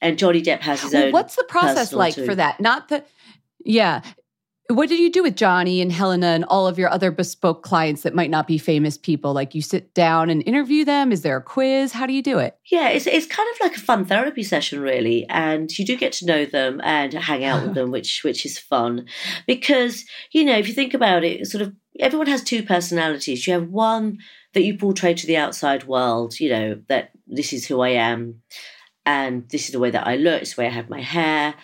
and 0.00 0.18
Johnny 0.18 0.42
Depp 0.42 0.60
has 0.60 0.82
his 0.82 0.94
well, 0.94 1.04
own. 1.04 1.12
What's 1.12 1.36
the 1.36 1.44
process 1.44 1.92
like 1.92 2.14
too. 2.14 2.24
for 2.24 2.34
that? 2.34 2.60
Not 2.60 2.88
the, 2.88 3.04
yeah 3.64 4.02
What 4.68 4.88
did 4.88 4.98
you 4.98 5.10
do 5.12 5.22
with 5.22 5.36
Johnny 5.36 5.80
and 5.80 5.92
Helena 5.92 6.26
and 6.26 6.44
all 6.44 6.66
of 6.66 6.76
your 6.76 6.88
other 6.88 7.12
bespoke 7.12 7.62
clients 7.62 8.02
that 8.02 8.14
might 8.14 8.30
not 8.30 8.48
be 8.48 8.58
famous 8.58 8.98
people? 8.98 9.32
Like 9.32 9.54
you 9.54 9.62
sit 9.62 9.94
down 9.94 10.28
and 10.28 10.42
interview 10.46 10.84
them? 10.84 11.12
Is 11.12 11.22
there 11.22 11.36
a 11.36 11.42
quiz? 11.42 11.92
How 11.92 12.04
do 12.04 12.12
you 12.12 12.22
do 12.22 12.38
it? 12.38 12.58
Yeah, 12.70 12.88
it's, 12.88 13.06
it's 13.06 13.26
kind 13.26 13.48
of 13.54 13.60
like 13.60 13.76
a 13.76 13.80
fun 13.80 14.04
therapy 14.04 14.42
session, 14.42 14.80
really. 14.80 15.24
And 15.28 15.70
you 15.78 15.84
do 15.84 15.96
get 15.96 16.12
to 16.14 16.26
know 16.26 16.46
them 16.46 16.80
and 16.82 17.12
hang 17.12 17.44
out 17.44 17.62
with 17.62 17.74
them, 17.76 17.92
which 17.92 18.24
which 18.24 18.44
is 18.44 18.58
fun. 18.58 19.06
Because, 19.46 20.04
you 20.32 20.44
know, 20.44 20.56
if 20.56 20.66
you 20.66 20.74
think 20.74 20.94
about 20.94 21.22
it, 21.22 21.46
sort 21.46 21.62
of 21.62 21.72
everyone 22.00 22.26
has 22.26 22.42
two 22.42 22.64
personalities. 22.64 23.46
You 23.46 23.52
have 23.52 23.68
one 23.68 24.18
that 24.54 24.64
you 24.64 24.76
portray 24.76 25.14
to 25.14 25.26
the 25.26 25.36
outside 25.36 25.84
world, 25.84 26.40
you 26.40 26.48
know, 26.48 26.80
that 26.88 27.10
this 27.28 27.52
is 27.52 27.66
who 27.66 27.82
I 27.82 27.90
am 27.90 28.42
and 29.04 29.48
this 29.50 29.66
is 29.66 29.70
the 29.70 29.78
way 29.78 29.90
that 29.90 30.06
I 30.06 30.16
look, 30.16 30.42
it's 30.42 30.56
the 30.56 30.62
way 30.62 30.66
I 30.66 30.70
have 30.72 30.90
my 30.90 31.00
hair 31.00 31.54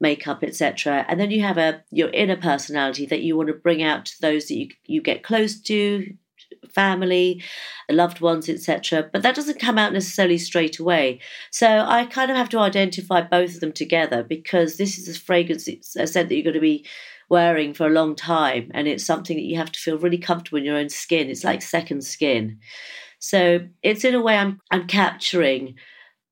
makeup, 0.00 0.42
etc. 0.42 1.04
And 1.08 1.20
then 1.20 1.30
you 1.30 1.42
have 1.42 1.58
a 1.58 1.84
your 1.90 2.10
inner 2.10 2.36
personality 2.36 3.06
that 3.06 3.22
you 3.22 3.36
want 3.36 3.48
to 3.48 3.54
bring 3.54 3.82
out 3.82 4.06
to 4.06 4.20
those 4.20 4.46
that 4.46 4.56
you 4.56 4.68
you 4.84 5.02
get 5.02 5.22
close 5.22 5.60
to, 5.62 6.14
family, 6.68 7.42
loved 7.90 8.20
ones, 8.20 8.48
etc. 8.48 9.08
But 9.12 9.22
that 9.22 9.34
doesn't 9.34 9.60
come 9.60 9.78
out 9.78 9.92
necessarily 9.92 10.38
straight 10.38 10.78
away. 10.78 11.20
So 11.50 11.66
I 11.66 12.06
kind 12.06 12.30
of 12.30 12.36
have 12.36 12.48
to 12.50 12.58
identify 12.58 13.20
both 13.20 13.54
of 13.54 13.60
them 13.60 13.72
together 13.72 14.22
because 14.22 14.76
this 14.76 14.98
is 14.98 15.08
a 15.08 15.18
fragrance, 15.18 15.68
it's 15.68 15.96
a 15.96 16.06
scent 16.06 16.28
that 16.28 16.34
you're 16.34 16.44
going 16.44 16.54
to 16.54 16.60
be 16.60 16.86
wearing 17.28 17.72
for 17.74 17.86
a 17.86 17.90
long 17.90 18.16
time, 18.16 18.70
and 18.74 18.88
it's 18.88 19.04
something 19.04 19.36
that 19.36 19.44
you 19.44 19.56
have 19.56 19.70
to 19.72 19.78
feel 19.78 19.98
really 19.98 20.18
comfortable 20.18 20.58
in 20.58 20.64
your 20.64 20.76
own 20.76 20.88
skin. 20.88 21.30
It's 21.30 21.44
like 21.44 21.62
second 21.62 22.02
skin. 22.02 22.58
So 23.20 23.60
it's 23.82 24.04
in 24.04 24.14
a 24.14 24.22
way 24.22 24.36
I'm 24.36 24.60
I'm 24.70 24.86
capturing 24.86 25.76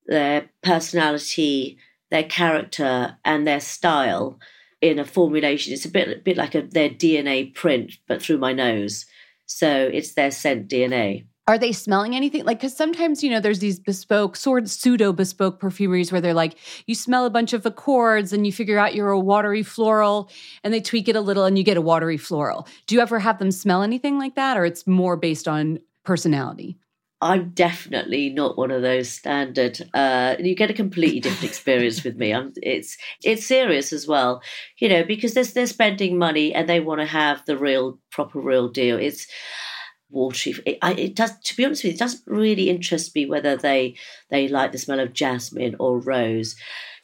their 0.06 0.48
personality 0.62 1.78
their 2.10 2.24
character 2.24 3.16
and 3.24 3.46
their 3.46 3.60
style 3.60 4.38
in 4.80 4.98
a 4.98 5.04
formulation. 5.04 5.72
It's 5.72 5.84
a 5.84 5.90
bit, 5.90 6.08
a 6.08 6.20
bit 6.20 6.36
like 6.36 6.54
a, 6.54 6.62
their 6.62 6.90
DNA 6.90 7.54
print, 7.54 7.94
but 8.06 8.22
through 8.22 8.38
my 8.38 8.52
nose. 8.52 9.06
So 9.46 9.90
it's 9.92 10.14
their 10.14 10.30
scent 10.30 10.68
DNA. 10.68 11.24
Are 11.48 11.56
they 11.56 11.72
smelling 11.72 12.14
anything? 12.14 12.44
Like, 12.44 12.58
because 12.58 12.76
sometimes, 12.76 13.24
you 13.24 13.30
know, 13.30 13.40
there's 13.40 13.60
these 13.60 13.80
bespoke, 13.80 14.36
sort 14.36 14.64
of 14.64 14.70
pseudo 14.70 15.14
bespoke 15.14 15.58
perfumeries 15.58 16.12
where 16.12 16.20
they're 16.20 16.34
like, 16.34 16.56
you 16.86 16.94
smell 16.94 17.24
a 17.24 17.30
bunch 17.30 17.54
of 17.54 17.64
accords 17.64 18.34
and 18.34 18.44
you 18.44 18.52
figure 18.52 18.78
out 18.78 18.94
you're 18.94 19.08
a 19.08 19.18
watery 19.18 19.62
floral 19.62 20.30
and 20.62 20.74
they 20.74 20.80
tweak 20.80 21.08
it 21.08 21.16
a 21.16 21.22
little 21.22 21.46
and 21.46 21.56
you 21.56 21.64
get 21.64 21.78
a 21.78 21.82
watery 21.82 22.18
floral. 22.18 22.68
Do 22.86 22.94
you 22.94 23.00
ever 23.00 23.18
have 23.18 23.38
them 23.38 23.50
smell 23.50 23.82
anything 23.82 24.18
like 24.18 24.34
that 24.34 24.58
or 24.58 24.66
it's 24.66 24.86
more 24.86 25.16
based 25.16 25.48
on 25.48 25.78
personality? 26.04 26.76
I'm 27.20 27.50
definitely 27.50 28.30
not 28.30 28.56
one 28.56 28.70
of 28.70 28.82
those 28.82 29.10
standard. 29.10 29.80
Uh, 29.92 30.36
you 30.38 30.54
get 30.54 30.70
a 30.70 30.74
completely 30.74 31.18
different 31.18 31.50
experience 31.50 32.04
with 32.04 32.16
me. 32.16 32.32
I'm, 32.32 32.52
it's 32.62 32.96
it's 33.24 33.44
serious 33.44 33.92
as 33.92 34.06
well, 34.06 34.40
you 34.78 34.88
know, 34.88 35.02
because 35.02 35.34
they're 35.34 35.44
they're 35.44 35.66
spending 35.66 36.16
money 36.16 36.54
and 36.54 36.68
they 36.68 36.78
want 36.78 37.00
to 37.00 37.06
have 37.06 37.44
the 37.44 37.58
real 37.58 37.98
proper 38.12 38.40
real 38.40 38.68
deal. 38.68 38.98
It's 38.98 39.26
watery. 40.10 40.54
It, 40.64 40.78
I, 40.80 40.92
it 40.94 41.16
does. 41.16 41.32
To 41.40 41.56
be 41.56 41.64
honest 41.64 41.82
with 41.82 41.90
you, 41.90 41.94
it 41.94 41.98
doesn't 41.98 42.22
really 42.26 42.70
interest 42.70 43.14
me 43.16 43.26
whether 43.26 43.56
they 43.56 43.96
they 44.30 44.46
like 44.46 44.70
the 44.70 44.78
smell 44.78 45.00
of 45.00 45.12
jasmine 45.12 45.74
or 45.80 45.98
rose. 45.98 46.54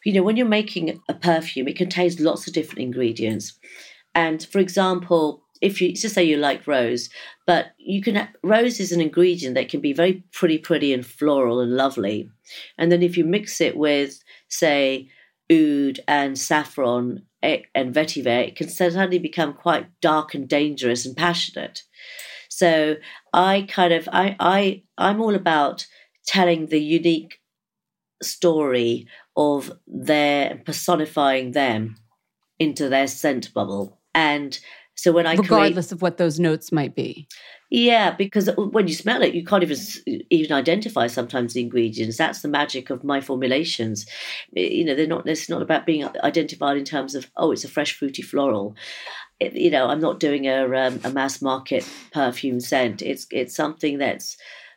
You 0.05 0.13
know, 0.13 0.23
when 0.23 0.37
you're 0.37 0.47
making 0.47 1.01
a 1.09 1.15
perfume, 1.15 1.67
it 1.67 1.77
contains 1.77 2.21
lots 2.21 2.47
of 2.47 2.53
different 2.53 2.81
ingredients. 2.81 3.59
And 4.15 4.45
for 4.45 4.59
example, 4.61 5.44
if 5.65 5.81
you 5.81 5.95
just 5.95 6.15
say 6.15 6.23
you 6.23 6.37
like 6.37 6.67
rose, 6.67 7.09
but 7.47 7.69
you 7.79 8.03
can 8.03 8.29
rose 8.43 8.79
is 8.81 8.93
an 8.93 9.01
ingredient 9.01 9.55
that 9.55 9.71
can 9.71 9.81
be 9.81 9.95
very 9.95 10.23
pretty, 10.31 10.59
pretty 10.59 10.93
and 10.93 11.07
floral 11.07 11.61
and 11.61 11.73
lovely. 11.75 12.29
And 12.77 12.93
then 12.93 13.03
if 13.03 13.17
you 13.17 13.25
mix 13.25 13.63
it 13.63 13.75
with, 13.75 14.23
say, 14.49 15.09
oud 15.51 16.01
and 16.07 16.39
saffron 16.39 17.23
eh, 17.43 17.63
and 17.75 17.95
vetiver, 17.95 18.47
it 18.47 18.57
can 18.57 18.69
suddenly 18.69 19.19
become 19.19 19.55
quite 19.55 19.89
dark 20.03 20.35
and 20.35 20.47
dangerous 20.47 21.07
and 21.07 21.17
passionate. 21.17 21.83
So 22.51 22.97
I 23.33 23.67
kind 23.67 23.95
of 23.95 24.07
I 24.13 24.37
I 24.39 24.83
I'm 24.99 25.23
all 25.23 25.35
about 25.35 25.87
telling 26.27 26.67
the 26.67 26.81
unique 26.81 27.41
story 28.23 29.09
of 29.35 29.73
their 29.87 30.61
personifying 30.67 31.53
them 31.53 31.97
into 32.59 32.91
their 32.91 33.07
scent 33.07 33.53
bubble 33.55 33.99
and 34.15 34.59
so 34.95 35.13
when 35.13 35.27
I 35.27 35.35
regardless 35.35 35.89
create, 35.89 35.93
of 35.93 36.03
what 36.03 36.19
those 36.19 36.39
notes 36.39 36.71
might 36.71 36.95
be. 36.95 37.27
Yeah, 37.71 38.13
because 38.13 38.49
when 38.57 38.87
you 38.87 38.95
smell 38.95 39.23
it, 39.23 39.35
you 39.35 39.45
can't 39.45 39.63
even 39.63 39.77
even 40.31 40.53
identify 40.53 41.09
sometimes 41.09 41.55
the 41.55 41.61
ingredients. 41.61 42.17
That's 42.17 42.43
the 42.43 42.49
magic 42.49 42.91
of 42.91 43.03
my 43.03 43.21
formulations. 43.21 44.07
You 44.53 44.85
know, 44.85 44.95
they're 44.95 45.07
not. 45.07 45.29
It's 45.29 45.49
not 45.49 45.63
about 45.63 45.87
being 45.87 46.07
identified 46.23 46.77
in 46.77 46.85
terms 46.85 47.15
of 47.15 47.31
oh, 47.37 47.51
it's 47.51 47.65
a 47.65 47.69
fresh 47.69 47.93
fruity 47.93 48.23
floral. 48.23 48.77
It, 49.41 49.55
you 49.55 49.71
know, 49.71 49.89
I'm 49.89 50.01
not 50.01 50.21
doing 50.21 50.47
a 50.47 50.65
um, 50.65 51.01
a 51.03 51.11
mass 51.11 51.43
market 51.43 51.89
perfume 52.13 52.61
scent. 52.61 53.03
It's 53.03 53.27
it's 53.31 53.57
something 53.57 53.99
that's 53.99 54.37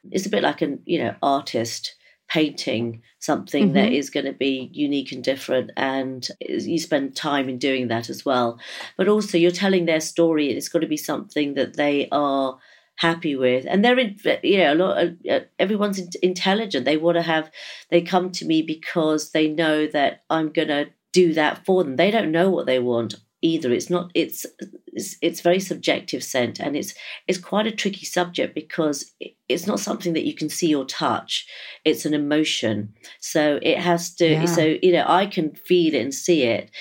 it's 0.10 0.25
a 0.25 0.30
bit 0.30 0.43
like 0.43 0.62
an 0.63 0.80
you 0.86 1.03
know 1.03 1.15
artist 1.21 1.93
painting 2.27 3.01
something 3.19 3.65
mm-hmm. 3.65 3.73
that 3.73 3.91
is 3.91 4.09
going 4.09 4.25
to 4.25 4.33
be 4.33 4.69
unique 4.73 5.11
and 5.11 5.23
different 5.23 5.71
and 5.77 6.27
you 6.41 6.77
spend 6.77 7.15
time 7.15 7.47
in 7.47 7.57
doing 7.57 7.87
that 7.87 8.09
as 8.09 8.25
well. 8.25 8.59
But 8.97 9.07
also 9.07 9.37
you're 9.37 9.51
telling 9.51 9.85
their 9.85 10.01
story 10.01 10.49
and 10.49 10.57
it's 10.57 10.69
got 10.69 10.79
to 10.79 10.87
be 10.87 10.97
something 10.97 11.53
that 11.53 11.77
they 11.77 12.09
are 12.11 12.57
happy 12.97 13.35
with. 13.35 13.65
And 13.67 13.83
they're 13.83 13.99
in, 13.99 14.17
you 14.43 14.57
know 14.57 14.73
a 14.73 14.75
lot 14.75 15.03
of, 15.03 15.17
uh, 15.29 15.39
everyone's 15.59 15.99
intelligent. 16.17 16.85
They 16.85 16.97
want 16.97 17.15
to 17.15 17.21
have 17.21 17.49
they 17.89 18.01
come 18.01 18.31
to 18.31 18.45
me 18.45 18.61
because 18.61 19.31
they 19.31 19.47
know 19.47 19.87
that 19.87 20.23
i'm 20.29 20.49
going 20.49 20.67
to 20.67 20.87
do 21.13 21.33
that 21.33 21.65
for 21.65 21.83
them. 21.83 21.95
They 21.95 22.11
don't 22.11 22.31
know 22.31 22.49
what 22.49 22.65
they 22.65 22.79
want 22.79 23.15
either. 23.41 23.71
It's 23.71 23.89
not. 23.89 24.12
It's 24.13 24.45
it's, 24.88 25.17
it's 25.21 25.41
very 25.41 25.60
subjective 25.60 26.23
scent, 26.23 26.60
and 26.60 26.76
it's 26.76 26.93
it's 27.28 27.38
quite 27.38 27.67
a 27.67 27.71
tricky 27.71 28.06
subject 28.06 28.56
because 28.56 29.12
it's 29.50 29.67
not 29.67 29.80
something 29.80 30.13
that 30.13 30.26
you 30.26 30.34
can 30.34 30.50
see 30.50 30.73
or 30.73 30.86
touch. 30.86 31.47
It's 31.86 32.06
an 32.06 32.13
emotion, 32.13 32.93
so 33.19 33.60
it 33.62 33.80
has 33.80 34.13
to. 34.15 34.28
Yeah. 34.28 34.45
So 34.45 34.76
you 34.82 34.91
know, 34.93 35.06
I 35.08 35.26
can 35.26 35.56
feel 35.56 35.93
it 35.93 36.02
and 36.02 36.13
see 36.13 36.43
it. 36.43 36.71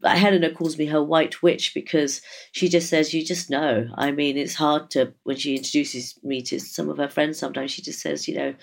But 0.00 0.18
Helena 0.18 0.50
calls 0.50 0.76
me 0.76 0.86
her 0.86 1.02
white 1.02 1.44
witch 1.44 1.74
because 1.74 2.22
she 2.50 2.68
just 2.68 2.88
says, 2.88 3.14
You 3.14 3.24
just 3.24 3.50
know. 3.50 3.88
I 3.96 4.10
mean, 4.10 4.36
it's 4.36 4.56
hard 4.56 4.90
to, 4.90 5.14
when 5.22 5.36
she 5.36 5.54
introduces 5.54 6.18
me 6.24 6.42
to 6.42 6.58
some 6.58 6.88
of 6.88 6.96
her 6.96 7.08
friends, 7.08 7.38
sometimes 7.38 7.70
she 7.70 7.82
just 7.82 8.00
says, 8.00 8.26
You 8.26 8.34
know, 8.34 8.54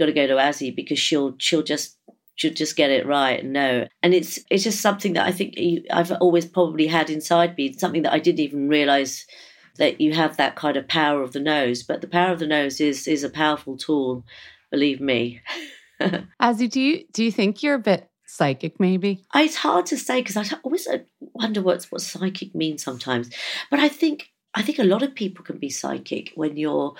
got 0.00 0.06
to 0.06 0.12
go 0.12 0.26
to 0.26 0.34
Azzi 0.34 0.74
because 0.74 0.98
she'll 0.98 1.36
she'll 1.38 1.62
just 1.62 1.96
should 2.40 2.56
just 2.56 2.74
get 2.74 2.90
it 2.90 3.06
right 3.06 3.42
and 3.42 3.52
know. 3.52 3.86
And 4.02 4.14
it's 4.14 4.38
it's 4.50 4.64
just 4.64 4.80
something 4.80 5.12
that 5.12 5.26
I 5.26 5.32
think 5.32 5.56
I've 5.90 6.10
always 6.12 6.46
probably 6.46 6.86
had 6.86 7.10
inside 7.10 7.56
me, 7.56 7.74
something 7.74 8.02
that 8.02 8.14
I 8.14 8.18
didn't 8.18 8.40
even 8.40 8.68
realize 8.68 9.26
that 9.76 10.00
you 10.00 10.14
have 10.14 10.38
that 10.38 10.56
kind 10.56 10.76
of 10.76 10.88
power 10.88 11.22
of 11.22 11.32
the 11.32 11.40
nose. 11.40 11.82
But 11.82 12.00
the 12.00 12.08
power 12.08 12.32
of 12.32 12.38
the 12.38 12.46
nose 12.46 12.80
is 12.80 13.06
is 13.06 13.24
a 13.24 13.28
powerful 13.28 13.76
tool, 13.76 14.24
believe 14.70 15.00
me. 15.00 15.42
Azzi, 16.40 16.70
do 16.70 16.80
you 16.80 17.04
do 17.12 17.22
you 17.22 17.30
think 17.30 17.62
you're 17.62 17.74
a 17.74 17.78
bit 17.78 18.06
psychic 18.26 18.78
maybe 18.78 19.24
it's 19.34 19.56
hard 19.56 19.84
to 19.84 19.98
say 19.98 20.20
because 20.20 20.36
i 20.36 20.44
always 20.62 20.86
wonder 21.18 21.60
what's 21.60 21.90
what 21.90 22.00
psychic 22.00 22.54
means 22.54 22.80
sometimes 22.80 23.28
but 23.72 23.80
i 23.80 23.88
think 23.88 24.28
i 24.54 24.62
think 24.62 24.78
a 24.78 24.84
lot 24.84 25.02
of 25.02 25.16
people 25.16 25.44
can 25.44 25.58
be 25.58 25.68
psychic 25.68 26.30
when 26.36 26.56
you're 26.56 26.94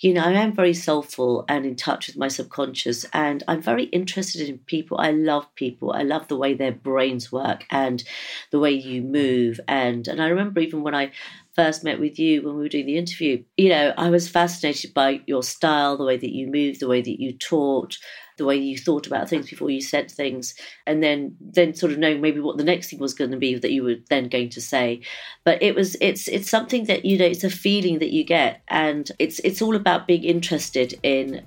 you 0.00 0.14
know, 0.14 0.22
I 0.22 0.32
am 0.32 0.54
very 0.54 0.74
soulful 0.74 1.44
and 1.48 1.66
in 1.66 1.74
touch 1.74 2.06
with 2.06 2.16
my 2.16 2.28
subconscious, 2.28 3.04
and 3.12 3.42
I'm 3.48 3.60
very 3.60 3.84
interested 3.84 4.48
in 4.48 4.58
people. 4.58 4.98
I 4.98 5.10
love 5.10 5.52
people. 5.56 5.92
I 5.92 6.02
love 6.02 6.28
the 6.28 6.36
way 6.36 6.54
their 6.54 6.72
brains 6.72 7.32
work 7.32 7.64
and 7.70 8.04
the 8.50 8.60
way 8.60 8.70
you 8.70 9.02
move. 9.02 9.58
And 9.66 10.06
and 10.06 10.22
I 10.22 10.28
remember 10.28 10.60
even 10.60 10.82
when 10.82 10.94
I 10.94 11.10
first 11.58 11.82
met 11.82 11.98
with 11.98 12.20
you 12.20 12.40
when 12.40 12.54
we 12.54 12.62
were 12.62 12.68
doing 12.68 12.86
the 12.86 12.96
interview, 12.96 13.42
you 13.56 13.68
know, 13.68 13.92
I 13.98 14.10
was 14.10 14.28
fascinated 14.28 14.94
by 14.94 15.22
your 15.26 15.42
style, 15.42 15.96
the 15.96 16.04
way 16.04 16.16
that 16.16 16.32
you 16.32 16.46
moved, 16.46 16.78
the 16.78 16.86
way 16.86 17.02
that 17.02 17.20
you 17.20 17.32
talked, 17.32 17.98
the 18.36 18.44
way 18.44 18.54
you 18.54 18.78
thought 18.78 19.08
about 19.08 19.28
things 19.28 19.50
before 19.50 19.68
you 19.68 19.80
said 19.80 20.08
things, 20.08 20.54
and 20.86 21.02
then 21.02 21.36
then 21.40 21.74
sort 21.74 21.90
of 21.90 21.98
knowing 21.98 22.20
maybe 22.20 22.38
what 22.38 22.58
the 22.58 22.64
next 22.64 22.90
thing 22.90 23.00
was 23.00 23.12
going 23.12 23.32
to 23.32 23.36
be 23.36 23.56
that 23.56 23.72
you 23.72 23.82
were 23.82 23.96
then 24.08 24.28
going 24.28 24.50
to 24.50 24.60
say. 24.60 25.00
But 25.42 25.60
it 25.60 25.74
was 25.74 25.96
it's 26.00 26.28
it's 26.28 26.48
something 26.48 26.84
that 26.84 27.04
you 27.04 27.18
know 27.18 27.26
it's 27.26 27.42
a 27.42 27.50
feeling 27.50 27.98
that 27.98 28.12
you 28.12 28.22
get, 28.22 28.62
and 28.68 29.10
it's 29.18 29.40
it's 29.40 29.60
all 29.60 29.74
about 29.74 30.06
being 30.06 30.22
interested 30.22 30.94
in 31.02 31.44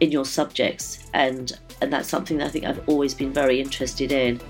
in 0.00 0.10
your 0.10 0.24
subjects, 0.24 1.04
and 1.12 1.52
and 1.82 1.92
that's 1.92 2.08
something 2.08 2.38
that 2.38 2.46
I 2.46 2.48
think 2.48 2.64
I've 2.64 2.88
always 2.88 3.12
been 3.12 3.34
very 3.34 3.60
interested 3.60 4.10
in. 4.10 4.40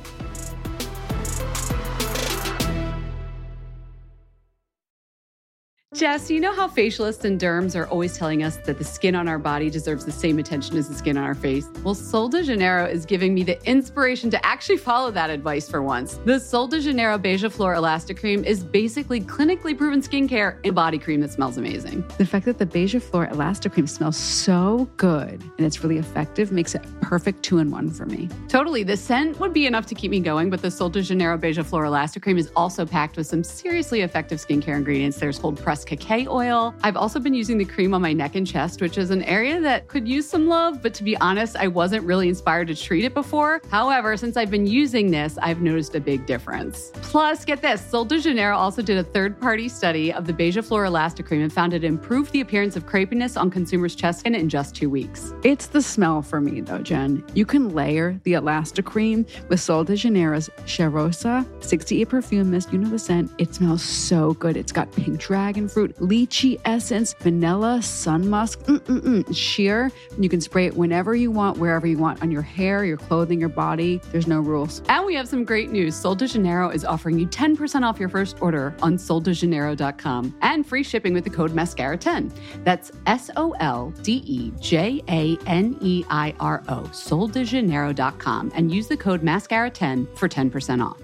Jess, 5.93 6.31
you 6.31 6.39
know 6.39 6.55
how 6.55 6.69
facialists 6.69 7.25
and 7.25 7.41
derms 7.41 7.75
are 7.75 7.89
always 7.89 8.17
telling 8.17 8.45
us 8.45 8.59
that 8.59 8.79
the 8.79 8.85
skin 8.85 9.17
on 9.17 9.27
our 9.27 9.41
body 9.41 9.69
deserves 9.69 10.05
the 10.05 10.13
same 10.13 10.39
attention 10.39 10.77
as 10.77 10.89
the 10.89 10.95
skin 10.95 11.17
on 11.19 11.25
our 11.25 11.35
face? 11.35 11.69
Well, 11.83 11.97
Sol 11.97 12.29
de 12.29 12.45
Janeiro 12.45 12.87
is 12.87 13.05
giving 13.05 13.35
me 13.35 13.43
the 13.43 13.61
inspiration 13.69 14.31
to 14.31 14.47
actually 14.47 14.77
follow 14.77 15.11
that 15.11 15.31
advice 15.31 15.69
for 15.69 15.83
once. 15.83 16.21
The 16.25 16.39
Sol 16.39 16.69
de 16.69 16.81
Janeiro 16.81 17.19
Beija 17.19 17.51
Flor 17.51 17.75
Elastic 17.75 18.21
Cream 18.21 18.45
is 18.45 18.63
basically 18.63 19.21
clinically 19.21 19.77
proven 19.77 20.01
skincare 20.01 20.61
and 20.63 20.77
body 20.77 20.97
cream 20.97 21.23
that 21.23 21.33
smells 21.33 21.57
amazing. 21.59 22.05
The 22.19 22.25
fact 22.25 22.45
that 22.45 22.59
the 22.59 22.67
Beija 22.67 23.03
Flor 23.03 23.27
Elastic 23.27 23.73
Cream 23.73 23.89
smells 23.89 24.17
so 24.17 24.89
good 24.97 25.43
and 25.43 25.67
it's 25.67 25.83
really 25.83 25.99
effective 25.99 26.53
makes 26.53 26.77
it 26.77 26.87
perfect 27.01 27.43
two 27.43 27.59
in 27.59 27.73
one 27.73 27.91
for 27.91 28.07
me. 28.07 28.29
Totally. 28.47 28.85
The 28.85 28.97
scent 28.97 29.41
would 29.41 29.53
be 29.53 29.67
enough 29.67 29.87
to 29.87 29.97
keep 29.97 30.13
me 30.13 30.21
going, 30.21 30.51
but 30.51 30.63
the 30.63 30.71
Sol 30.71 30.89
de 30.89 31.03
Janeiro 31.03 31.37
Beija 31.37 31.67
Flor 31.67 31.85
Elastic 31.85 32.23
Cream 32.23 32.39
is 32.39 32.53
also 32.55 32.87
packed 32.87 33.17
with 33.17 33.27
some 33.27 33.43
seriously 33.43 34.03
effective 34.03 34.39
skincare 34.39 34.77
ingredients. 34.77 35.17
There's 35.17 35.37
cold 35.37 35.59
pressed 35.85 36.01
cacao 36.01 36.31
oil. 36.31 36.75
I've 36.83 36.97
also 36.97 37.19
been 37.21 37.35
using 37.35 37.59
the 37.59 37.65
cream 37.65 37.95
on 37.95 38.03
my 38.03 38.13
neck 38.13 38.35
and 38.35 38.47
chest, 38.47 38.81
which 38.81 38.99
is 38.99 39.11
an 39.11 39.23
area 39.23 39.61
that 39.61 39.89
could 39.89 40.07
use 40.09 40.29
some 40.29 40.47
love, 40.47 40.83
but 40.83 40.95
to 40.95 41.05
be 41.05 41.17
honest, 41.19 41.57
I 41.57 41.69
wasn't 41.69 42.05
really 42.05 42.29
inspired 42.29 42.69
to 42.69 42.75
treat 42.75 43.05
it 43.05 43.15
before. 43.15 43.61
However, 43.71 44.17
since 44.17 44.37
I've 44.37 44.51
been 44.51 44.67
using 44.67 45.11
this, 45.11 45.39
I've 45.39 45.61
noticed 45.61 45.95
a 45.95 46.01
big 46.01 46.27
difference. 46.27 46.91
Plus, 46.95 47.45
get 47.45 47.63
this 47.63 47.81
Sol 47.85 48.05
de 48.05 48.21
Janeiro 48.21 48.57
also 48.57 48.83
did 48.83 48.99
a 48.99 49.05
third 49.05 49.41
party 49.41 49.69
study 49.69 50.13
of 50.13 50.27
the 50.27 50.33
Beija 50.33 50.65
Flor 50.65 50.85
Elastic 50.85 51.27
Cream 51.27 51.43
and 51.43 51.53
found 51.53 51.75
it 51.75 51.85
improved 51.85 52.33
the 52.33 52.41
appearance 52.41 52.77
of 52.77 52.87
crepiness 52.87 53.41
on 53.41 53.51
consumers' 53.51 53.95
chest 53.95 54.21
skin 54.21 54.35
in 54.35 54.49
just 54.49 54.75
two 54.75 54.91
weeks. 54.91 55.33
It's 55.45 55.67
the 55.67 55.83
smell 55.83 56.23
for 56.23 56.41
me, 56.41 56.61
though, 56.61 56.79
Jen. 56.79 57.25
You 57.35 57.47
can 57.47 57.71
layer 57.75 58.21
the 58.25 58.35
Elastic 58.35 58.85
Cream 58.85 59.27
with 59.49 59.61
Sol 59.61 59.85
de 59.85 59.97
Janeiro's 59.97 60.49
Cheirosa 60.65 61.47
68 61.65 62.09
perfume 62.09 62.51
mist. 62.51 62.73
You 62.73 62.79
know 62.79 62.89
the 62.89 62.99
scent. 62.99 63.31
It 63.39 63.55
smells 63.55 63.83
so 63.83 64.35
good. 64.35 64.57
It's 64.57 64.73
got 64.73 64.91
pink 64.93 65.19
dragon 65.19 65.69
fruit, 65.73 65.97
lychee 65.97 66.61
essence, 66.65 67.15
vanilla, 67.15 67.83
sun 67.83 68.29
musk, 68.29 68.61
mm-mm-mm, 68.61 69.35
sheer. 69.35 69.91
You 70.19 70.29
can 70.29 70.41
spray 70.41 70.67
it 70.67 70.77
whenever 70.77 71.15
you 71.15 71.31
want, 71.31 71.59
wherever 71.59 71.87
you 71.87 71.99
want, 71.99 72.23
on 72.23 72.31
your 72.31 72.43
hair, 72.43 72.85
your 72.85 72.97
clothing, 72.97 73.41
your 73.41 73.49
body. 73.49 74.01
There's 74.13 74.27
no 74.27 74.41
rules. 74.41 74.83
And 74.89 75.07
we 75.07 75.15
have 75.15 75.29
some 75.29 75.45
great 75.45 75.71
news. 75.71 75.95
Sol 75.95 76.15
de 76.15 76.27
Janeiro 76.27 76.71
is 76.71 76.85
offering 76.85 77.19
you 77.19 77.27
10% 77.27 77.83
off 77.83 77.99
your 77.99 78.09
first 78.09 78.41
order 78.41 78.75
on 78.83 78.97
soldejaneiro.com 78.97 80.37
and 80.43 80.67
free 80.67 80.83
shipping 80.83 81.15
with 81.15 81.25
the 81.25 81.31
code 81.31 81.53
MASCARA10. 81.53 82.33
That's 82.65 82.93
S 83.07 83.31
O 83.37 83.53
L 83.61 83.93
D 84.03 84.23
E 84.27 84.53
J 84.61 85.03
A 85.09 85.39
N 85.47 85.77
E 85.81 86.05
I 86.11 86.35
R 86.41 86.63
O, 86.69 86.83
soldejaneiro.com, 86.93 88.53
and 88.55 88.73
use 88.73 88.89
the 88.89 88.97
code 88.97 89.23
MASCARA10 89.23 90.17
for 90.17 90.29
10% 90.29 90.85
off. 90.85 91.01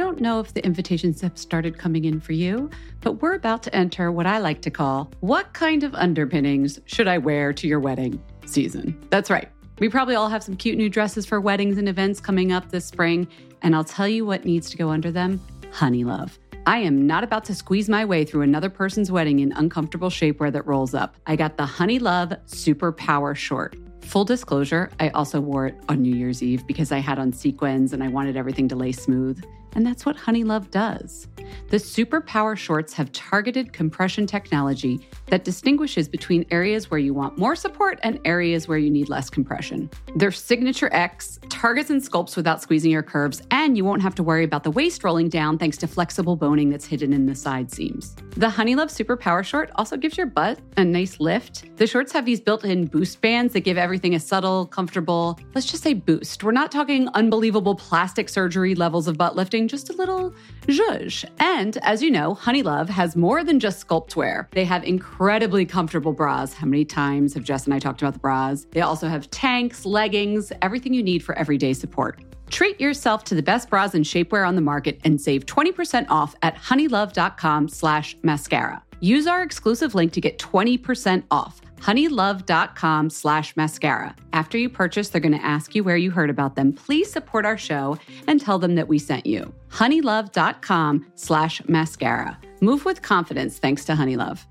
Don't 0.00 0.18
know 0.18 0.40
if 0.40 0.54
the 0.54 0.64
invitations 0.64 1.20
have 1.20 1.36
started 1.36 1.76
coming 1.76 2.06
in 2.06 2.20
for 2.20 2.32
you, 2.32 2.70
but 3.02 3.20
we're 3.20 3.34
about 3.34 3.62
to 3.64 3.76
enter 3.76 4.10
what 4.10 4.26
I 4.26 4.38
like 4.38 4.62
to 4.62 4.70
call 4.70 5.12
what 5.20 5.52
kind 5.52 5.84
of 5.84 5.94
underpinnings 5.94 6.80
should 6.86 7.06
I 7.06 7.18
wear 7.18 7.52
to 7.52 7.68
your 7.68 7.80
wedding 7.80 8.18
season? 8.46 8.98
That's 9.10 9.28
right. 9.28 9.50
We 9.78 9.90
probably 9.90 10.14
all 10.14 10.30
have 10.30 10.42
some 10.42 10.56
cute 10.56 10.78
new 10.78 10.88
dresses 10.88 11.26
for 11.26 11.38
weddings 11.38 11.76
and 11.76 11.86
events 11.86 12.18
coming 12.18 12.50
up 12.50 12.70
this 12.70 12.86
spring, 12.86 13.28
and 13.60 13.76
I'll 13.76 13.84
tell 13.84 14.08
you 14.08 14.24
what 14.24 14.46
needs 14.46 14.70
to 14.70 14.78
go 14.78 14.88
under 14.88 15.10
them 15.10 15.38
honey 15.70 16.02
love. 16.02 16.38
I 16.66 16.78
am 16.78 17.06
not 17.06 17.22
about 17.22 17.44
to 17.44 17.54
squeeze 17.54 17.90
my 17.90 18.06
way 18.06 18.24
through 18.24 18.40
another 18.40 18.70
person's 18.70 19.12
wedding 19.12 19.40
in 19.40 19.52
uncomfortable 19.52 20.08
shapewear 20.08 20.50
that 20.52 20.66
rolls 20.66 20.94
up. 20.94 21.16
I 21.26 21.36
got 21.36 21.58
the 21.58 21.66
Honey 21.66 21.98
Love 21.98 22.32
Super 22.46 22.90
Power 22.90 23.34
Short. 23.34 23.76
Full 24.00 24.24
disclosure, 24.24 24.90
I 24.98 25.10
also 25.10 25.40
wore 25.40 25.66
it 25.66 25.74
on 25.90 26.00
New 26.00 26.14
Year's 26.14 26.42
Eve 26.42 26.66
because 26.66 26.90
I 26.90 26.98
had 26.98 27.18
on 27.18 27.34
sequins 27.34 27.92
and 27.92 28.02
I 28.02 28.08
wanted 28.08 28.36
everything 28.36 28.66
to 28.68 28.76
lay 28.76 28.92
smooth. 28.92 29.44
And 29.74 29.86
that's 29.86 30.04
what 30.04 30.16
Honey 30.16 30.44
Love 30.44 30.70
does. 30.70 31.28
The 31.68 31.78
Super 31.78 32.20
Power 32.20 32.56
Shorts 32.56 32.92
have 32.94 33.12
targeted 33.12 33.72
compression 33.72 34.26
technology 34.26 35.00
that 35.30 35.44
distinguishes 35.44 36.08
between 36.08 36.44
areas 36.50 36.90
where 36.90 37.00
you 37.00 37.14
want 37.14 37.38
more 37.38 37.56
support 37.56 37.98
and 38.02 38.20
areas 38.24 38.68
where 38.68 38.78
you 38.78 38.90
need 38.90 39.08
less 39.08 39.30
compression. 39.30 39.88
Their 40.14 40.30
Signature 40.30 40.90
X 40.92 41.38
targets 41.48 41.90
and 41.90 42.02
sculpts 42.02 42.36
without 42.36 42.60
squeezing 42.62 42.90
your 42.90 43.02
curves, 43.02 43.42
and 43.50 43.76
you 43.76 43.84
won't 43.84 44.02
have 44.02 44.14
to 44.16 44.22
worry 44.22 44.44
about 44.44 44.64
the 44.64 44.70
waist 44.70 45.02
rolling 45.04 45.28
down 45.28 45.58
thanks 45.58 45.76
to 45.78 45.86
flexible 45.86 46.36
boning 46.36 46.68
that's 46.68 46.84
hidden 46.84 47.12
in 47.12 47.26
the 47.26 47.34
side 47.34 47.70
seams. 47.70 48.16
The 48.36 48.50
Honey 48.50 48.74
Love 48.74 48.90
Super 48.90 49.16
Power 49.16 49.42
Short 49.42 49.70
also 49.76 49.96
gives 49.96 50.16
your 50.16 50.26
butt 50.26 50.58
a 50.76 50.84
nice 50.84 51.20
lift. 51.20 51.76
The 51.76 51.86
shorts 51.86 52.12
have 52.12 52.26
these 52.26 52.40
built 52.40 52.64
in 52.64 52.86
boost 52.86 53.20
bands 53.20 53.52
that 53.52 53.60
give 53.60 53.78
everything 53.78 54.14
a 54.14 54.20
subtle, 54.20 54.66
comfortable, 54.66 55.38
let's 55.54 55.66
just 55.66 55.82
say 55.82 55.94
boost. 55.94 56.42
We're 56.42 56.52
not 56.52 56.72
talking 56.72 57.08
unbelievable 57.14 57.74
plastic 57.74 58.28
surgery 58.28 58.74
levels 58.74 59.08
of 59.08 59.16
butt 59.16 59.36
lifting, 59.36 59.68
just 59.68 59.90
a 59.90 59.92
little 59.92 60.34
zhuzh. 60.66 61.24
And 61.38 61.76
as 61.78 62.02
you 62.02 62.10
know, 62.10 62.34
Honey 62.34 62.62
Love 62.62 62.88
has 62.88 63.16
more 63.16 63.44
than 63.44 63.60
just 63.60 63.86
sculpt 63.86 64.16
wear. 64.16 64.48
They 64.52 64.64
have 64.64 64.84
incredibly 65.20 65.66
comfortable 65.66 66.14
bras. 66.14 66.54
How 66.54 66.66
many 66.66 66.82
times 66.82 67.34
have 67.34 67.44
Jess 67.44 67.66
and 67.66 67.74
I 67.74 67.78
talked 67.78 68.00
about 68.00 68.14
the 68.14 68.18
bras? 68.18 68.66
They 68.70 68.80
also 68.80 69.06
have 69.06 69.30
tanks, 69.30 69.84
leggings, 69.84 70.50
everything 70.62 70.94
you 70.94 71.02
need 71.02 71.22
for 71.22 71.36
everyday 71.36 71.74
support. 71.74 72.20
Treat 72.48 72.80
yourself 72.80 73.24
to 73.24 73.34
the 73.34 73.42
best 73.42 73.68
bras 73.68 73.92
and 73.92 74.02
shapewear 74.02 74.48
on 74.48 74.54
the 74.54 74.62
market 74.62 74.98
and 75.04 75.20
save 75.20 75.44
20% 75.44 76.06
off 76.08 76.34
at 76.40 76.56
honeylove.com 76.56 77.68
slash 77.68 78.16
mascara. 78.22 78.82
Use 79.00 79.26
our 79.26 79.42
exclusive 79.42 79.94
link 79.94 80.12
to 80.14 80.22
get 80.22 80.38
20% 80.38 81.22
off 81.30 81.60
honeylove.com 81.82 83.08
slash 83.08 83.56
mascara. 83.56 84.14
After 84.34 84.58
you 84.58 84.68
purchase, 84.68 85.08
they're 85.08 85.20
going 85.20 85.38
to 85.38 85.44
ask 85.44 85.74
you 85.74 85.82
where 85.82 85.96
you 85.96 86.10
heard 86.10 86.28
about 86.28 86.54
them. 86.54 86.74
Please 86.74 87.10
support 87.10 87.46
our 87.46 87.56
show 87.56 87.98
and 88.26 88.38
tell 88.38 88.58
them 88.58 88.74
that 88.74 88.88
we 88.88 88.98
sent 88.98 89.24
you. 89.24 89.54
honeylove.com 89.70 91.12
slash 91.14 91.66
mascara. 91.68 92.38
Move 92.60 92.84
with 92.84 93.00
confidence 93.00 93.58
thanks 93.58 93.86
to 93.86 93.92
Honeylove. 93.92 94.44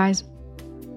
Guys, 0.00 0.24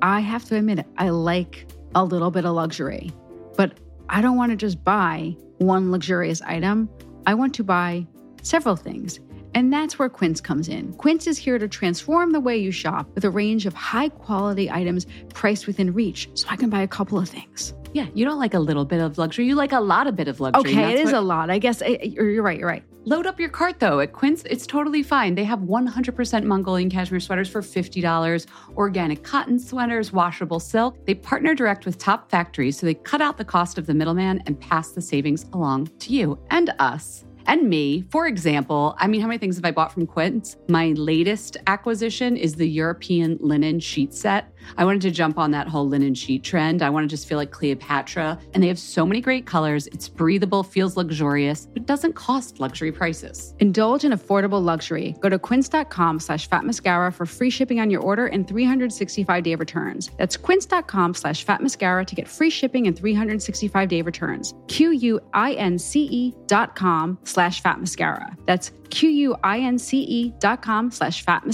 I 0.01 0.21
have 0.21 0.45
to 0.45 0.55
admit 0.55 0.79
it, 0.79 0.85
I 0.97 1.09
like 1.09 1.67
a 1.93 2.05
little 2.05 2.31
bit 2.31 2.45
of 2.45 2.53
luxury, 2.53 3.11
but 3.57 3.77
I 4.07 4.21
don't 4.21 4.37
want 4.37 4.53
to 4.53 4.55
just 4.55 4.81
buy 4.81 5.35
one 5.57 5.91
luxurious 5.91 6.41
item. 6.43 6.89
I 7.27 7.33
want 7.33 7.53
to 7.55 7.65
buy 7.65 8.07
several 8.43 8.77
things. 8.77 9.19
And 9.55 9.73
that's 9.73 9.99
where 9.99 10.07
Quince 10.07 10.39
comes 10.39 10.69
in. 10.69 10.93
Quince 10.93 11.27
is 11.27 11.37
here 11.37 11.59
to 11.59 11.67
transform 11.67 12.31
the 12.31 12.39
way 12.39 12.55
you 12.55 12.71
shop 12.71 13.13
with 13.13 13.25
a 13.25 13.29
range 13.29 13.65
of 13.65 13.73
high 13.73 14.07
quality 14.07 14.71
items 14.71 15.05
priced 15.33 15.67
within 15.67 15.93
reach, 15.93 16.29
so 16.35 16.47
I 16.49 16.55
can 16.55 16.69
buy 16.69 16.81
a 16.81 16.87
couple 16.87 17.19
of 17.19 17.27
things. 17.27 17.73
Yeah, 17.91 18.07
you 18.13 18.23
don't 18.23 18.39
like 18.39 18.53
a 18.53 18.59
little 18.59 18.85
bit 18.85 19.01
of 19.01 19.17
luxury. 19.17 19.47
You 19.47 19.55
like 19.55 19.73
a 19.73 19.81
lot 19.81 20.07
of 20.07 20.15
bit 20.15 20.29
of 20.29 20.39
luxury. 20.39 20.71
Okay, 20.71 20.93
it 20.93 20.99
is 21.01 21.11
what... 21.11 21.15
a 21.15 21.21
lot. 21.21 21.49
I 21.49 21.57
guess 21.57 21.81
I, 21.81 21.99
you're 22.01 22.41
right. 22.41 22.57
You're 22.57 22.69
right. 22.69 22.83
Load 23.05 23.25
up 23.25 23.37
your 23.37 23.49
cart 23.49 23.79
though. 23.79 23.99
At 23.99 24.13
Quince, 24.13 24.43
it's 24.49 24.65
totally 24.65 25.03
fine. 25.03 25.35
They 25.35 25.43
have 25.43 25.59
100% 25.59 26.43
Mongolian 26.45 26.89
cashmere 26.89 27.19
sweaters 27.19 27.49
for 27.49 27.61
$50, 27.61 28.45
organic 28.77 29.23
cotton 29.23 29.59
sweaters, 29.59 30.13
washable 30.13 30.61
silk. 30.61 31.05
They 31.05 31.13
partner 31.13 31.53
direct 31.53 31.85
with 31.85 31.97
top 31.97 32.31
factories, 32.31 32.79
so 32.79 32.85
they 32.85 32.93
cut 32.93 33.21
out 33.21 33.37
the 33.37 33.43
cost 33.43 33.77
of 33.77 33.87
the 33.87 33.93
middleman 33.93 34.41
and 34.45 34.57
pass 34.57 34.91
the 34.91 35.01
savings 35.01 35.45
along 35.51 35.87
to 35.99 36.13
you 36.13 36.39
and 36.49 36.73
us 36.79 37.25
and 37.45 37.69
me. 37.69 38.05
For 38.09 38.27
example, 38.27 38.95
I 38.97 39.07
mean, 39.07 39.19
how 39.19 39.27
many 39.27 39.37
things 39.37 39.57
have 39.57 39.65
I 39.65 39.71
bought 39.71 39.91
from 39.91 40.07
Quince? 40.07 40.55
My 40.69 40.93
latest 40.93 41.57
acquisition 41.67 42.37
is 42.37 42.55
the 42.55 42.69
European 42.69 43.37
linen 43.41 43.81
sheet 43.81 44.13
set. 44.13 44.52
I 44.77 44.85
wanted 44.85 45.01
to 45.03 45.11
jump 45.11 45.37
on 45.37 45.51
that 45.51 45.67
whole 45.67 45.87
linen 45.87 46.13
sheet 46.13 46.43
trend. 46.43 46.81
I 46.81 46.89
want 46.89 47.03
to 47.03 47.07
just 47.07 47.27
feel 47.27 47.37
like 47.37 47.51
Cleopatra. 47.51 48.39
And 48.53 48.61
they 48.61 48.67
have 48.67 48.79
so 48.79 49.05
many 49.05 49.21
great 49.21 49.45
colors. 49.45 49.87
It's 49.87 50.09
breathable, 50.09 50.63
feels 50.63 50.97
luxurious, 50.97 51.67
but 51.67 51.85
doesn't 51.85 52.13
cost 52.13 52.59
luxury 52.59 52.91
prices. 52.91 53.53
Indulge 53.59 54.03
in 54.05 54.11
affordable 54.11 54.63
luxury. 54.63 55.15
Go 55.19 55.29
to 55.29 55.39
quince.com 55.39 56.19
slash 56.19 56.47
fat 56.47 56.65
mascara 56.65 57.11
for 57.11 57.25
free 57.25 57.49
shipping 57.49 57.79
on 57.79 57.89
your 57.89 58.01
order 58.01 58.27
and 58.27 58.47
365 58.47 59.43
day 59.43 59.55
returns. 59.55 60.11
That's 60.17 60.37
quince.com 60.37 61.13
slash 61.13 61.43
fat 61.43 61.61
mascara 61.61 62.05
to 62.05 62.15
get 62.15 62.27
free 62.27 62.49
shipping 62.49 62.87
and 62.87 62.97
365 62.97 63.89
day 63.89 64.01
returns. 64.01 64.53
Q 64.67 64.91
U 64.91 65.19
I 65.33 65.53
N 65.53 65.79
C 65.79 66.03
E 66.03 66.35
dot 66.47 66.75
com 66.75 67.17
slash 67.23 67.61
fat 67.61 67.79
mascara. 67.79 68.35
That's 68.45 68.71
Q 68.89 69.09
U 69.09 69.35
I 69.43 69.59
N 69.59 69.77
C 69.77 70.01
E 70.01 70.33
dot 70.39 70.61
com 70.61 70.91
slash 70.91 71.23
fat 71.23 71.45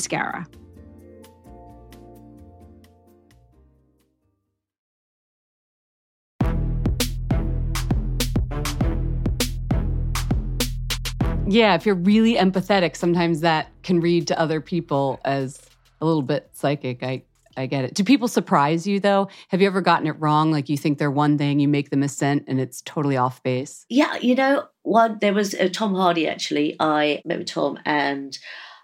Yeah, 11.50 11.74
if 11.74 11.84
you're 11.84 11.96
really 11.96 12.36
empathetic, 12.36 12.96
sometimes 12.96 13.42
that 13.42 13.70
can 13.82 14.00
read 14.00 14.28
to 14.28 14.40
other 14.40 14.62
people 14.62 15.20
as 15.26 15.60
a 16.00 16.06
little 16.06 16.22
bit 16.22 16.50
psychic. 16.54 17.02
I 17.02 17.24
I 17.58 17.66
get 17.66 17.84
it. 17.84 17.96
Do 17.96 18.04
people 18.04 18.28
surprise 18.28 18.86
you 18.86 19.00
though? 19.00 19.28
Have 19.50 19.60
you 19.60 19.68
ever 19.68 19.82
gotten 19.82 20.06
it 20.06 20.16
wrong? 20.20 20.52
Like 20.52 20.70
you 20.70 20.78
think 20.78 21.00
they're 21.00 21.10
one 21.10 21.40
thing, 21.40 21.60
you 21.60 21.68
make 21.68 21.90
them 21.90 22.04
a 22.04 22.08
scent, 22.08 22.46
and 22.48 22.60
it's 22.60 22.82
totally 22.84 23.18
off 23.18 23.42
base. 23.42 23.86
Yeah, 23.90 24.16
you 24.18 24.36
know, 24.36 24.66
one 24.84 25.18
there 25.22 25.34
was 25.34 25.56
uh, 25.56 25.70
Tom 25.74 25.96
Hardy 25.96 26.28
actually. 26.28 26.76
I 26.80 27.22
met 27.26 27.40
with 27.40 27.48
Tom, 27.48 27.80
and 27.84 28.38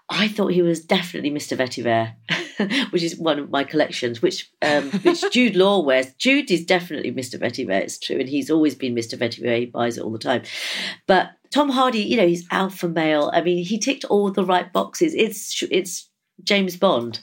I 0.08 0.28
thought 0.28 0.52
he 0.52 0.62
was 0.62 0.84
definitely 0.84 1.30
Mr. 1.30 1.56
Vetiver, 1.56 2.14
which 2.92 3.02
is 3.02 3.16
one 3.16 3.40
of 3.40 3.50
my 3.50 3.64
collections, 3.64 4.22
which 4.22 4.50
um, 4.62 4.90
which 4.90 5.24
Jude 5.32 5.56
Law 5.56 5.82
wears. 5.82 6.12
Jude 6.14 6.50
is 6.50 6.64
definitely 6.64 7.12
Mr. 7.12 7.40
Vetiver, 7.40 7.80
it's 7.80 7.98
true, 7.98 8.18
and 8.18 8.28
he's 8.28 8.50
always 8.50 8.74
been 8.74 8.94
Mr. 8.94 9.18
Vetiver. 9.18 9.58
He 9.58 9.66
buys 9.66 9.98
it 9.98 10.04
all 10.04 10.12
the 10.12 10.18
time. 10.18 10.42
But 11.06 11.30
Tom 11.50 11.70
Hardy, 11.70 12.00
you 12.00 12.16
know, 12.16 12.26
he's 12.26 12.46
alpha 12.52 12.88
male. 12.88 13.30
I 13.32 13.40
mean, 13.40 13.64
he 13.64 13.78
ticked 13.78 14.04
all 14.04 14.30
the 14.30 14.44
right 14.44 14.72
boxes. 14.72 15.12
It's 15.14 15.62
it's 15.70 16.08
James 16.42 16.76
Bond. 16.76 17.20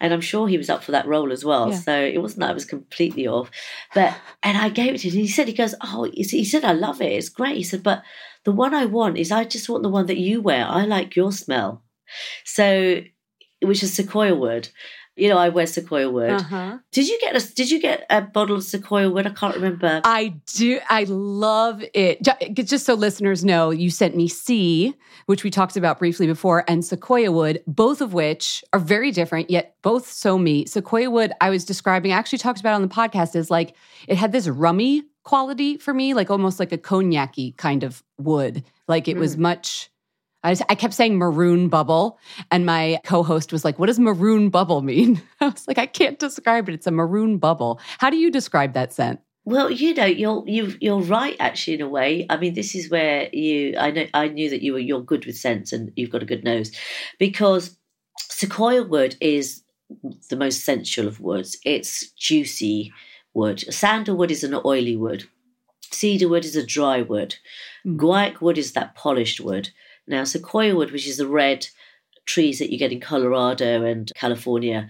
And 0.00 0.12
I'm 0.12 0.20
sure 0.20 0.48
he 0.48 0.58
was 0.58 0.68
up 0.68 0.82
for 0.82 0.90
that 0.92 1.06
role 1.06 1.30
as 1.30 1.44
well. 1.44 1.70
Yeah. 1.70 1.76
So 1.76 1.94
it 1.94 2.20
wasn't 2.20 2.40
that 2.40 2.50
I 2.50 2.54
was 2.54 2.64
completely 2.64 3.28
off. 3.28 3.52
But, 3.94 4.16
and 4.42 4.58
I 4.58 4.68
gave 4.68 4.94
it 4.94 4.98
to 4.98 5.08
him. 5.08 5.14
He 5.14 5.28
said, 5.28 5.46
he 5.46 5.54
goes, 5.54 5.76
Oh, 5.80 6.10
he 6.12 6.44
said, 6.44 6.64
I 6.64 6.72
love 6.72 7.00
it. 7.00 7.12
It's 7.12 7.28
great. 7.28 7.56
He 7.56 7.62
said, 7.62 7.84
But 7.84 8.02
the 8.42 8.50
one 8.50 8.74
I 8.74 8.84
want 8.84 9.16
is 9.16 9.30
I 9.30 9.44
just 9.44 9.68
want 9.68 9.84
the 9.84 9.88
one 9.88 10.06
that 10.06 10.18
you 10.18 10.40
wear. 10.40 10.66
I 10.66 10.84
like 10.86 11.14
your 11.14 11.30
smell. 11.30 11.84
So, 12.44 13.02
which 13.62 13.82
is 13.82 13.92
sequoia 13.92 14.34
wood. 14.34 14.68
You 15.14 15.28
know, 15.28 15.36
I 15.36 15.50
wear 15.50 15.66
sequoia 15.66 16.08
wood. 16.08 16.30
Uh-huh. 16.30 16.78
Did 16.90 17.06
you 17.06 17.20
get 17.20 17.36
a 17.36 17.54
Did 17.54 17.70
you 17.70 17.82
get 17.82 18.06
a 18.08 18.22
bottle 18.22 18.56
of 18.56 18.64
sequoia 18.64 19.10
wood? 19.10 19.26
I 19.26 19.30
can't 19.30 19.54
remember. 19.54 20.00
I 20.04 20.34
do. 20.54 20.80
I 20.88 21.04
love 21.04 21.84
it. 21.92 22.26
Just 22.54 22.86
so 22.86 22.94
listeners 22.94 23.44
know, 23.44 23.68
you 23.68 23.90
sent 23.90 24.16
me 24.16 24.26
C, 24.26 24.94
which 25.26 25.44
we 25.44 25.50
talked 25.50 25.76
about 25.76 25.98
briefly 25.98 26.26
before, 26.26 26.64
and 26.66 26.82
sequoia 26.82 27.30
wood, 27.30 27.62
both 27.66 28.00
of 28.00 28.14
which 28.14 28.64
are 28.72 28.80
very 28.80 29.10
different, 29.10 29.50
yet 29.50 29.76
both 29.82 30.10
so 30.10 30.38
me. 30.38 30.64
Sequoia 30.64 31.10
wood, 31.10 31.32
I 31.42 31.50
was 31.50 31.66
describing. 31.66 32.10
I 32.12 32.16
actually 32.16 32.38
talked 32.38 32.60
about 32.60 32.74
on 32.74 32.82
the 32.82 32.88
podcast 32.88 33.36
is 33.36 33.50
like 33.50 33.76
it 34.08 34.16
had 34.16 34.32
this 34.32 34.48
rummy 34.48 35.02
quality 35.24 35.76
for 35.76 35.92
me, 35.92 36.14
like 36.14 36.30
almost 36.30 36.58
like 36.58 36.72
a 36.72 36.78
cognac 36.78 37.36
kind 37.58 37.84
of 37.84 38.02
wood. 38.16 38.64
Like 38.88 39.08
it 39.08 39.16
mm. 39.16 39.20
was 39.20 39.36
much 39.36 39.90
I, 40.44 40.56
I 40.68 40.74
kept 40.74 40.94
saying 40.94 41.18
maroon 41.18 41.68
bubble, 41.68 42.18
and 42.50 42.66
my 42.66 43.00
co 43.04 43.22
host 43.22 43.52
was 43.52 43.64
like, 43.64 43.78
What 43.78 43.86
does 43.86 43.98
maroon 43.98 44.50
bubble 44.50 44.82
mean? 44.82 45.22
I 45.40 45.48
was 45.48 45.66
like, 45.68 45.78
I 45.78 45.86
can't 45.86 46.18
describe 46.18 46.68
it. 46.68 46.74
It's 46.74 46.86
a 46.86 46.90
maroon 46.90 47.38
bubble. 47.38 47.80
How 47.98 48.10
do 48.10 48.16
you 48.16 48.30
describe 48.30 48.74
that 48.74 48.92
scent? 48.92 49.20
Well, 49.44 49.70
you 49.70 49.94
know, 49.94 50.04
you're 50.04 50.44
you 50.46 50.74
you're 50.80 51.00
right 51.00 51.36
actually 51.40 51.74
in 51.74 51.80
a 51.80 51.88
way. 51.88 52.26
I 52.30 52.36
mean, 52.36 52.54
this 52.54 52.74
is 52.74 52.90
where 52.90 53.28
you 53.32 53.76
I 53.76 53.90
know 53.90 54.06
I 54.14 54.28
knew 54.28 54.48
that 54.50 54.62
you 54.62 54.74
were 54.74 54.78
you're 54.78 55.02
good 55.02 55.26
with 55.26 55.36
scents 55.36 55.72
and 55.72 55.90
you've 55.96 56.10
got 56.10 56.22
a 56.22 56.26
good 56.26 56.44
nose, 56.44 56.70
because 57.18 57.76
sequoia 58.16 58.84
wood 58.84 59.16
is 59.20 59.62
the 60.30 60.36
most 60.36 60.64
sensual 60.64 61.08
of 61.08 61.20
woods. 61.20 61.58
It's 61.64 62.10
juicy 62.12 62.92
wood. 63.34 63.60
Sandalwood 63.72 64.30
is 64.30 64.44
an 64.44 64.54
oily 64.64 64.96
wood. 64.96 65.24
Cedar 65.90 66.28
wood 66.28 66.44
is 66.44 66.56
a 66.56 66.64
dry 66.64 67.02
wood. 67.02 67.36
Mm. 67.86 67.96
Guaiac 67.96 68.40
wood 68.40 68.58
is 68.58 68.72
that 68.72 68.94
polished 68.94 69.40
wood. 69.40 69.70
Now, 70.06 70.24
sequoia 70.24 70.74
wood, 70.74 70.90
which 70.90 71.06
is 71.06 71.16
the 71.16 71.28
red 71.28 71.66
trees 72.26 72.58
that 72.58 72.70
you 72.70 72.78
get 72.78 72.92
in 72.92 73.00
Colorado 73.00 73.84
and 73.84 74.10
California, 74.16 74.88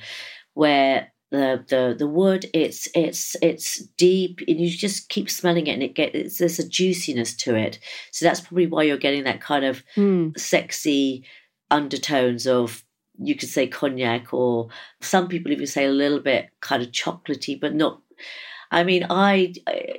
where 0.54 1.12
the 1.30 1.64
the 1.68 1.96
the 1.98 2.06
wood 2.06 2.44
it's 2.52 2.88
it's 2.94 3.34
it's 3.40 3.78
deep 3.96 4.40
and 4.46 4.60
you 4.60 4.68
just 4.68 5.08
keep 5.08 5.30
smelling 5.30 5.66
it 5.66 5.72
and 5.72 5.82
it 5.82 5.94
gets 5.94 6.38
there's 6.38 6.58
a 6.58 6.68
juiciness 6.68 7.34
to 7.34 7.56
it. 7.56 7.78
So 8.10 8.24
that's 8.24 8.40
probably 8.40 8.66
why 8.66 8.84
you're 8.84 8.98
getting 8.98 9.24
that 9.24 9.40
kind 9.40 9.64
of 9.64 9.82
mm. 9.96 10.38
sexy 10.38 11.24
undertones 11.70 12.46
of 12.46 12.84
you 13.18 13.34
could 13.34 13.48
say 13.48 13.66
cognac 13.66 14.32
or 14.32 14.68
some 15.00 15.28
people 15.28 15.52
even 15.52 15.66
say 15.66 15.86
a 15.86 15.90
little 15.90 16.20
bit 16.20 16.50
kind 16.60 16.82
of 16.82 16.90
chocolatey, 16.92 17.58
but 17.58 17.74
not 17.74 18.02
I 18.72 18.84
mean, 18.84 19.06
I 19.10 19.52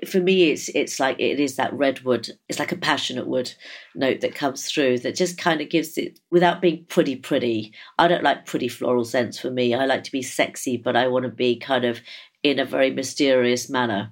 for 0.08 0.20
me, 0.20 0.50
it's 0.50 0.68
it's 0.70 1.00
like 1.00 1.20
it 1.20 1.40
is 1.40 1.58
that 1.58 1.72
redwood. 1.74 2.30
It's 2.50 2.58
like 2.58 2.72
a 2.72 2.78
passionate 2.78 3.28
wood 3.28 3.54
note 3.94 4.22
that 4.22 4.34
comes 4.34 4.66
through 4.66 5.00
that 5.00 5.16
just 5.16 5.38
kind 5.38 5.62
of 5.62 5.70
gives 5.70 5.96
it 5.96 6.20
without 6.32 6.60
being 6.60 6.84
pretty, 6.90 7.16
pretty. 7.16 7.72
I 8.00 8.08
don't 8.08 8.24
like 8.24 8.48
pretty 8.48 8.68
floral 8.68 9.06
scents 9.06 9.38
for 9.38 9.52
me. 9.52 9.76
I 9.76 9.86
like 9.86 10.04
to 10.06 10.12
be 10.12 10.24
sexy, 10.24 10.76
but 10.76 10.96
I 10.96 11.08
want 11.08 11.24
to 11.26 11.32
be 11.32 11.56
kind 11.56 11.86
of 11.86 12.02
in 12.42 12.58
a 12.58 12.66
very 12.66 12.90
mysterious 12.90 13.70
manner. 13.70 14.12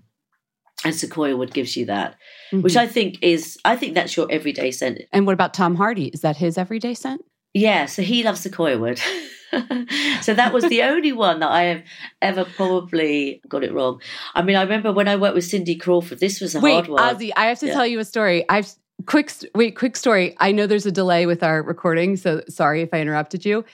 And 0.86 0.94
sequoia 0.94 1.36
wood 1.36 1.54
gives 1.54 1.76
you 1.76 1.86
that, 1.88 2.18
mm-hmm. 2.52 2.62
which 2.62 2.76
I 2.76 2.86
think 2.88 3.18
is 3.24 3.58
I 3.66 3.76
think 3.76 3.96
that's 3.96 4.16
your 4.16 4.28
everyday 4.30 4.70
scent. 4.70 5.02
And 5.12 5.26
what 5.26 5.34
about 5.34 5.56
Tom 5.56 5.74
Hardy? 5.74 6.10
Is 6.10 6.22
that 6.22 6.38
his 6.38 6.60
everyday 6.60 6.94
scent? 6.94 7.22
Yeah, 7.56 7.88
so 7.88 8.04
he 8.04 8.24
loves 8.24 8.42
sequoia 8.42 8.78
wood. 8.78 9.02
so 10.22 10.34
that 10.34 10.54
was 10.54 10.64
the 10.66 10.82
only 10.84 11.12
one 11.12 11.40
that 11.40 11.50
I 11.50 11.64
have 11.64 11.84
ever 12.22 12.46
probably 12.46 13.42
got 13.48 13.64
it 13.64 13.74
wrong. 13.74 14.02
I 14.34 14.42
mean, 14.42 14.56
I 14.56 14.64
remember 14.64 14.92
when 14.92 15.08
I 15.08 15.16
worked 15.16 15.36
with 15.36 15.46
Cindy 15.46 15.76
Crawford. 15.76 16.20
This 16.20 16.40
was 16.40 16.56
a 16.56 16.60
wait, 16.60 16.74
hard 16.74 16.88
one. 16.88 17.16
Azzi, 17.16 17.32
I 17.36 17.46
have 17.46 17.60
to 17.60 17.68
yeah. 17.68 17.74
tell 17.74 17.86
you 17.86 18.00
a 18.00 18.06
story. 18.06 18.46
I've 18.50 18.74
quick 19.06 19.32
wait, 19.56 19.76
quick 19.76 19.96
story. 19.96 20.36
I 20.40 20.52
know 20.52 20.68
there's 20.68 20.86
a 20.86 20.92
delay 20.92 21.26
with 21.26 21.44
our 21.44 21.62
recording, 21.62 22.16
so 22.18 22.42
sorry 22.48 22.82
if 22.82 22.90
I 22.94 23.00
interrupted 23.00 23.46
you. 23.46 23.66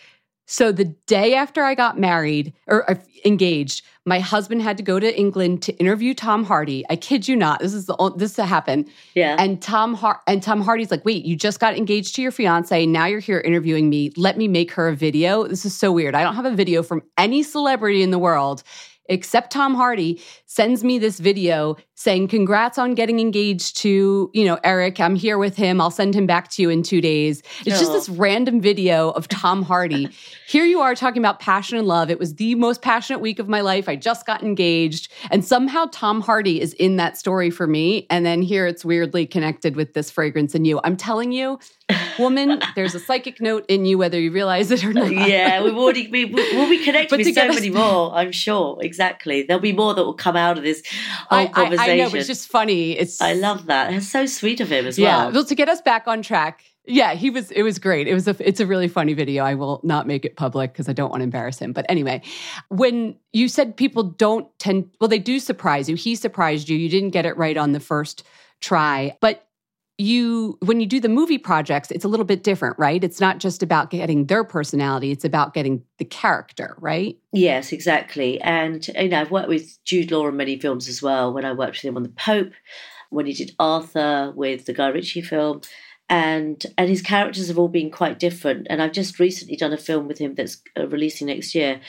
So 0.48 0.72
the 0.72 0.86
day 0.86 1.36
after 1.36 1.64
I 1.64 1.76
got 1.76 2.00
married 2.00 2.54
or 2.68 2.90
uh, 2.90 2.96
engaged, 3.26 3.84
my 4.06 4.20
husband 4.20 4.62
had 4.62 4.78
to 4.78 4.84
go 4.84 4.98
to 4.98 5.20
England 5.20 5.62
to 5.64 5.74
interview 5.74 6.14
Tom 6.14 6.46
Hardy. 6.46 6.86
I 6.90 6.96
kid 6.96 7.28
you 7.28 7.36
not. 7.36 7.60
This 7.60 7.74
is 7.74 7.86
the 7.86 8.14
this 8.16 8.38
happened. 8.38 8.90
Yeah. 9.14 9.36
And 9.38 9.62
Tom 9.62 9.94
Har- 9.94 10.22
and 10.26 10.42
Tom 10.42 10.62
Hardy's 10.62 10.90
like, 10.90 11.04
"Wait, 11.04 11.26
you 11.26 11.36
just 11.36 11.60
got 11.60 11.76
engaged 11.76 12.16
to 12.16 12.22
your 12.22 12.32
fiance. 12.32 12.86
Now 12.86 13.06
you're 13.06 13.20
here 13.20 13.42
interviewing 13.42 13.90
me. 13.90 14.14
Let 14.16 14.38
me 14.38 14.48
make 14.48 14.72
her 14.72 14.88
a 14.88 14.96
video." 14.96 15.46
This 15.46 15.66
is 15.66 15.76
so 15.76 15.92
weird. 15.92 16.16
I 16.16 16.24
don't 16.24 16.36
have 16.36 16.46
a 16.46 16.56
video 16.56 16.82
from 16.82 17.04
any 17.18 17.44
celebrity 17.44 18.02
in 18.02 18.12
the 18.12 18.20
world 18.20 18.64
except 19.10 19.52
Tom 19.52 19.76
Hardy 19.76 20.22
sends 20.48 20.84
me 20.84 20.98
this 20.98 21.20
video 21.20 21.76
saying, 21.94 22.30
Congrats 22.30 22.78
on 22.78 22.96
getting 22.96 23.20
engaged 23.20 23.78
to, 23.78 24.32
you 24.34 24.46
know, 24.46 24.58
Eric. 24.64 25.00
I'm 25.00 25.16
here 25.16 25.38
with 25.38 25.56
him. 25.56 25.82
I'll 25.82 25.92
send 25.92 26.16
him 26.16 26.26
back 26.26 26.50
to 26.52 26.62
you 26.62 26.70
in 26.70 26.84
two 26.84 27.02
days. 27.02 27.44
It's 27.66 27.80
just 27.80 27.92
this 27.92 28.08
random 28.08 28.62
video 28.62 29.10
of 29.12 29.28
Tom 29.28 29.62
Hardy. 29.62 30.10
here 30.48 30.64
you 30.64 30.80
are 30.80 30.96
talking 30.96 31.22
about 31.22 31.42
passion 31.42 31.78
and 31.78 31.86
love. 31.86 32.10
It 32.10 32.18
was 32.18 32.36
the 32.36 32.56
most 32.56 32.82
passionate 32.82 33.20
week 33.20 33.40
of 33.40 33.50
my 33.50 33.62
life. 33.62 33.90
I 33.90 33.98
just 33.98 34.26
got 34.26 34.42
engaged. 34.42 35.12
And 35.30 35.44
somehow 35.44 35.88
Tom 35.92 36.22
Hardy 36.22 36.62
is 36.62 36.74
in 36.74 36.96
that 36.96 37.18
story 37.18 37.50
for 37.50 37.68
me. 37.68 38.08
And 38.10 38.26
then 38.26 38.42
here 38.42 38.66
it's 38.68 38.86
weirdly 38.86 39.26
connected 39.26 39.76
with 39.76 39.94
this 39.94 40.10
fragrance 40.10 40.56
in 40.56 40.64
you. 40.64 40.80
I'm 40.86 40.96
telling 40.96 41.34
you, 41.34 41.60
woman, 42.18 42.62
there's 42.76 42.96
a 42.96 43.00
psychic 43.00 43.42
note 43.42 43.66
in 43.68 43.86
you, 43.86 43.98
whether 43.98 44.20
you 44.20 44.32
realize 44.32 44.72
it 44.72 44.86
or 44.86 44.94
not. 44.94 45.12
Yeah, 45.12 45.62
we've 45.62 45.76
already 45.76 46.08
we, 46.08 46.26
we'll 46.26 46.70
be 46.70 46.84
connected 46.86 47.18
with 47.18 47.34
so 47.36 47.48
many 47.50 47.70
more. 47.70 48.14
I'm 48.14 48.32
sure. 48.32 48.78
Exactly. 48.82 49.44
There'll 49.44 49.62
be 49.62 49.74
more 49.74 49.94
that 49.94 50.06
will 50.06 50.14
come 50.14 50.37
out 50.38 50.58
of 50.58 50.64
this 50.64 50.84
whole 51.30 51.40
I, 51.40 51.48
conversation. 51.48 51.90
I, 51.90 51.94
I 51.94 51.98
know, 51.98 52.16
it's 52.16 52.28
just 52.28 52.48
funny. 52.48 52.92
It's 52.92 53.20
I 53.22 53.34
love 53.34 53.66
that. 53.68 53.94
It's 53.94 54.08
so 54.08 54.26
sweet 54.26 54.62
of 54.62 54.70
him 54.70 54.86
as 54.86 54.98
yeah, 54.98 55.18
well. 55.18 55.32
Well, 55.32 55.46
to 55.46 55.56
get 55.56 55.70
us 55.70 55.82
back 55.82 56.08
on 56.08 56.22
track. 56.22 56.64
Yeah, 56.90 57.16
he 57.16 57.30
was. 57.30 57.52
It 57.52 57.64
was 57.64 57.80
great. 57.80 58.08
It 58.08 58.14
was 58.14 58.30
a. 58.30 58.36
It's 58.40 58.62
a 58.62 58.66
really 58.66 58.88
funny 58.88 59.14
video. 59.14 59.44
I 59.44 59.56
will 59.56 59.82
not 59.84 60.08
make 60.08 60.24
it 60.24 60.38
public 60.38 60.72
because 60.72 60.88
I 60.88 60.94
don't 60.94 61.10
want 61.10 61.20
to 61.20 61.26
embarrass 61.26 61.60
him. 61.60 61.74
But 61.74 61.86
anyway, 61.90 62.22
when 62.70 63.18
you 63.34 63.50
said 63.50 63.76
people 63.76 64.04
don't 64.04 64.48
tend, 64.58 64.90
well, 65.02 65.10
they 65.10 65.20
do 65.20 65.40
surprise 65.40 65.90
you. 65.90 65.96
He 65.96 66.16
surprised 66.16 66.70
you. 66.70 66.78
You 66.78 66.88
didn't 66.88 67.10
get 67.10 67.26
it 67.26 67.36
right 67.36 67.58
on 67.58 67.74
the 67.74 67.82
first 67.82 68.24
try, 68.62 69.18
but 69.20 69.47
you 69.98 70.58
when 70.62 70.80
you 70.80 70.86
do 70.86 71.00
the 71.00 71.10
movie 71.10 71.40
projects 71.40 71.90
it's 71.90 72.06
a 72.06 72.08
little 72.08 72.26
bit 72.26 72.44
different 72.44 72.78
right? 72.78 73.04
It's 73.04 73.20
not 73.20 73.40
just 73.40 73.64
about 73.64 73.90
getting 73.90 74.26
their 74.26 74.44
personality 74.44 75.12
it's 75.12 75.26
about 75.26 75.54
getting 75.54 75.84
the 75.98 76.06
character 76.06 76.76
right? 76.80 77.18
Yes 77.34 77.72
exactly. 77.72 78.40
And 78.42 78.88
you 78.88 79.10
know 79.10 79.22
i've 79.22 79.32
worked 79.32 79.50
with 79.50 79.84
jude 79.84 80.12
law 80.12 80.28
in 80.28 80.38
many 80.38 80.60
films 80.60 80.88
as 80.88 81.02
well 81.02 81.34
when 81.34 81.46
i 81.46 81.52
worked 81.52 81.78
with 81.78 81.84
him 81.84 81.98
on 81.98 82.04
the 82.04 82.10
pope 82.10 82.54
when 83.10 83.26
he 83.26 83.34
did 83.34 83.56
arthur 83.58 84.32
with 84.36 84.66
the 84.66 84.74
guy 84.74 84.88
ritchie 84.88 85.22
film. 85.22 85.62
And 86.10 86.64
and 86.78 86.90
his 86.90 87.02
characters 87.02 87.48
have 87.48 87.58
all 87.58 87.68
been 87.68 87.92
quite 87.92 88.20
different. 88.20 88.68
And 88.70 88.82
i've 88.82 88.94
just 88.94 89.20
recently 89.20 89.56
done 89.56 89.74
a 89.74 89.78
film 89.78 90.08
with 90.08 90.20
him 90.20 90.36
that's 90.36 90.62
uh, 90.80 90.88
releasing 90.88 91.28
next 91.28 91.56
year 91.56 91.82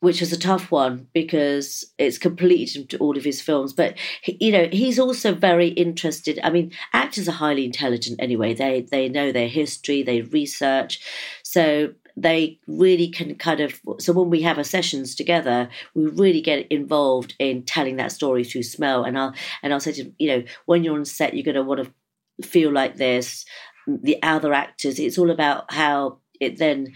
which 0.00 0.20
was 0.20 0.32
a 0.32 0.38
tough 0.38 0.70
one 0.70 1.06
because 1.12 1.84
it's 1.98 2.18
completed 2.18 2.94
all 3.00 3.16
of 3.16 3.24
his 3.24 3.40
films. 3.40 3.72
But 3.72 3.96
you 4.24 4.50
know, 4.50 4.68
he's 4.72 4.98
also 4.98 5.34
very 5.34 5.68
interested. 5.68 6.40
I 6.42 6.50
mean, 6.50 6.72
actors 6.92 7.28
are 7.28 7.32
highly 7.32 7.64
intelligent 7.64 8.20
anyway. 8.20 8.54
They 8.54 8.86
they 8.90 9.08
know 9.08 9.30
their 9.30 9.48
history, 9.48 10.02
they 10.02 10.22
research, 10.22 11.00
so 11.42 11.92
they 12.16 12.58
really 12.66 13.08
can 13.08 13.34
kind 13.36 13.60
of. 13.60 13.80
So 13.98 14.12
when 14.12 14.30
we 14.30 14.42
have 14.42 14.58
our 14.58 14.64
sessions 14.64 15.14
together, 15.14 15.68
we 15.94 16.06
really 16.06 16.40
get 16.40 16.66
involved 16.72 17.34
in 17.38 17.62
telling 17.62 17.96
that 17.96 18.12
story 18.12 18.44
through 18.44 18.64
smell. 18.64 19.04
And 19.04 19.18
I'll 19.18 19.34
and 19.62 19.72
I'll 19.72 19.80
say 19.80 19.92
to 19.92 20.12
you 20.18 20.28
know, 20.28 20.44
when 20.64 20.82
you're 20.82 20.96
on 20.96 21.04
set, 21.04 21.34
you're 21.34 21.44
going 21.44 21.54
to 21.54 21.62
want 21.62 21.84
to 21.84 22.46
feel 22.46 22.72
like 22.72 22.96
this. 22.96 23.44
The 23.86 24.22
other 24.22 24.52
actors, 24.52 24.98
it's 24.98 25.18
all 25.18 25.30
about 25.30 25.72
how 25.72 26.18
it 26.40 26.58
then 26.58 26.94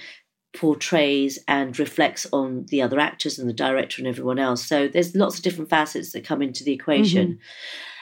portrays 0.55 1.39
and 1.49 1.79
reflects 1.79 2.27
on 2.33 2.65
the 2.69 2.81
other 2.81 3.01
actors 3.01 3.39
and 3.39 3.49
the 3.49 3.53
director 3.53 4.01
and 4.01 4.09
everyone 4.09 4.39
else. 4.39 4.65
So 4.65 4.89
there's 4.89 5.15
lots 5.15 5.37
of 5.37 5.43
different 5.43 5.71
facets 5.71 6.13
that 6.13 6.25
come 6.25 6.43
into 6.43 6.65
the 6.65 6.73
equation. 6.73 7.29
Mm-hmm. 7.29 7.41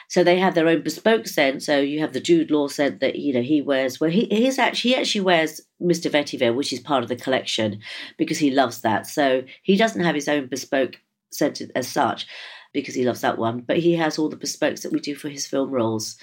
So 0.09 0.23
they 0.23 0.37
have 0.37 0.53
their 0.53 0.67
own 0.67 0.83
bespoke 0.83 1.27
scent. 1.27 1.63
So 1.63 1.79
you 1.79 1.99
have 2.01 2.13
the 2.13 2.19
Jude 2.19 2.51
Law 2.51 2.67
scent 2.67 2.99
that 2.99 3.15
you 3.15 3.33
know 3.33 3.41
he 3.41 3.61
wears. 3.61 3.99
Well, 3.99 4.11
he 4.11 4.25
he's 4.25 4.59
actually 4.59 4.91
he 4.91 4.97
actually 4.97 5.21
wears 5.21 5.61
Mr. 5.81 6.11
Vetiver, 6.11 6.53
which 6.53 6.71
is 6.71 6.79
part 6.79 7.01
of 7.01 7.09
the 7.09 7.15
collection 7.15 7.79
because 8.17 8.37
he 8.37 8.51
loves 8.51 8.81
that. 8.81 9.07
So 9.07 9.43
he 9.63 9.75
doesn't 9.75 10.03
have 10.03 10.15
his 10.15 10.27
own 10.27 10.47
bespoke 10.47 10.97
scent 11.31 11.61
as 11.75 11.87
such 11.87 12.27
because 12.73 12.93
he 12.93 13.05
loves 13.05 13.21
that 13.21 13.39
one, 13.39 13.61
but 13.61 13.77
he 13.77 13.95
has 13.95 14.19
all 14.19 14.29
the 14.29 14.37
bespokes 14.37 14.83
that 14.83 14.91
we 14.91 14.99
do 14.99 15.15
for 15.15 15.29
his 15.29 15.47
film 15.47 15.71
roles. 15.71 16.17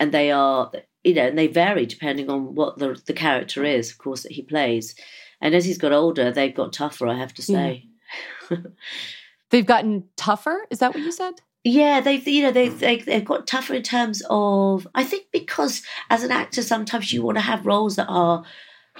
and 0.00 0.12
they 0.12 0.30
are 0.30 0.70
you 1.04 1.14
know, 1.14 1.26
and 1.26 1.38
they 1.38 1.46
vary 1.46 1.86
depending 1.86 2.30
on 2.30 2.54
what 2.54 2.78
the 2.78 3.00
the 3.06 3.12
character 3.12 3.64
is, 3.64 3.90
of 3.90 3.98
course, 3.98 4.22
that 4.22 4.32
he 4.32 4.42
plays. 4.42 4.94
And 5.40 5.54
as 5.54 5.64
he's 5.64 5.78
got 5.78 5.92
older, 5.92 6.30
they've 6.30 6.54
got 6.54 6.72
tougher, 6.72 7.06
I 7.06 7.14
have 7.14 7.34
to 7.34 7.42
say. 7.42 7.86
Yeah. 8.50 8.58
they've 9.50 9.66
gotten 9.66 10.04
tougher. 10.16 10.66
Is 10.70 10.80
that 10.80 10.94
what 10.94 11.02
you 11.02 11.12
said? 11.12 11.34
Yeah, 11.64 12.00
they've 12.00 12.26
you 12.26 12.44
know 12.44 12.50
they've 12.50 12.78
they, 12.78 12.98
they've 12.98 13.24
got 13.24 13.46
tougher 13.46 13.74
in 13.74 13.82
terms 13.82 14.22
of 14.30 14.86
I 14.94 15.04
think 15.04 15.26
because 15.32 15.82
as 16.08 16.22
an 16.22 16.30
actor 16.30 16.62
sometimes 16.62 17.12
you 17.12 17.22
want 17.22 17.36
to 17.36 17.42
have 17.42 17.66
roles 17.66 17.96
that 17.96 18.06
are 18.06 18.44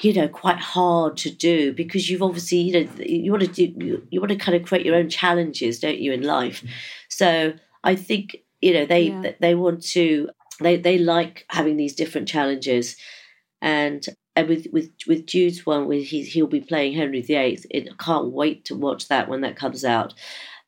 you 0.00 0.12
know 0.12 0.28
quite 0.28 0.58
hard 0.58 1.16
to 1.18 1.30
do 1.30 1.72
because 1.72 2.10
you've 2.10 2.22
obviously 2.22 2.58
you 2.58 2.72
know 2.72 2.90
you 2.98 3.30
want 3.30 3.44
to 3.44 3.48
do 3.48 3.84
you, 3.84 4.06
you 4.10 4.20
want 4.20 4.30
to 4.30 4.36
kind 4.36 4.56
of 4.56 4.66
create 4.66 4.84
your 4.84 4.96
own 4.96 5.08
challenges 5.08 5.78
don't 5.78 5.98
you 5.98 6.12
in 6.12 6.22
life 6.22 6.60
mm-hmm. 6.60 6.72
so 7.08 7.52
i 7.82 7.96
think 7.96 8.36
you 8.60 8.72
know 8.74 8.86
they 8.86 9.08
yeah. 9.08 9.32
they 9.40 9.54
want 9.54 9.82
to 9.82 10.28
they 10.60 10.76
they 10.76 10.98
like 10.98 11.46
having 11.50 11.76
these 11.76 11.94
different 11.94 12.28
challenges, 12.28 12.96
and 13.60 14.04
and 14.38 14.48
with 14.48 14.68
with 14.72 14.90
with 15.08 15.26
Jude's 15.26 15.66
one, 15.66 15.88
where 15.88 15.98
he 15.98 16.22
he'll 16.22 16.46
be 16.46 16.60
playing 16.60 16.94
Henry 16.94 17.22
VIII. 17.22 17.58
It, 17.70 17.88
I 17.90 18.02
can't 18.02 18.32
wait 18.32 18.64
to 18.66 18.76
watch 18.76 19.08
that 19.08 19.28
when 19.28 19.40
that 19.40 19.56
comes 19.56 19.84
out. 19.84 20.14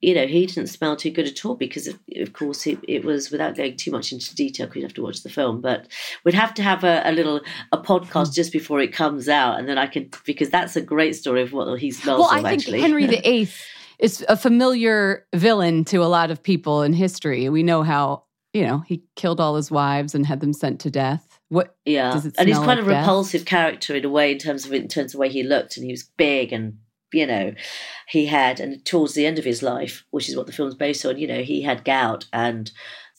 You 0.00 0.14
know, 0.14 0.26
he 0.26 0.46
didn't 0.46 0.68
smell 0.68 0.96
too 0.96 1.10
good 1.10 1.26
at 1.26 1.44
all 1.44 1.54
because, 1.54 1.86
of, 1.86 2.00
of 2.16 2.32
course, 2.32 2.66
it, 2.66 2.78
it 2.88 3.04
was 3.04 3.30
without 3.30 3.54
going 3.54 3.76
too 3.76 3.90
much 3.90 4.12
into 4.12 4.34
detail. 4.34 4.66
We'd 4.74 4.82
have 4.82 4.94
to 4.94 5.02
watch 5.02 5.22
the 5.22 5.28
film, 5.28 5.60
but 5.60 5.88
we'd 6.24 6.34
have 6.34 6.54
to 6.54 6.62
have 6.62 6.84
a, 6.84 7.02
a 7.04 7.12
little 7.12 7.42
a 7.70 7.78
podcast 7.78 8.28
hmm. 8.28 8.34
just 8.34 8.50
before 8.50 8.80
it 8.80 8.92
comes 8.92 9.28
out, 9.28 9.58
and 9.58 9.68
then 9.68 9.78
I 9.78 9.86
can 9.86 10.10
because 10.24 10.50
that's 10.50 10.74
a 10.74 10.82
great 10.82 11.14
story 11.14 11.42
of 11.42 11.52
what 11.52 11.78
he 11.78 11.92
smells. 11.92 12.20
Well, 12.20 12.30
of, 12.30 12.44
I 12.44 12.50
think 12.50 12.62
actually. 12.62 12.80
Henry 12.80 13.06
VIII 13.06 13.48
is 14.00 14.24
a 14.28 14.36
familiar 14.36 15.26
villain 15.32 15.84
to 15.86 15.98
a 15.98 16.10
lot 16.10 16.32
of 16.32 16.42
people 16.42 16.82
in 16.82 16.92
history. 16.92 17.48
We 17.48 17.62
know 17.62 17.84
how 17.84 18.24
you 18.52 18.66
know, 18.66 18.80
he 18.80 19.04
killed 19.14 19.40
all 19.40 19.54
his 19.56 19.70
wives 19.70 20.14
and 20.14 20.26
had 20.26 20.40
them 20.40 20.52
sent 20.52 20.80
to 20.80 20.90
death. 20.90 21.29
What? 21.50 21.76
Yeah, 21.84 22.18
and 22.38 22.48
he's 22.48 22.56
quite 22.56 22.78
like 22.78 22.86
a 22.86 22.88
death? 22.88 23.02
repulsive 23.02 23.44
character 23.44 23.94
in 23.94 24.04
a 24.04 24.08
way, 24.08 24.32
in 24.32 24.38
terms 24.38 24.64
of 24.64 24.72
in 24.72 24.88
terms 24.88 25.10
of 25.10 25.12
the 25.12 25.18
way 25.18 25.28
he 25.28 25.42
looked, 25.42 25.76
and 25.76 25.84
he 25.84 25.92
was 25.92 26.04
big 26.16 26.52
and 26.52 26.78
you 27.12 27.26
know, 27.26 27.52
he 28.08 28.26
had, 28.26 28.60
and 28.60 28.84
towards 28.84 29.14
the 29.14 29.26
end 29.26 29.38
of 29.38 29.44
his 29.44 29.62
life, 29.62 30.04
which 30.10 30.28
is 30.28 30.36
what 30.36 30.46
the 30.46 30.52
film's 30.52 30.74
based 30.74 31.04
on, 31.04 31.18
you 31.18 31.26
know, 31.26 31.42
he 31.42 31.62
had 31.62 31.84
gout 31.84 32.26
and 32.32 32.70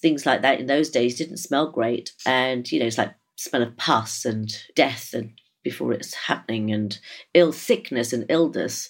things 0.01 0.25
like 0.25 0.41
that 0.41 0.59
in 0.59 0.67
those 0.67 0.89
days 0.89 1.17
didn't 1.17 1.38
smell 1.38 1.69
great. 1.69 2.11
And, 2.25 2.69
you 2.71 2.79
know, 2.79 2.86
it's 2.86 2.97
like 2.97 3.13
smell 3.36 3.63
of 3.63 3.77
pus 3.77 4.25
and 4.25 4.51
death 4.75 5.13
and 5.13 5.32
before 5.63 5.93
it's 5.93 6.13
happening 6.13 6.71
and 6.71 6.99
ill 7.34 7.53
sickness 7.53 8.13
and 8.13 8.25
illness 8.29 8.89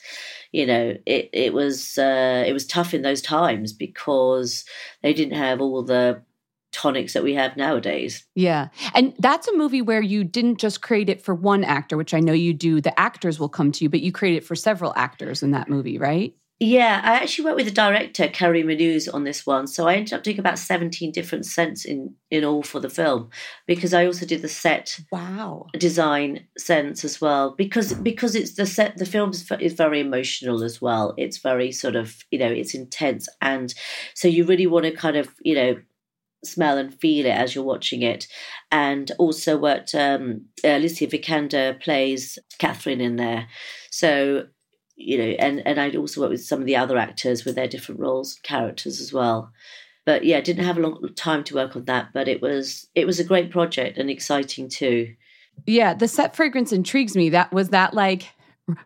you 0.53 0.65
know 0.65 0.95
it 1.05 1.29
it 1.33 1.53
was 1.53 1.97
uh, 1.97 2.43
it 2.47 2.53
was 2.53 2.65
tough 2.65 2.93
in 2.93 3.01
those 3.01 3.21
times 3.21 3.73
because 3.73 4.63
they 5.03 5.13
didn't 5.13 5.37
have 5.37 5.59
all 5.59 5.83
the 5.83 6.21
tonics 6.71 7.13
that 7.13 7.23
we 7.23 7.33
have 7.33 7.57
nowadays. 7.57 8.25
Yeah. 8.35 8.69
And 8.93 9.13
that's 9.19 9.47
a 9.47 9.57
movie 9.57 9.81
where 9.81 10.01
you 10.01 10.23
didn't 10.23 10.57
just 10.57 10.81
create 10.81 11.09
it 11.09 11.21
for 11.21 11.35
one 11.35 11.63
actor, 11.63 11.97
which 11.97 12.13
I 12.13 12.19
know 12.19 12.33
you 12.33 12.53
do. 12.53 12.81
The 12.81 12.97
actors 12.99 13.39
will 13.39 13.49
come 13.49 13.71
to 13.73 13.83
you, 13.83 13.89
but 13.89 14.01
you 14.01 14.11
create 14.11 14.35
it 14.35 14.45
for 14.45 14.55
several 14.55 14.93
actors 14.95 15.43
in 15.43 15.51
that 15.51 15.69
movie, 15.69 15.97
right? 15.97 16.33
Yeah, 16.63 17.01
I 17.03 17.15
actually 17.15 17.45
worked 17.45 17.57
with 17.57 17.65
the 17.65 17.71
director, 17.71 18.27
Karim 18.27 18.67
Aïnouz, 18.67 19.11
on 19.11 19.23
this 19.23 19.47
one. 19.47 19.65
So 19.65 19.87
I 19.87 19.95
ended 19.95 20.13
up 20.13 20.21
doing 20.21 20.37
about 20.37 20.59
17 20.59 21.11
different 21.11 21.47
scents 21.47 21.85
in, 21.85 22.13
in 22.29 22.45
all 22.45 22.61
for 22.61 22.79
the 22.79 22.87
film 22.87 23.31
because 23.65 23.95
I 23.95 24.05
also 24.05 24.27
did 24.27 24.43
the 24.43 24.47
set 24.47 24.99
wow 25.11 25.65
design 25.79 26.45
sense 26.59 27.03
as 27.03 27.19
well 27.19 27.55
because 27.57 27.93
because 27.95 28.35
it's 28.35 28.53
the 28.53 28.67
set 28.67 28.95
the 28.97 29.07
film 29.07 29.31
is 29.59 29.73
very 29.73 30.01
emotional 30.01 30.63
as 30.63 30.79
well. 30.79 31.15
It's 31.17 31.39
very 31.39 31.71
sort 31.71 31.95
of, 31.95 32.23
you 32.29 32.37
know, 32.37 32.51
it's 32.51 32.75
intense 32.75 33.27
and 33.41 33.73
so 34.13 34.27
you 34.27 34.45
really 34.45 34.67
want 34.67 34.85
to 34.85 34.91
kind 34.91 35.17
of, 35.17 35.29
you 35.41 35.55
know, 35.55 35.77
smell 36.43 36.77
and 36.77 36.93
feel 36.99 37.25
it 37.25 37.29
as 37.29 37.53
you're 37.55 37.63
watching 37.63 38.01
it. 38.01 38.27
And 38.71 39.11
also, 39.17 39.57
what 39.57 39.93
um, 39.95 40.45
Alicia 40.63 41.07
Vikander 41.07 41.81
plays 41.81 42.39
Catherine 42.57 43.01
in 43.01 43.15
there. 43.15 43.47
So, 43.91 44.47
you 44.95 45.17
know, 45.17 45.35
and, 45.39 45.65
and 45.65 45.79
I'd 45.79 45.95
also 45.95 46.21
worked 46.21 46.31
with 46.31 46.43
some 46.43 46.59
of 46.59 46.65
the 46.65 46.75
other 46.75 46.97
actors 46.97 47.45
with 47.45 47.55
their 47.55 47.67
different 47.67 48.01
roles, 48.01 48.39
characters 48.43 48.99
as 48.99 49.11
well. 49.13 49.51
But 50.05 50.25
yeah, 50.25 50.41
didn't 50.41 50.65
have 50.65 50.77
a 50.77 50.81
long 50.81 51.07
time 51.15 51.43
to 51.45 51.55
work 51.55 51.75
on 51.75 51.85
that, 51.85 52.09
but 52.13 52.27
it 52.27 52.41
was 52.41 52.87
it 52.95 53.05
was 53.05 53.19
a 53.19 53.23
great 53.23 53.51
project 53.51 53.97
and 53.97 54.09
exciting 54.09 54.67
too. 54.67 55.13
Yeah, 55.67 55.93
the 55.93 56.07
set 56.07 56.35
fragrance 56.35 56.71
intrigues 56.71 57.15
me. 57.15 57.29
That 57.29 57.51
was 57.51 57.69
that 57.69 57.93
like 57.93 58.29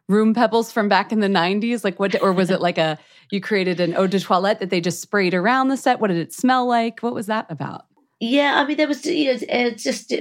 room 0.07 0.33
pebbles 0.33 0.71
from 0.71 0.87
back 0.87 1.11
in 1.11 1.19
the 1.19 1.27
90s 1.27 1.83
like 1.83 1.99
what 1.99 2.21
or 2.21 2.33
was 2.33 2.49
it 2.49 2.61
like 2.61 2.77
a 2.77 2.97
you 3.31 3.41
created 3.41 3.79
an 3.79 3.95
eau 3.95 4.07
de 4.07 4.19
toilette 4.19 4.59
that 4.59 4.69
they 4.69 4.81
just 4.81 5.01
sprayed 5.01 5.33
around 5.33 5.67
the 5.67 5.77
set? 5.77 5.99
What 5.99 6.07
did 6.07 6.17
it 6.17 6.33
smell 6.33 6.65
like? 6.65 6.99
What 7.01 7.13
was 7.13 7.27
that 7.27 7.45
about? 7.49 7.85
Yeah 8.21 8.53
i 8.55 8.65
mean 8.65 8.77
there 8.77 8.87
was 8.87 9.05
you 9.05 9.33
know 9.33 9.69
just 9.71 10.13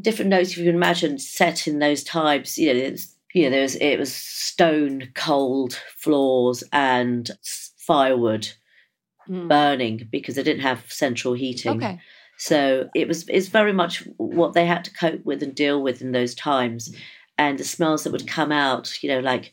different 0.00 0.30
notes 0.30 0.52
if 0.52 0.58
you 0.58 0.64
can 0.64 0.74
imagine 0.74 1.18
set 1.18 1.66
in 1.66 1.78
those 1.78 2.04
times. 2.04 2.58
You 2.58 2.72
know 2.72 2.80
it's 2.80 3.14
you 3.34 3.44
know 3.44 3.50
there 3.50 3.62
was 3.62 3.76
it 3.76 3.98
was 3.98 4.14
stone 4.14 5.08
cold 5.14 5.80
floors 5.96 6.62
and 6.72 7.30
firewood 7.78 8.48
mm. 9.28 9.48
burning 9.48 10.08
because 10.10 10.36
they 10.36 10.42
didn't 10.42 10.62
have 10.62 10.90
central 10.90 11.34
heating. 11.34 11.76
Okay. 11.76 12.00
So 12.38 12.88
it 12.94 13.06
was 13.06 13.28
it's 13.28 13.48
very 13.48 13.72
much 13.72 14.04
what 14.16 14.52
they 14.52 14.66
had 14.66 14.84
to 14.84 14.92
cope 14.92 15.24
with 15.24 15.42
and 15.42 15.54
deal 15.54 15.82
with 15.82 16.02
in 16.02 16.12
those 16.12 16.34
times 16.34 16.94
and 17.42 17.58
the 17.58 17.64
smells 17.64 18.04
that 18.04 18.12
would 18.12 18.28
come 18.28 18.52
out, 18.52 19.02
you 19.02 19.08
know, 19.08 19.18
like 19.18 19.52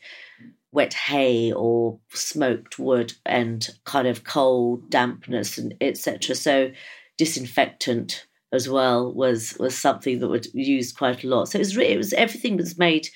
wet 0.71 0.93
hay 0.93 1.51
or 1.51 1.99
smoked 2.11 2.77
wood 2.77 3.13
and 3.25 3.67
kind 3.85 4.07
of 4.07 4.23
cold 4.23 4.91
dampness 4.91 5.57
and 5.57 5.73
etc. 5.81 6.35
So 6.35 6.71
disinfectant 7.17 8.27
as 8.53 8.69
well 8.69 9.11
was 9.11 9.57
was 9.59 9.75
something 9.75 10.19
that 10.19 10.27
was 10.27 10.53
used 10.53 10.97
quite 10.97 11.23
a 11.23 11.27
lot. 11.27 11.45
So 11.45 11.57
it 11.57 11.61
was 11.61 11.77
it 11.77 11.97
was 11.97 12.13
everything 12.13 12.57
was 12.57 12.77
made 12.77 13.09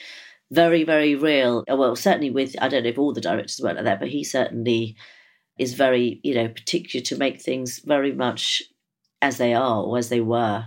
very 0.50 0.84
very 0.84 1.14
real. 1.14 1.64
Uh, 1.72 1.76
well, 1.76 1.96
certainly 1.96 2.32
with 2.32 2.56
I 2.60 2.68
don't 2.68 2.82
know 2.82 2.90
if 2.90 2.98
all 2.98 3.14
the 3.14 3.22
directors 3.22 3.60
were 3.62 3.76
like 3.76 3.84
that, 3.84 4.00
but 4.00 4.10
he 4.10 4.24
certainly 4.24 4.96
is 5.60 5.76
very 5.76 6.20
you 6.24 6.34
know 6.34 6.48
particular 6.48 7.04
to 7.06 7.18
make 7.18 7.40
things 7.40 7.80
very 7.86 8.12
much 8.12 8.64
as 9.22 9.38
they 9.38 9.54
are 9.54 9.84
or 9.84 10.00
as 10.00 10.10
they 10.10 10.22
were 10.22 10.66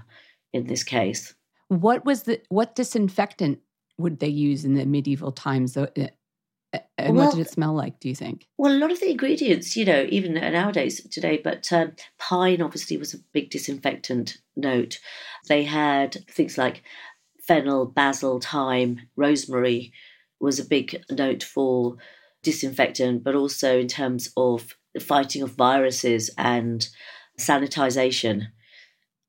in 0.52 0.68
this 0.68 0.84
case. 0.84 1.34
What 1.66 2.04
was 2.04 2.22
the 2.22 2.40
what 2.48 2.76
disinfectant 2.76 3.58
would 3.98 4.18
they 4.20 4.28
use 4.28 4.64
in 4.64 4.74
the 4.74 4.84
medieval 4.84 5.32
times? 5.32 5.76
Uh, 5.76 5.86
uh, 5.96 6.78
and 6.98 7.16
well, 7.16 7.26
what 7.26 7.36
did 7.36 7.46
it 7.46 7.50
smell 7.50 7.74
like, 7.74 8.00
do 8.00 8.08
you 8.08 8.14
think? 8.14 8.46
Well, 8.58 8.72
a 8.72 8.78
lot 8.78 8.90
of 8.90 9.00
the 9.00 9.10
ingredients, 9.10 9.76
you 9.76 9.84
know, 9.84 10.06
even 10.08 10.34
nowadays 10.34 11.06
today, 11.10 11.40
but 11.42 11.72
um, 11.72 11.92
pine 12.18 12.60
obviously 12.60 12.96
was 12.96 13.14
a 13.14 13.18
big 13.32 13.50
disinfectant 13.50 14.38
note. 14.56 14.98
They 15.48 15.64
had 15.64 16.24
things 16.30 16.58
like 16.58 16.82
fennel, 17.46 17.86
basil, 17.86 18.40
thyme, 18.40 19.08
rosemary 19.16 19.92
was 20.40 20.58
a 20.58 20.64
big 20.64 21.02
note 21.10 21.42
for 21.42 21.96
disinfectant, 22.42 23.24
but 23.24 23.34
also 23.34 23.80
in 23.80 23.88
terms 23.88 24.32
of 24.36 24.76
the 24.94 25.00
fighting 25.00 25.42
of 25.42 25.50
viruses 25.52 26.30
and 26.36 26.88
sanitization. 27.38 28.48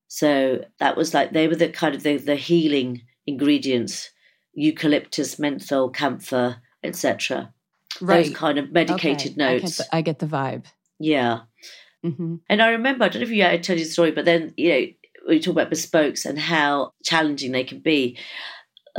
So 0.07 0.65
that 0.79 0.97
was 0.97 1.13
like 1.13 1.31
they 1.31 1.47
were 1.47 1.55
the 1.55 1.69
kind 1.69 1.95
of 1.95 2.03
the, 2.03 2.17
the 2.17 2.35
healing 2.35 3.03
ingredients 3.25 4.09
eucalyptus, 4.57 5.37
menthol, 5.37 5.89
camphor, 5.89 6.57
etc. 6.83 7.53
Right. 8.01 8.25
Those 8.25 8.35
kind 8.35 8.57
of 8.57 8.71
medicated 8.71 9.33
okay. 9.33 9.59
notes. 9.59 9.79
I 9.79 9.83
get, 9.83 9.89
the, 9.89 9.95
I 9.95 10.01
get, 10.01 10.19
the, 10.19 10.25
vibe. 10.25 10.65
Yeah. 10.99 11.39
Mm-hmm. 12.03 12.35
And 12.49 12.61
I 12.61 12.69
remember, 12.69 13.05
I 13.05 13.09
don't 13.09 13.21
know 13.21 13.27
if 13.27 13.31
you 13.31 13.45
I 13.45 13.57
told 13.57 13.79
you 13.79 13.85
the 13.85 13.91
story, 13.91 14.11
but 14.11 14.25
then, 14.25 14.53
you 14.57 14.69
know, 14.69 14.87
we 15.27 15.39
talk 15.39 15.51
about 15.51 15.71
bespokes 15.71 16.25
and 16.25 16.39
how 16.39 16.93
challenging 17.03 17.51
they 17.51 17.63
can 17.63 17.79
be. 17.79 18.17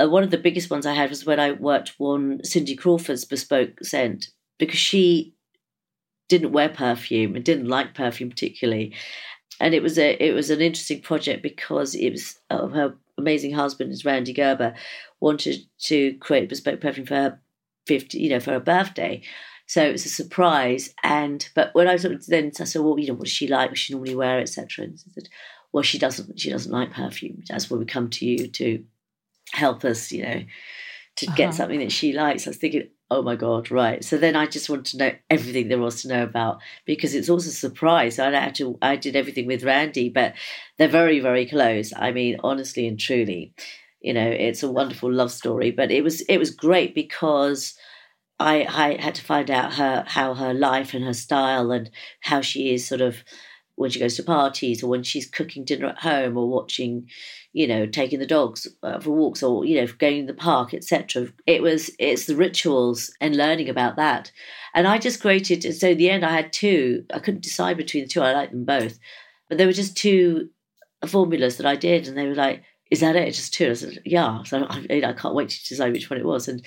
Uh, 0.00 0.08
one 0.08 0.22
of 0.22 0.30
the 0.30 0.38
biggest 0.38 0.70
ones 0.70 0.86
I 0.86 0.94
had 0.94 1.10
was 1.10 1.26
when 1.26 1.40
I 1.40 1.52
worked 1.52 1.94
on 1.98 2.40
Cindy 2.44 2.76
Crawford's 2.76 3.24
bespoke 3.24 3.82
scent 3.82 4.28
because 4.58 4.78
she 4.78 5.34
didn't 6.28 6.52
wear 6.52 6.68
perfume 6.68 7.34
and 7.34 7.44
didn't 7.44 7.66
like 7.66 7.94
perfume 7.94 8.30
particularly. 8.30 8.94
And 9.60 9.74
it 9.74 9.82
was 9.82 9.98
a 9.98 10.12
it 10.24 10.34
was 10.34 10.50
an 10.50 10.60
interesting 10.60 11.00
project 11.00 11.42
because 11.42 11.96
it 11.96 12.10
was 12.10 12.38
uh, 12.48 12.68
her 12.68 12.94
amazing 13.16 13.52
husband 13.52 13.90
is 13.90 14.04
Randy 14.04 14.32
Gerber 14.32 14.74
wanted 15.20 15.60
to 15.80 16.14
create 16.14 16.44
a 16.44 16.48
bespoke 16.48 16.80
perfume 16.80 17.06
for 17.06 17.14
her 17.14 17.40
50, 17.86 18.18
you 18.18 18.30
know, 18.30 18.40
for 18.40 18.52
her 18.52 18.60
birthday. 18.60 19.22
So 19.66 19.82
it 19.82 19.92
was 19.92 20.06
a 20.06 20.10
surprise. 20.10 20.94
And 21.02 21.48
but 21.54 21.74
when 21.74 21.88
I 21.88 21.96
sort 21.96 22.14
of 22.14 22.26
then 22.26 22.52
I 22.58 22.64
said, 22.64 22.82
well, 22.82 22.98
you 22.98 23.08
know, 23.08 23.14
what 23.14 23.24
does 23.24 23.32
she 23.32 23.48
like? 23.48 23.68
What 23.68 23.74
does 23.76 23.80
she 23.80 23.92
normally 23.92 24.14
wear, 24.14 24.40
etc. 24.40 24.84
And 24.84 24.98
she 24.98 25.10
said, 25.10 25.28
well, 25.72 25.82
she 25.82 25.98
doesn't. 25.98 26.40
She 26.40 26.50
doesn't 26.50 26.72
like 26.72 26.92
perfume. 26.92 27.42
That's 27.48 27.70
why 27.70 27.78
we 27.78 27.84
come 27.84 28.08
to 28.10 28.26
you 28.26 28.48
to 28.48 28.84
help 29.52 29.84
us, 29.84 30.10
you 30.10 30.22
know, 30.22 30.42
to 31.16 31.26
uh-huh. 31.26 31.36
get 31.36 31.54
something 31.54 31.80
that 31.80 31.92
she 31.92 32.12
likes. 32.12 32.46
I 32.46 32.50
was 32.50 32.56
thinking, 32.56 32.88
oh 33.10 33.22
my 33.22 33.36
god, 33.36 33.70
right. 33.70 34.02
So 34.02 34.16
then 34.16 34.36
I 34.36 34.46
just 34.46 34.70
wanted 34.70 34.86
to 34.86 34.96
know 34.98 35.12
everything 35.28 35.68
there 35.68 35.78
was 35.78 36.02
to 36.02 36.08
know 36.08 36.22
about 36.22 36.60
because 36.86 37.14
it's 37.14 37.28
also 37.28 37.48
a 37.48 37.52
surprise. 37.52 38.18
I 38.18 38.30
had 38.30 38.54
to. 38.56 38.78
I 38.80 38.96
did 38.96 39.16
everything 39.16 39.46
with 39.46 39.64
Randy, 39.64 40.08
but 40.08 40.34
they're 40.78 40.88
very, 40.88 41.20
very 41.20 41.46
close. 41.46 41.92
I 41.94 42.12
mean, 42.12 42.38
honestly 42.42 42.86
and 42.86 42.98
truly 42.98 43.54
you 44.00 44.12
know 44.12 44.28
it's 44.28 44.62
a 44.62 44.70
wonderful 44.70 45.12
love 45.12 45.30
story 45.30 45.70
but 45.70 45.90
it 45.90 46.02
was 46.02 46.20
it 46.22 46.38
was 46.38 46.50
great 46.50 46.94
because 46.94 47.74
I, 48.40 48.66
I 48.68 49.02
had 49.02 49.16
to 49.16 49.24
find 49.24 49.50
out 49.50 49.74
her 49.74 50.04
how 50.06 50.34
her 50.34 50.54
life 50.54 50.94
and 50.94 51.04
her 51.04 51.12
style 51.12 51.72
and 51.72 51.90
how 52.20 52.40
she 52.40 52.72
is 52.72 52.86
sort 52.86 53.00
of 53.00 53.24
when 53.74 53.90
she 53.90 54.00
goes 54.00 54.16
to 54.16 54.22
parties 54.22 54.82
or 54.82 54.88
when 54.88 55.02
she's 55.02 55.28
cooking 55.28 55.64
dinner 55.64 55.86
at 55.86 56.00
home 56.00 56.36
or 56.36 56.48
watching, 56.48 57.08
you 57.52 57.66
know, 57.66 57.86
taking 57.86 58.18
the 58.18 58.26
dogs 58.26 58.66
uh, 58.82 58.98
for 58.98 59.10
walks 59.10 59.42
or 59.42 59.64
you 59.64 59.80
know 59.80 59.86
going 59.98 60.26
to 60.26 60.32
the 60.32 60.38
park, 60.38 60.74
etc. 60.74 61.28
It 61.46 61.62
was 61.62 61.90
it's 61.98 62.26
the 62.26 62.36
rituals 62.36 63.12
and 63.20 63.36
learning 63.36 63.68
about 63.68 63.96
that, 63.96 64.30
and 64.74 64.86
I 64.86 64.98
just 64.98 65.20
created. 65.20 65.62
So 65.74 65.90
in 65.90 65.98
the 65.98 66.10
end, 66.10 66.24
I 66.24 66.32
had 66.32 66.52
two. 66.52 67.04
I 67.12 67.18
couldn't 67.18 67.42
decide 67.42 67.76
between 67.76 68.04
the 68.04 68.08
two. 68.08 68.22
I 68.22 68.32
liked 68.32 68.52
them 68.52 68.64
both, 68.64 68.98
but 69.48 69.58
there 69.58 69.66
were 69.66 69.72
just 69.72 69.96
two 69.96 70.50
formulas 71.06 71.56
that 71.56 71.66
I 71.66 71.76
did, 71.76 72.06
and 72.06 72.16
they 72.16 72.26
were 72.26 72.34
like, 72.34 72.62
"Is 72.90 73.00
that 73.00 73.16
it? 73.16 73.28
It's 73.28 73.38
Just 73.38 73.54
two? 73.54 73.70
I 73.70 73.74
said, 73.74 74.02
"Yeah." 74.04 74.42
So 74.44 74.66
I, 74.68 75.02
I 75.04 75.12
can't 75.12 75.34
wait 75.34 75.50
to 75.50 75.68
decide 75.68 75.92
which 75.92 76.10
one 76.10 76.18
it 76.18 76.26
was, 76.26 76.48
and 76.48 76.64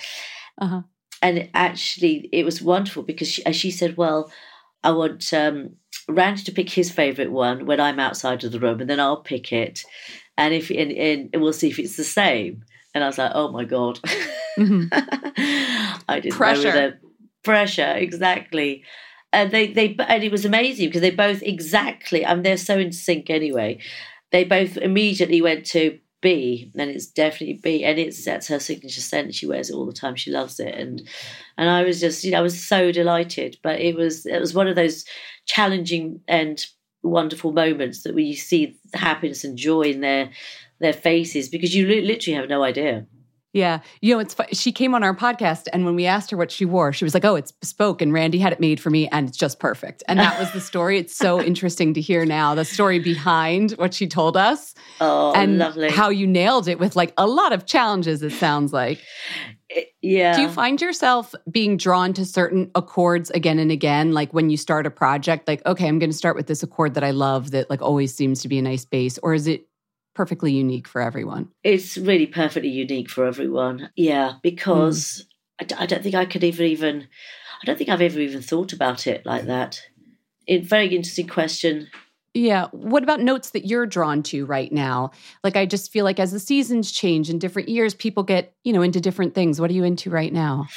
uh-huh. 0.59 0.82
and 1.22 1.49
actually, 1.53 2.30
it 2.32 2.45
was 2.45 2.61
wonderful 2.61 3.03
because 3.03 3.28
she, 3.28 3.43
she 3.53 3.72
said, 3.72 3.97
"Well." 3.97 4.32
I 4.84 4.89
want 4.89 5.32
um, 5.32 5.76
Randy 6.09 6.41
to 6.41 6.51
pick 6.51 6.69
his 6.69 6.91
favourite 6.91 7.32
one 7.32 7.67
when 7.67 7.80
I'm 7.80 7.99
outside 7.99 8.43
of 8.43 8.51
the 8.51 8.59
room, 8.59 8.82
and 8.82 8.89
then 8.89 8.99
I'll 8.99 9.22
pick 9.22 9.53
it, 9.53 9.84
and 10.38 10.55
if 10.55 10.72
and, 10.72 10.91
and 10.91 11.30
we'll 11.41 11.53
see 11.53 11.69
if 11.69 11.78
it's 11.78 11.97
the 11.97 12.03
same. 12.03 12.63
And 12.93 13.03
I 13.03 13.07
was 13.07 13.17
like, 13.17 13.32
oh 13.36 13.51
my 13.51 13.63
god, 13.63 13.99
mm-hmm. 14.57 14.88
I 16.09 16.19
didn't 16.19 16.36
pressure. 16.36 16.74
know 16.74 16.93
pressure 17.43 17.93
exactly. 17.95 18.84
And 19.34 19.51
they 19.51 19.67
they 19.67 19.95
and 20.07 20.24
it 20.24 20.32
was 20.32 20.45
amazing 20.45 20.88
because 20.88 21.01
they 21.01 21.11
both 21.11 21.41
exactly. 21.41 22.26
I 22.26 22.34
mean, 22.34 22.43
they're 22.43 22.57
so 22.57 22.78
in 22.78 22.91
sync 22.91 23.30
anyway. 23.30 23.80
They 24.32 24.43
both 24.43 24.78
immediately 24.78 25.41
went 25.41 25.65
to 25.67 25.99
B, 26.22 26.72
and 26.78 26.89
it's 26.89 27.07
definitely 27.07 27.59
B, 27.61 27.84
and 27.84 27.99
it's 27.99 28.24
that's 28.24 28.47
her 28.47 28.59
signature 28.59 29.01
scent. 29.01 29.34
She 29.34 29.47
wears 29.47 29.69
it 29.69 29.74
all 29.74 29.86
the 29.86 29.93
time. 29.93 30.15
She 30.15 30.32
loves 30.32 30.59
it, 30.59 30.74
and 30.76 31.07
and 31.57 31.69
I 31.69 31.84
was 31.84 31.99
just, 31.99 32.24
you 32.24 32.32
know, 32.32 32.39
I 32.39 32.41
was 32.41 32.61
so 32.63 32.91
delighted. 32.91 33.57
But 33.63 33.80
it 33.80 33.95
was 33.95 34.26
it 34.26 34.39
was 34.39 34.53
one 34.53 34.67
of 34.67 34.76
those 34.76 35.05
challenging 35.45 36.22
and 36.28 36.63
wonderful 37.03 37.51
moments 37.51 38.03
that 38.03 38.13
we 38.13 38.36
see 38.36 38.78
happiness 38.93 39.43
and 39.43 39.57
joy 39.57 39.84
in 39.84 40.01
their 40.01 40.30
their 40.80 40.93
faces 40.93 41.49
because 41.49 41.76
you 41.76 41.88
literally 41.88 42.38
have 42.38 42.49
no 42.49 42.63
idea. 42.63 43.05
Yeah. 43.53 43.79
You 43.99 44.13
know, 44.13 44.19
it's 44.19 44.35
she 44.53 44.71
came 44.71 44.95
on 44.95 45.03
our 45.03 45.15
podcast 45.15 45.67
and 45.73 45.83
when 45.83 45.95
we 45.95 46.05
asked 46.05 46.31
her 46.31 46.37
what 46.37 46.51
she 46.51 46.63
wore, 46.63 46.93
she 46.93 47.03
was 47.03 47.13
like, 47.13 47.25
"Oh, 47.25 47.35
it's 47.35 47.51
bespoke 47.51 48.01
and 48.01 48.13
Randy 48.13 48.39
had 48.39 48.53
it 48.53 48.61
made 48.61 48.79
for 48.79 48.89
me 48.89 49.09
and 49.09 49.27
it's 49.27 49.37
just 49.37 49.59
perfect." 49.59 50.03
And 50.07 50.19
that 50.19 50.39
was 50.39 50.51
the 50.53 50.61
story. 50.61 50.97
It's 50.97 51.15
so 51.15 51.41
interesting 51.51 51.93
to 51.95 52.01
hear 52.01 52.25
now 52.25 52.55
the 52.55 52.63
story 52.63 52.99
behind 52.99 53.71
what 53.71 53.93
she 53.93 54.07
told 54.07 54.37
us. 54.37 54.73
Oh, 55.01 55.33
and 55.33 55.57
lovely. 55.57 55.89
How 55.89 56.09
you 56.09 56.27
nailed 56.27 56.69
it 56.69 56.79
with 56.79 56.95
like 56.95 57.13
a 57.17 57.27
lot 57.27 57.51
of 57.51 57.65
challenges 57.65 58.23
it 58.23 58.31
sounds 58.31 58.71
like. 58.71 59.01
Eh, 59.69 59.83
yeah. 60.01 60.35
Do 60.35 60.43
you 60.43 60.49
find 60.49 60.81
yourself 60.81 61.35
being 61.49 61.75
drawn 61.75 62.13
to 62.13 62.25
certain 62.25 62.71
accords 62.75 63.29
again 63.31 63.59
and 63.59 63.71
again 63.71 64.13
like 64.13 64.33
when 64.33 64.49
you 64.49 64.55
start 64.55 64.85
a 64.85 64.91
project 64.91 65.47
like 65.49 65.65
okay, 65.65 65.89
I'm 65.89 65.99
going 65.99 66.09
to 66.09 66.17
start 66.17 66.37
with 66.37 66.47
this 66.47 66.63
accord 66.63 66.93
that 66.93 67.03
I 67.03 67.11
love 67.11 67.51
that 67.51 67.69
like 67.69 67.81
always 67.81 68.15
seems 68.15 68.41
to 68.43 68.47
be 68.47 68.59
a 68.59 68.61
nice 68.61 68.85
base 68.85 69.17
or 69.21 69.33
is 69.33 69.45
it 69.47 69.67
perfectly 70.14 70.51
unique 70.51 70.88
for 70.88 71.01
everyone. 71.01 71.49
It's 71.64 71.97
really 71.97 72.28
perfectly 72.28 72.70
unique 72.70 73.09
for 73.09 73.26
everyone. 73.26 73.89
Yeah, 73.95 74.34
because 74.41 75.26
mm. 75.62 75.76
I, 75.78 75.84
I, 75.84 75.86
don't 75.86 76.03
think 76.03 76.16
I 76.16 76.26
could 76.26 76.43
even 76.43 76.66
even, 76.66 77.07
I 77.62 77.66
don't 77.66 77.78
think 77.78 77.89
I've 77.89 78.01
ever 78.01 78.20
even 78.20 78.41
thought 78.41 78.74
about 78.74 79.07
it 79.07 79.26
like 79.26 79.45
that. 79.45 79.82
It 80.47 80.66
very 80.66 80.88
interesting 80.88 81.28
question. 81.28 81.88
Yeah. 82.34 82.67
What 82.71 83.03
about 83.03 83.19
notes 83.19 83.49
that 83.49 83.65
you're 83.65 83.86
drawn 83.86 84.23
to 84.23 84.45
right 84.45 84.71
now? 84.71 85.11
Like, 85.43 85.57
I 85.57 85.65
just 85.65 85.91
feel 85.91 86.05
like 86.05 86.17
as 86.17 86.32
the 86.32 86.39
seasons 86.39 86.91
change 86.91 87.29
in 87.29 87.39
different 87.39 87.67
years, 87.67 87.93
people 87.93 88.23
get, 88.23 88.53
you 88.63 88.71
know, 88.71 88.82
into 88.82 89.01
different 89.01 89.36
things. 89.36 89.59
What 89.59 89.69
are 89.69 89.73
you 89.73 89.84
into 89.84 90.09
right 90.09 90.32
now? 90.32 90.67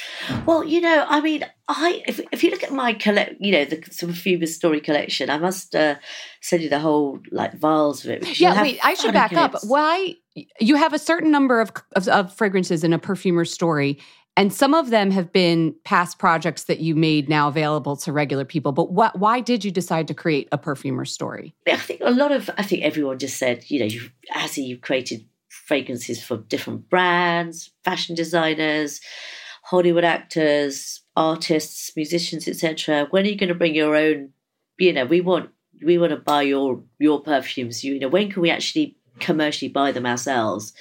Well, 0.46 0.64
you 0.64 0.80
know, 0.80 1.06
I 1.08 1.20
mean, 1.20 1.46
I 1.68 2.02
if, 2.08 2.20
if 2.32 2.42
you 2.42 2.50
look 2.50 2.64
at 2.64 2.72
my 2.72 2.92
collect, 2.92 3.36
you 3.38 3.52
know, 3.52 3.64
the 3.64 3.76
Perfumer's 3.76 4.56
story 4.56 4.80
collection, 4.80 5.30
I 5.30 5.38
must 5.38 5.76
uh, 5.76 5.94
send 6.40 6.62
you 6.62 6.68
the 6.68 6.80
whole 6.80 7.20
like 7.30 7.54
vials 7.54 8.04
of 8.04 8.10
it. 8.10 8.40
Yeah, 8.40 8.60
wait, 8.60 8.80
I 8.82 8.94
should 8.94 9.14
back 9.14 9.32
up. 9.32 9.54
Why 9.62 10.16
you 10.60 10.74
have 10.74 10.92
a 10.92 10.98
certain 10.98 11.30
number 11.30 11.60
of, 11.60 11.70
of, 11.94 12.08
of 12.08 12.34
fragrances 12.34 12.82
in 12.82 12.92
a 12.92 12.98
perfumer's 12.98 13.52
story, 13.52 13.98
and 14.36 14.52
some 14.52 14.74
of 14.74 14.90
them 14.90 15.10
have 15.10 15.32
been 15.32 15.74
past 15.84 16.18
projects 16.18 16.64
that 16.64 16.80
you 16.80 16.94
made 16.94 17.28
now 17.28 17.48
available 17.48 17.96
to 17.98 18.12
regular 18.12 18.44
people. 18.44 18.72
But 18.72 18.92
what, 18.92 19.18
why 19.18 19.40
did 19.40 19.64
you 19.64 19.70
decide 19.70 20.08
to 20.08 20.14
create 20.14 20.48
a 20.50 20.58
perfumer 20.58 21.04
story? 21.04 21.54
I 21.68 21.76
think 21.76 22.00
a 22.02 22.10
lot 22.10 22.32
of, 22.32 22.50
I 22.58 22.64
think 22.64 22.82
everyone 22.82 23.18
just 23.18 23.38
said, 23.38 23.64
you 23.68 23.80
know, 23.80 23.86
you, 23.86 24.10
as 24.34 24.58
you've 24.58 24.80
created 24.80 25.24
fragrances 25.48 26.22
for 26.22 26.38
different 26.38 26.88
brands, 26.90 27.70
fashion 27.84 28.14
designers, 28.16 29.00
Hollywood 29.62 30.04
actors, 30.04 31.00
artists, 31.16 31.92
musicians, 31.96 32.46
etc. 32.48 33.06
When 33.10 33.24
are 33.24 33.28
you 33.28 33.36
going 33.36 33.48
to 33.48 33.54
bring 33.54 33.74
your 33.74 33.96
own? 33.96 34.30
You 34.78 34.92
know, 34.92 35.06
we 35.06 35.20
want 35.20 35.50
we 35.82 35.96
want 35.96 36.10
to 36.10 36.16
buy 36.16 36.42
your 36.42 36.82
your 36.98 37.22
perfumes. 37.22 37.82
You 37.82 37.98
know, 37.98 38.08
when 38.08 38.30
can 38.30 38.42
we 38.42 38.50
actually 38.50 38.96
commercially 39.20 39.70
buy 39.70 39.92
them 39.92 40.06
ourselves? 40.06 40.74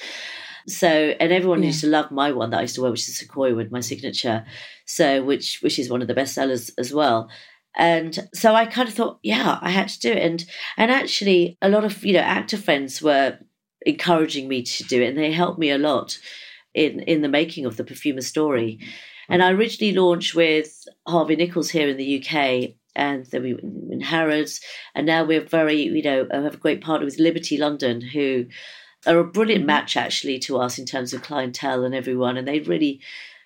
So, 0.67 0.87
and 0.87 1.31
everyone 1.31 1.61
yeah. 1.61 1.67
used 1.67 1.81
to 1.81 1.87
love 1.87 2.11
my 2.11 2.31
one 2.31 2.51
that 2.51 2.59
I 2.59 2.61
used 2.61 2.75
to 2.75 2.81
wear, 2.81 2.91
which 2.91 3.07
is 3.07 3.17
Sequoia 3.17 3.55
Wood, 3.55 3.71
my 3.71 3.81
signature. 3.81 4.45
So, 4.85 5.23
which 5.23 5.59
which 5.61 5.79
is 5.79 5.89
one 5.89 6.01
of 6.01 6.07
the 6.07 6.13
best 6.13 6.33
sellers 6.33 6.71
as 6.77 6.93
well. 6.93 7.29
And 7.75 8.29
so 8.33 8.53
I 8.53 8.65
kind 8.65 8.87
of 8.87 8.93
thought, 8.93 9.19
yeah, 9.23 9.57
I 9.61 9.71
had 9.71 9.89
to 9.89 9.99
do 9.99 10.11
it. 10.11 10.19
And 10.19 10.45
and 10.77 10.91
actually, 10.91 11.57
a 11.61 11.69
lot 11.69 11.83
of 11.83 12.03
you 12.05 12.13
know 12.13 12.19
actor 12.19 12.57
friends 12.57 13.01
were 13.01 13.39
encouraging 13.85 14.47
me 14.47 14.63
to 14.63 14.83
do 14.83 15.01
it, 15.01 15.09
and 15.09 15.17
they 15.17 15.31
helped 15.31 15.59
me 15.59 15.71
a 15.71 15.77
lot 15.77 16.17
in 16.73 16.99
in 17.01 17.21
the 17.21 17.29
making 17.29 17.65
of 17.65 17.77
the 17.77 17.83
perfumer 17.83 18.21
story. 18.21 18.79
And 19.29 19.41
I 19.41 19.51
originally 19.51 19.93
launched 19.93 20.35
with 20.35 20.85
Harvey 21.07 21.35
Nichols 21.35 21.69
here 21.69 21.87
in 21.87 21.97
the 21.97 22.19
UK, 22.19 22.75
and 22.95 23.25
then 23.27 23.41
we 23.41 23.53
in 23.91 24.01
Harrods, 24.01 24.61
and 24.93 25.07
now 25.07 25.23
we're 25.23 25.45
very, 25.45 25.81
you 25.83 26.03
know, 26.03 26.27
have 26.31 26.53
a 26.53 26.57
great 26.57 26.81
partner 26.81 27.05
with 27.05 27.19
Liberty 27.19 27.57
London, 27.57 28.01
who 28.01 28.45
are 29.05 29.19
a 29.19 29.23
brilliant 29.23 29.61
mm-hmm. 29.61 29.67
match 29.67 29.97
actually 29.97 30.39
to 30.39 30.57
us 30.57 30.77
in 30.77 30.85
terms 30.85 31.13
of 31.13 31.21
clientele 31.21 31.83
and 31.83 31.95
everyone. 31.95 32.37
And 32.37 32.47
they 32.47 32.59
really, 32.59 32.99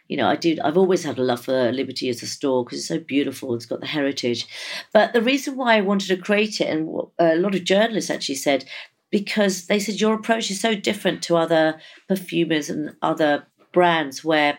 you 0.07 0.17
know, 0.17 0.27
I 0.27 0.35
do. 0.35 0.57
I've 0.63 0.77
always 0.77 1.03
had 1.03 1.17
a 1.17 1.23
love 1.23 1.45
for 1.45 1.71
Liberty 1.71 2.09
as 2.09 2.23
a 2.23 2.27
store 2.27 2.63
because 2.63 2.79
it's 2.79 2.87
so 2.87 2.99
beautiful. 2.99 3.55
It's 3.55 3.65
got 3.65 3.79
the 3.79 3.87
heritage. 3.87 4.47
But 4.93 5.13
the 5.13 5.21
reason 5.21 5.55
why 5.55 5.77
I 5.77 5.81
wanted 5.81 6.07
to 6.07 6.17
create 6.17 6.61
it, 6.61 6.69
and 6.69 6.89
a 7.19 7.35
lot 7.35 7.55
of 7.55 7.63
journalists 7.63 8.09
actually 8.09 8.35
said, 8.35 8.65
because 9.09 9.67
they 9.67 9.79
said 9.79 10.01
your 10.01 10.15
approach 10.15 10.51
is 10.51 10.59
so 10.59 10.75
different 10.75 11.21
to 11.23 11.37
other 11.37 11.79
perfumers 12.07 12.69
and 12.69 12.95
other 13.01 13.45
brands 13.71 14.23
where 14.23 14.57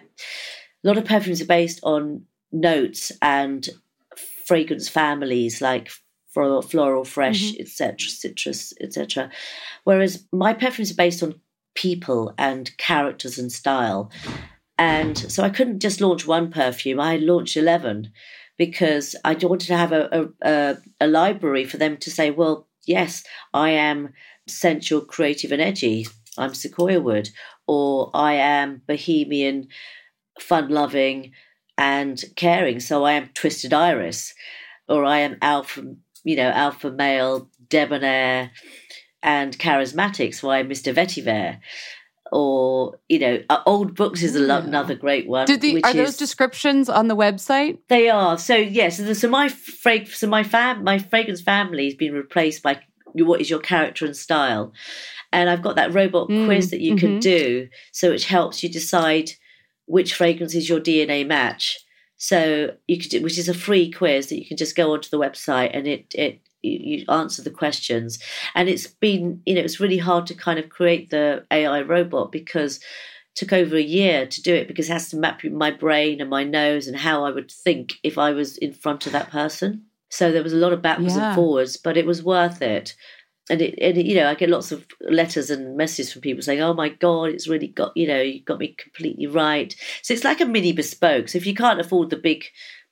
a 0.84 0.88
lot 0.88 0.96
of 0.96 1.04
perfumes 1.04 1.40
are 1.40 1.46
based 1.46 1.80
on 1.82 2.22
notes 2.50 3.12
and 3.20 3.68
fragrance 4.46 4.88
families 4.88 5.60
like 5.60 5.90
floral, 6.62 7.04
fresh, 7.04 7.52
mm-hmm. 7.52 7.62
etc., 7.62 8.08
citrus, 8.08 8.72
etc. 8.80 9.30
Whereas 9.84 10.24
my 10.32 10.52
perfumes 10.52 10.90
are 10.90 10.96
based 10.96 11.22
on 11.22 11.40
people 11.74 12.34
and 12.38 12.76
characters 12.76 13.38
and 13.38 13.52
style. 13.52 14.10
And 14.78 15.16
so 15.16 15.42
I 15.42 15.50
couldn't 15.50 15.80
just 15.80 16.00
launch 16.00 16.26
one 16.26 16.50
perfume. 16.50 17.00
I 17.00 17.16
launched 17.16 17.56
11 17.56 18.10
because 18.56 19.14
I 19.24 19.34
wanted 19.34 19.66
to 19.68 19.76
have 19.76 19.92
a, 19.92 20.28
a, 20.42 20.76
a 21.00 21.06
library 21.06 21.64
for 21.64 21.76
them 21.76 21.96
to 21.98 22.10
say, 22.10 22.30
well, 22.30 22.68
yes, 22.86 23.22
I 23.54 23.70
am 23.70 24.12
sensual, 24.48 25.00
creative, 25.02 25.52
and 25.52 25.62
edgy. 25.62 26.06
I'm 26.36 26.54
Sequoia 26.54 27.00
Wood. 27.00 27.30
Or 27.66 28.10
I 28.14 28.34
am 28.34 28.82
bohemian, 28.86 29.68
fun 30.40 30.68
loving, 30.68 31.32
and 31.76 32.24
caring. 32.34 32.80
So 32.80 33.04
I 33.04 33.12
am 33.12 33.30
Twisted 33.34 33.72
Iris. 33.72 34.34
Or 34.88 35.04
I 35.04 35.18
am 35.18 35.38
alpha 35.42 35.94
you 36.24 36.36
know, 36.36 36.50
alpha 36.50 36.90
male, 36.90 37.48
debonair, 37.68 38.50
and 39.22 39.58
charismatic. 39.58 40.34
So 40.34 40.50
I'm 40.50 40.68
Mr. 40.68 40.94
Vetiver. 40.94 41.58
Or 42.30 42.98
you 43.08 43.18
know, 43.18 43.42
uh, 43.48 43.62
old 43.64 43.94
books 43.94 44.22
is 44.22 44.34
yeah. 44.34 44.58
another 44.58 44.94
great 44.94 45.26
one. 45.26 45.46
The, 45.46 45.82
are 45.82 45.94
those 45.94 46.18
descriptions 46.18 46.90
on 46.90 47.08
the 47.08 47.16
website? 47.16 47.78
They 47.88 48.10
are. 48.10 48.36
So 48.36 48.54
yes, 48.54 48.98
so, 48.98 49.14
so 49.14 49.28
my 49.28 49.48
frag, 49.48 50.08
so 50.08 50.26
my 50.26 50.42
fam, 50.42 50.84
my 50.84 50.98
fragrance 50.98 51.40
family 51.40 51.86
has 51.86 51.94
been 51.94 52.12
replaced 52.12 52.62
by 52.62 52.82
what 53.14 53.40
is 53.40 53.48
your 53.48 53.60
character 53.60 54.04
and 54.04 54.14
style, 54.14 54.74
and 55.32 55.48
I've 55.48 55.62
got 55.62 55.76
that 55.76 55.94
robot 55.94 56.28
mm, 56.28 56.44
quiz 56.44 56.70
that 56.70 56.80
you 56.80 56.96
mm-hmm. 56.96 57.06
can 57.06 57.18
do, 57.18 57.68
so 57.92 58.10
which 58.10 58.26
helps 58.26 58.62
you 58.62 58.68
decide 58.68 59.30
which 59.86 60.14
fragrance 60.14 60.54
is 60.54 60.68
your 60.68 60.80
DNA 60.80 61.26
match. 61.26 61.78
So 62.18 62.74
you 62.86 62.98
could, 62.98 63.22
which 63.22 63.38
is 63.38 63.48
a 63.48 63.54
free 63.54 63.90
quiz 63.90 64.28
that 64.28 64.38
you 64.38 64.46
can 64.46 64.56
just 64.56 64.76
go 64.76 64.92
onto 64.92 65.08
the 65.08 65.18
website 65.18 65.70
and 65.72 65.86
it 65.86 66.12
it 66.14 66.40
you 66.62 67.04
answer 67.08 67.42
the 67.42 67.50
questions. 67.50 68.18
And 68.54 68.68
it's 68.68 68.86
been 68.86 69.40
you 69.46 69.54
know 69.54 69.60
it's 69.60 69.80
really 69.80 69.98
hard 69.98 70.26
to 70.26 70.34
kind 70.34 70.58
of 70.58 70.68
create 70.68 71.10
the 71.10 71.46
AI 71.50 71.82
robot 71.82 72.32
because 72.32 72.80
took 73.34 73.52
over 73.52 73.76
a 73.76 73.80
year 73.80 74.26
to 74.26 74.42
do 74.42 74.52
it 74.52 74.66
because 74.66 74.90
it 74.90 74.92
has 74.92 75.10
to 75.10 75.16
map 75.16 75.44
my 75.44 75.70
brain 75.70 76.20
and 76.20 76.28
my 76.28 76.42
nose 76.42 76.88
and 76.88 76.96
how 76.96 77.24
I 77.24 77.30
would 77.30 77.52
think 77.52 77.92
if 78.02 78.18
I 78.18 78.32
was 78.32 78.58
in 78.58 78.72
front 78.72 79.06
of 79.06 79.12
that 79.12 79.30
person. 79.30 79.84
So 80.10 80.32
there 80.32 80.42
was 80.42 80.52
a 80.52 80.56
lot 80.56 80.72
of 80.72 80.82
backwards 80.82 81.14
yeah. 81.14 81.28
and 81.28 81.34
forwards, 81.36 81.76
but 81.76 81.96
it 81.96 82.06
was 82.06 82.22
worth 82.22 82.62
it 82.62 82.96
and 83.50 83.62
it, 83.62 83.78
and 83.80 83.96
it, 83.96 84.06
you 84.06 84.14
know, 84.14 84.28
I 84.28 84.34
get 84.34 84.50
lots 84.50 84.72
of 84.72 84.86
letters 85.00 85.50
and 85.50 85.76
messages 85.76 86.12
from 86.12 86.22
people 86.22 86.42
saying, 86.42 86.60
"Oh 86.60 86.74
my 86.74 86.88
God, 86.88 87.30
it's 87.30 87.48
really 87.48 87.68
got 87.68 87.96
you 87.96 88.06
know, 88.06 88.20
you 88.20 88.42
got 88.42 88.58
me 88.58 88.74
completely 88.78 89.26
right." 89.26 89.74
So 90.02 90.14
it's 90.14 90.24
like 90.24 90.40
a 90.40 90.46
mini 90.46 90.72
bespoke. 90.72 91.28
So 91.28 91.38
if 91.38 91.46
you 91.46 91.54
can't 91.54 91.80
afford 91.80 92.10
the 92.10 92.16
big 92.16 92.44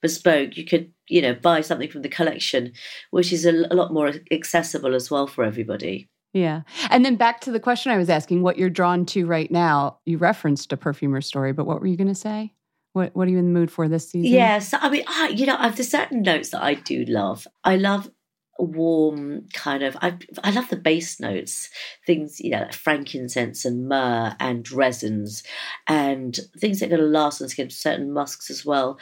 bespoke. 0.06 0.56
You 0.56 0.64
could, 0.64 0.92
you 1.08 1.22
know, 1.22 1.34
buy 1.34 1.60
something 1.60 1.90
from 1.90 2.02
the 2.02 2.08
collection, 2.08 2.72
which 3.10 3.32
is 3.32 3.44
a, 3.44 3.52
a 3.70 3.74
lot 3.74 3.92
more 3.92 4.12
accessible 4.30 4.94
as 4.94 5.10
well 5.10 5.26
for 5.26 5.44
everybody. 5.44 6.08
Yeah. 6.32 6.62
And 6.90 7.04
then 7.04 7.16
back 7.16 7.40
to 7.42 7.50
the 7.50 7.60
question 7.60 7.92
I 7.92 7.96
was 7.96 8.10
asking, 8.10 8.42
what 8.42 8.58
you're 8.58 8.70
drawn 8.70 9.06
to 9.06 9.26
right 9.26 9.50
now. 9.50 9.98
You 10.04 10.18
referenced 10.18 10.72
a 10.72 10.76
perfumer 10.76 11.20
story, 11.20 11.52
but 11.52 11.66
what 11.66 11.80
were 11.80 11.86
you 11.86 11.96
going 11.96 12.08
to 12.08 12.14
say? 12.14 12.52
What 12.92 13.14
What 13.16 13.26
are 13.26 13.30
you 13.30 13.38
in 13.38 13.46
the 13.46 13.58
mood 13.58 13.70
for 13.70 13.88
this 13.88 14.10
season? 14.10 14.30
Yes, 14.32 14.72
I 14.72 14.88
mean, 14.88 15.04
I, 15.06 15.28
you 15.28 15.46
know, 15.46 15.56
I've, 15.58 15.76
there's 15.76 15.90
certain 15.90 16.22
notes 16.22 16.50
that 16.50 16.62
I 16.62 16.74
do 16.74 17.04
love. 17.06 17.46
I 17.64 17.76
love 17.76 18.10
warm 18.58 19.46
kind 19.52 19.82
of 19.82 19.96
I 20.00 20.16
I 20.42 20.50
love 20.50 20.68
the 20.68 20.76
base 20.76 21.20
notes 21.20 21.70
things 22.06 22.40
you 22.40 22.50
know 22.50 22.60
like 22.60 22.72
frankincense 22.72 23.64
and 23.64 23.88
myrrh 23.88 24.34
and 24.40 24.70
resins 24.72 25.42
and 25.86 26.38
things 26.58 26.80
that 26.80 26.86
are 26.86 26.96
going 26.96 27.00
to 27.00 27.06
last 27.06 27.42
on 27.42 27.48
skin 27.48 27.70
certain 27.70 28.12
musks 28.12 28.50
as 28.50 28.64
well. 28.64 28.98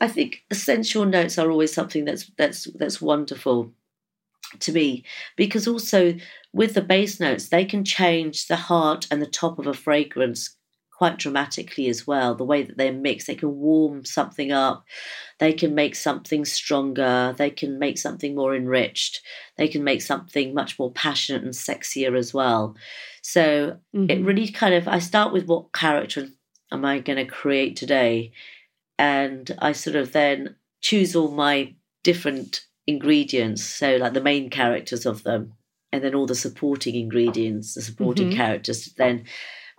I 0.00 0.08
think 0.08 0.42
essential 0.50 1.04
notes 1.06 1.38
are 1.38 1.50
always 1.50 1.72
something 1.72 2.04
that's 2.04 2.30
that's 2.36 2.68
that's 2.74 3.00
wonderful 3.00 3.72
to 4.60 4.72
me 4.72 5.04
because 5.36 5.66
also 5.66 6.14
with 6.52 6.74
the 6.74 6.82
base 6.82 7.18
notes 7.18 7.48
they 7.48 7.64
can 7.64 7.84
change 7.84 8.46
the 8.46 8.56
heart 8.56 9.06
and 9.10 9.22
the 9.22 9.26
top 9.26 9.58
of 9.58 9.66
a 9.66 9.74
fragrance 9.74 10.56
quite 10.96 11.18
dramatically 11.18 11.88
as 11.88 12.06
well. 12.06 12.34
The 12.34 12.44
way 12.44 12.62
that 12.62 12.76
they're 12.76 12.92
mixed, 12.92 13.26
they 13.26 13.34
can 13.34 13.56
warm 13.58 14.04
something 14.04 14.52
up, 14.52 14.84
they 15.38 15.52
can 15.52 15.74
make 15.74 15.96
something 15.96 16.44
stronger, 16.44 17.34
they 17.36 17.50
can 17.50 17.78
make 17.78 17.98
something 17.98 18.34
more 18.34 18.54
enriched, 18.54 19.22
they 19.56 19.68
can 19.68 19.82
make 19.82 20.02
something 20.02 20.54
much 20.54 20.78
more 20.78 20.92
passionate 20.92 21.42
and 21.42 21.54
sexier 21.54 22.16
as 22.16 22.32
well. 22.32 22.76
So 23.22 23.78
mm-hmm. 23.94 24.10
it 24.10 24.24
really 24.24 24.48
kind 24.48 24.74
of, 24.74 24.86
I 24.86 24.98
start 24.98 25.32
with 25.32 25.46
what 25.46 25.72
character 25.72 26.28
am 26.70 26.84
I 26.84 27.00
going 27.00 27.24
to 27.24 27.30
create 27.30 27.76
today? 27.76 28.32
And 28.98 29.50
I 29.58 29.72
sort 29.72 29.96
of 29.96 30.12
then 30.12 30.56
choose 30.80 31.16
all 31.16 31.30
my 31.30 31.74
different 32.02 32.64
ingredients. 32.86 33.64
So, 33.64 33.96
like 33.96 34.12
the 34.12 34.20
main 34.20 34.50
characters 34.50 35.06
of 35.06 35.22
them, 35.22 35.54
and 35.92 36.02
then 36.02 36.14
all 36.14 36.26
the 36.26 36.34
supporting 36.34 36.94
ingredients, 36.94 37.74
the 37.74 37.82
supporting 37.82 38.28
mm-hmm. 38.28 38.36
characters, 38.36 38.92
then 38.96 39.24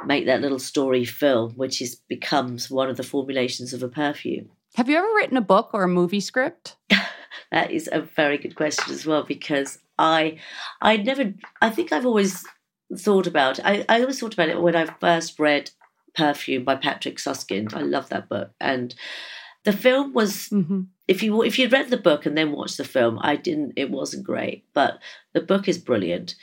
make 0.08 0.26
that 0.26 0.42
little 0.42 0.60
story 0.60 1.06
film, 1.06 1.54
which 1.54 1.82
is 1.82 1.96
becomes 2.08 2.70
one 2.70 2.90
of 2.90 2.98
the 2.98 3.04
formulations 3.04 3.74
of 3.74 3.84
a 3.84 3.90
perfume. 3.90 4.50
Have 4.76 4.90
you 4.90 4.98
ever 4.98 5.08
written 5.16 5.38
a 5.38 5.42
book 5.42 5.70
or 5.74 5.84
a 5.84 5.88
movie 5.88 6.20
script? 6.20 6.76
that 7.52 7.72
is 7.72 7.90
a 7.92 8.02
very 8.02 8.38
good 8.38 8.56
question 8.56 8.94
as 8.94 9.06
well 9.06 9.24
because 9.24 9.80
I 9.98 10.40
I 10.82 10.98
never 10.98 11.34
I 11.62 11.70
think 11.70 11.92
I've 11.92 12.06
always 12.06 12.44
thought 12.98 13.28
about 13.28 13.60
I, 13.64 13.86
I 13.90 14.02
always 14.02 14.20
thought 14.20 14.34
about 14.34 14.50
it 14.50 14.62
when 14.62 14.76
I 14.76 14.86
first 15.00 15.40
read 15.40 15.72
Perfume 16.16 16.64
by 16.64 16.76
Patrick 16.76 17.18
Suskind. 17.18 17.74
I 17.74 17.82
love 17.82 18.10
that 18.10 18.30
book. 18.30 18.52
And 18.60 18.94
the 19.64 19.74
film 19.74 20.14
was 20.14 20.50
mm-hmm. 20.50 20.82
if 21.08 21.24
you 21.24 21.42
if 21.44 21.58
you'd 21.58 21.72
read 21.72 21.90
the 21.90 21.98
book 21.98 22.26
and 22.26 22.38
then 22.38 22.52
watched 22.52 22.78
the 22.78 22.84
film, 22.84 23.20
I 23.22 23.36
didn't 23.36 23.74
it 23.76 23.90
wasn't 23.90 24.26
great. 24.26 24.66
But 24.74 25.00
the 25.34 25.42
book 25.42 25.68
is 25.68 25.78
brilliant. 25.78 26.36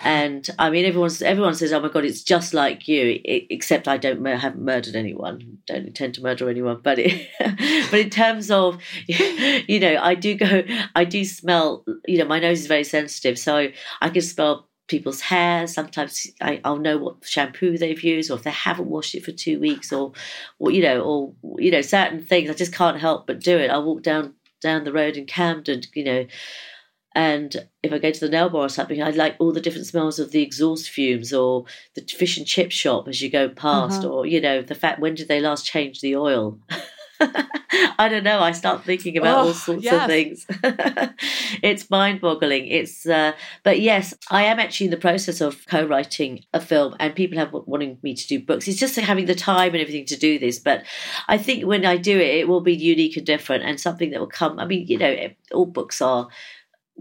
And 0.00 0.48
I 0.58 0.70
mean, 0.70 0.84
everyone's 0.84 1.22
everyone 1.22 1.54
says, 1.54 1.72
"Oh 1.72 1.80
my 1.80 1.88
God, 1.88 2.04
it's 2.04 2.22
just 2.22 2.54
like 2.54 2.86
you," 2.86 3.20
except 3.24 3.88
I 3.88 3.96
don't 3.96 4.24
haven't 4.24 4.64
murdered 4.64 4.94
anyone, 4.94 5.58
don't 5.66 5.86
intend 5.86 6.14
to 6.14 6.22
murder 6.22 6.48
anyone. 6.48 6.80
But 6.82 7.00
it, 7.00 7.28
but 7.90 7.98
in 7.98 8.10
terms 8.10 8.50
of, 8.50 8.80
you 9.06 9.80
know, 9.80 9.96
I 10.00 10.14
do 10.14 10.36
go, 10.36 10.62
I 10.94 11.04
do 11.04 11.24
smell. 11.24 11.84
You 12.06 12.18
know, 12.18 12.26
my 12.26 12.38
nose 12.38 12.60
is 12.60 12.66
very 12.68 12.84
sensitive, 12.84 13.40
so 13.40 13.68
I 14.00 14.08
can 14.08 14.22
smell 14.22 14.68
people's 14.86 15.20
hair. 15.20 15.66
Sometimes 15.66 16.28
I, 16.40 16.60
will 16.64 16.78
know 16.78 16.98
what 16.98 17.24
shampoo 17.24 17.76
they've 17.76 18.02
used, 18.02 18.30
or 18.30 18.34
if 18.34 18.44
they 18.44 18.50
haven't 18.50 18.88
washed 18.88 19.16
it 19.16 19.24
for 19.24 19.32
two 19.32 19.58
weeks, 19.58 19.92
or, 19.92 20.12
or 20.60 20.70
you 20.70 20.82
know, 20.82 21.00
or 21.00 21.34
you 21.60 21.72
know, 21.72 21.82
certain 21.82 22.24
things. 22.24 22.48
I 22.48 22.54
just 22.54 22.72
can't 22.72 23.00
help 23.00 23.26
but 23.26 23.40
do 23.40 23.58
it. 23.58 23.70
I 23.70 23.78
walk 23.78 24.02
down 24.02 24.34
down 24.60 24.84
the 24.84 24.92
road 24.92 25.16
in 25.16 25.26
Camden, 25.26 25.82
you 25.94 26.04
know 26.04 26.26
and 27.18 27.68
if 27.82 27.92
I 27.92 27.98
go 27.98 28.12
to 28.12 28.20
the 28.20 28.28
nail 28.28 28.48
bar 28.48 28.66
or 28.66 28.68
something, 28.68 29.02
I 29.02 29.10
like 29.10 29.34
all 29.40 29.50
the 29.50 29.60
different 29.60 29.88
smells 29.88 30.20
of 30.20 30.30
the 30.30 30.40
exhaust 30.40 30.88
fumes 30.88 31.32
or 31.32 31.64
the 31.96 32.02
fish 32.02 32.38
and 32.38 32.46
chip 32.46 32.70
shop 32.70 33.08
as 33.08 33.20
you 33.20 33.28
go 33.28 33.48
past, 33.48 34.04
uh-huh. 34.04 34.08
or, 34.08 34.24
you 34.24 34.40
know, 34.40 34.62
the 34.62 34.76
fact 34.76 35.00
when 35.00 35.16
did 35.16 35.26
they 35.26 35.40
last 35.40 35.66
change 35.66 36.00
the 36.00 36.14
oil? 36.14 36.60
I 37.20 38.08
don't 38.08 38.22
know. 38.22 38.38
I 38.38 38.52
start 38.52 38.84
thinking 38.84 39.18
about 39.18 39.38
oh, 39.38 39.48
all 39.48 39.52
sorts 39.52 39.82
yes. 39.82 39.94
of 39.94 40.06
things. 40.06 40.46
it's 41.60 41.90
mind 41.90 42.20
boggling. 42.20 42.68
It's, 42.68 43.04
uh, 43.04 43.32
but 43.64 43.80
yes, 43.80 44.14
I 44.30 44.44
am 44.44 44.60
actually 44.60 44.86
in 44.86 44.92
the 44.92 44.96
process 44.96 45.40
of 45.40 45.66
co 45.66 45.84
writing 45.84 46.44
a 46.54 46.60
film 46.60 46.94
and 47.00 47.16
people 47.16 47.36
have 47.38 47.52
wanting 47.52 47.98
me 48.00 48.14
to 48.14 48.26
do 48.28 48.44
books. 48.44 48.68
It's 48.68 48.78
just 48.78 48.94
having 48.94 49.26
the 49.26 49.34
time 49.34 49.72
and 49.72 49.82
everything 49.82 50.06
to 50.06 50.16
do 50.16 50.38
this. 50.38 50.60
But 50.60 50.84
I 51.26 51.36
think 51.36 51.66
when 51.66 51.84
I 51.84 51.96
do 51.96 52.16
it, 52.16 52.36
it 52.36 52.46
will 52.46 52.60
be 52.60 52.76
unique 52.76 53.16
and 53.16 53.26
different 53.26 53.64
and 53.64 53.80
something 53.80 54.10
that 54.10 54.20
will 54.20 54.28
come. 54.28 54.60
I 54.60 54.66
mean, 54.66 54.86
you 54.86 54.98
know, 54.98 55.16
all 55.52 55.66
books 55.66 56.00
are 56.00 56.28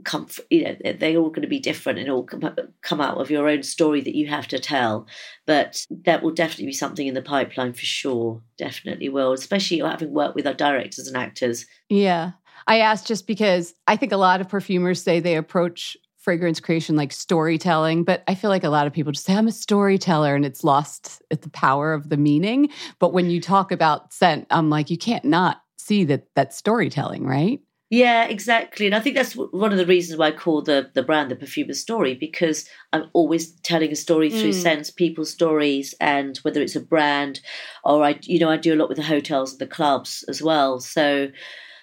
come 0.03 0.27
you 0.49 0.63
know 0.63 0.93
they're 0.93 1.17
all 1.17 1.29
going 1.29 1.41
to 1.41 1.47
be 1.47 1.59
different 1.59 1.99
and 1.99 2.09
all 2.09 2.23
come, 2.23 2.55
come 2.81 3.01
out 3.01 3.17
of 3.17 3.29
your 3.31 3.47
own 3.47 3.63
story 3.63 4.01
that 4.01 4.15
you 4.15 4.27
have 4.27 4.47
to 4.47 4.59
tell. 4.59 5.07
But 5.45 5.85
that 6.05 6.23
will 6.23 6.31
definitely 6.31 6.67
be 6.67 6.73
something 6.73 7.07
in 7.07 7.13
the 7.13 7.21
pipeline 7.21 7.73
for 7.73 7.85
sure. 7.85 8.41
Definitely 8.57 9.09
will 9.09 9.33
especially 9.33 9.79
having 9.79 10.13
worked 10.13 10.35
with 10.35 10.47
our 10.47 10.53
directors 10.53 11.07
and 11.07 11.17
actors. 11.17 11.65
Yeah. 11.89 12.31
I 12.67 12.79
asked 12.79 13.07
just 13.07 13.27
because 13.27 13.73
i 13.87 13.95
think 13.95 14.11
a 14.11 14.17
lot 14.17 14.41
of 14.41 14.49
perfumers 14.49 15.01
say 15.01 15.19
they 15.19 15.35
approach 15.35 15.95
fragrance 16.17 16.59
creation 16.59 16.97
like 16.97 17.13
storytelling 17.13 18.03
but 18.03 18.23
i 18.27 18.35
feel 18.35 18.49
like 18.49 18.65
a 18.65 18.69
lot 18.69 18.85
of 18.85 18.91
people 18.91 19.13
just 19.13 19.25
say 19.25 19.33
i'm 19.33 19.47
a 19.47 19.51
storyteller 19.51 20.35
and 20.35 20.45
it's 20.45 20.63
lost 20.63 21.21
at 21.31 21.41
the 21.41 21.49
power 21.49 21.93
of 21.93 22.09
the 22.09 22.17
meaning. 22.17 22.69
But 22.99 23.13
when 23.13 23.29
you 23.29 23.39
talk 23.39 23.71
about 23.71 24.13
scent 24.13 24.47
i'm 24.49 24.69
like 24.69 24.89
you 24.89 24.97
can't 24.97 25.25
not 25.25 25.61
see 25.77 26.03
that 26.03 26.27
that's 26.35 26.57
storytelling 26.57 27.25
right 27.25 27.61
yeah, 27.89 28.25
exactly. 28.25 28.85
And 28.85 28.93
I 28.93 28.99
think 28.99 29.15
that's 29.15 29.33
one 29.33 29.71
of 29.71 29.77
the 29.77 29.85
reasons 29.85 30.19
why 30.19 30.27
I 30.27 30.31
call 30.31 30.61
the, 30.61 30.91
the 30.93 31.03
brand 31.03 31.31
the 31.31 31.37
Perfumer 31.37 31.73
Story, 31.73 32.15
because 32.15 32.67
I'm 32.91 33.09
always 33.13 33.51
telling 33.61 33.91
a 33.91 33.95
story 33.95 34.29
through 34.29 34.49
mm. 34.49 34.61
sense, 34.61 34.91
people's 34.91 35.31
stories, 35.31 35.95
and 36.01 36.37
whether 36.39 36.61
it's 36.61 36.75
a 36.75 36.81
brand 36.81 37.39
or 37.85 38.03
I, 38.03 38.19
you 38.23 38.39
know, 38.39 38.49
I 38.49 38.57
do 38.57 38.73
a 38.73 38.75
lot 38.75 38.89
with 38.89 38.97
the 38.97 39.03
hotels 39.03 39.51
and 39.51 39.59
the 39.59 39.67
clubs 39.67 40.25
as 40.27 40.41
well. 40.41 40.81
So, 40.81 41.29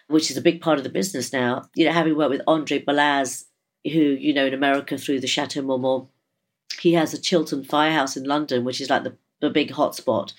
which 0.09 0.31
is 0.31 0.37
a 0.37 0.43
big 0.43 0.61
part 0.61 0.77
of 0.77 0.85
the 0.85 0.91
business 0.91 1.33
now. 1.33 1.63
You 1.75 1.87
know, 1.87 1.93
having 1.93 2.17
worked 2.17 2.31
with 2.31 2.43
Andre 2.47 2.85
Balazs, 2.85 3.45
who, 3.85 3.99
you 3.99 4.35
know, 4.35 4.45
in 4.47 4.55
America 4.55 4.99
through 4.99 5.21
the 5.21 5.27
Chateau 5.27 5.63
Marmont, 5.63 6.09
he 6.81 6.93
has 6.93 7.15
a 7.15 7.21
Chiltern 7.21 7.65
Firehouse 7.65 8.15
in 8.15 8.25
London, 8.25 8.65
which 8.65 8.83
is 8.83 8.91
like 8.91 9.05
the, 9.05 9.17
the 9.41 9.49
big 9.49 9.73
hotspot. 9.73 10.35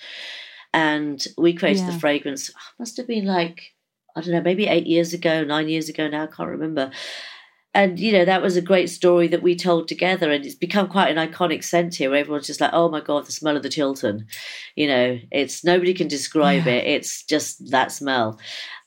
And 0.72 1.26
we 1.36 1.54
created 1.54 1.84
yeah. 1.84 1.90
the 1.90 1.98
fragrance, 1.98 2.52
must 2.78 2.96
have 2.98 3.08
been 3.08 3.24
like 3.24 3.74
I 4.16 4.22
don't 4.22 4.32
know, 4.32 4.40
maybe 4.40 4.66
eight 4.66 4.86
years 4.86 5.12
ago, 5.12 5.44
nine 5.44 5.68
years 5.68 5.88
ago 5.88 6.08
now, 6.08 6.24
I 6.24 6.26
can't 6.26 6.48
remember. 6.48 6.90
And, 7.74 8.00
you 8.00 8.10
know, 8.10 8.24
that 8.24 8.40
was 8.40 8.56
a 8.56 8.62
great 8.62 8.88
story 8.88 9.28
that 9.28 9.42
we 9.42 9.54
told 9.54 9.86
together. 9.86 10.32
And 10.32 10.46
it's 10.46 10.54
become 10.54 10.88
quite 10.88 11.14
an 11.14 11.28
iconic 11.28 11.62
scent 11.62 11.94
here 11.94 12.08
where 12.08 12.20
everyone's 12.20 12.46
just 12.46 12.62
like, 12.62 12.70
oh 12.72 12.88
my 12.88 13.02
God, 13.02 13.26
the 13.26 13.32
smell 13.32 13.54
of 13.54 13.62
the 13.62 13.68
Chiltern. 13.68 14.26
You 14.76 14.86
know, 14.86 15.18
it's 15.30 15.62
nobody 15.62 15.92
can 15.92 16.08
describe 16.08 16.64
yeah. 16.64 16.72
it. 16.72 16.86
It's 16.86 17.22
just 17.24 17.70
that 17.70 17.92
smell. 17.92 18.40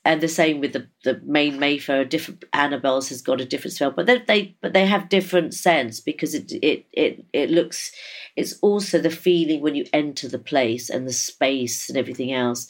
And 0.04 0.20
the 0.20 0.26
same 0.26 0.58
with 0.58 0.72
the, 0.72 0.88
the 1.04 1.20
main 1.24 1.60
Mayfair, 1.60 2.04
different 2.04 2.44
Annabel's 2.52 3.10
has 3.10 3.22
got 3.22 3.40
a 3.40 3.44
different 3.44 3.74
smell, 3.74 3.92
but 3.92 4.06
they, 4.06 4.18
they 4.26 4.56
but 4.60 4.72
they 4.72 4.86
have 4.86 5.10
different 5.10 5.54
scents 5.54 6.00
because 6.00 6.34
it 6.34 6.50
it 6.50 6.86
it 6.92 7.24
it 7.32 7.50
looks 7.50 7.92
it's 8.34 8.58
also 8.60 8.98
the 8.98 9.10
feeling 9.10 9.60
when 9.60 9.74
you 9.74 9.84
enter 9.92 10.26
the 10.26 10.38
place 10.38 10.88
and 10.88 11.06
the 11.06 11.12
space 11.12 11.88
and 11.90 11.98
everything 11.98 12.32
else. 12.32 12.66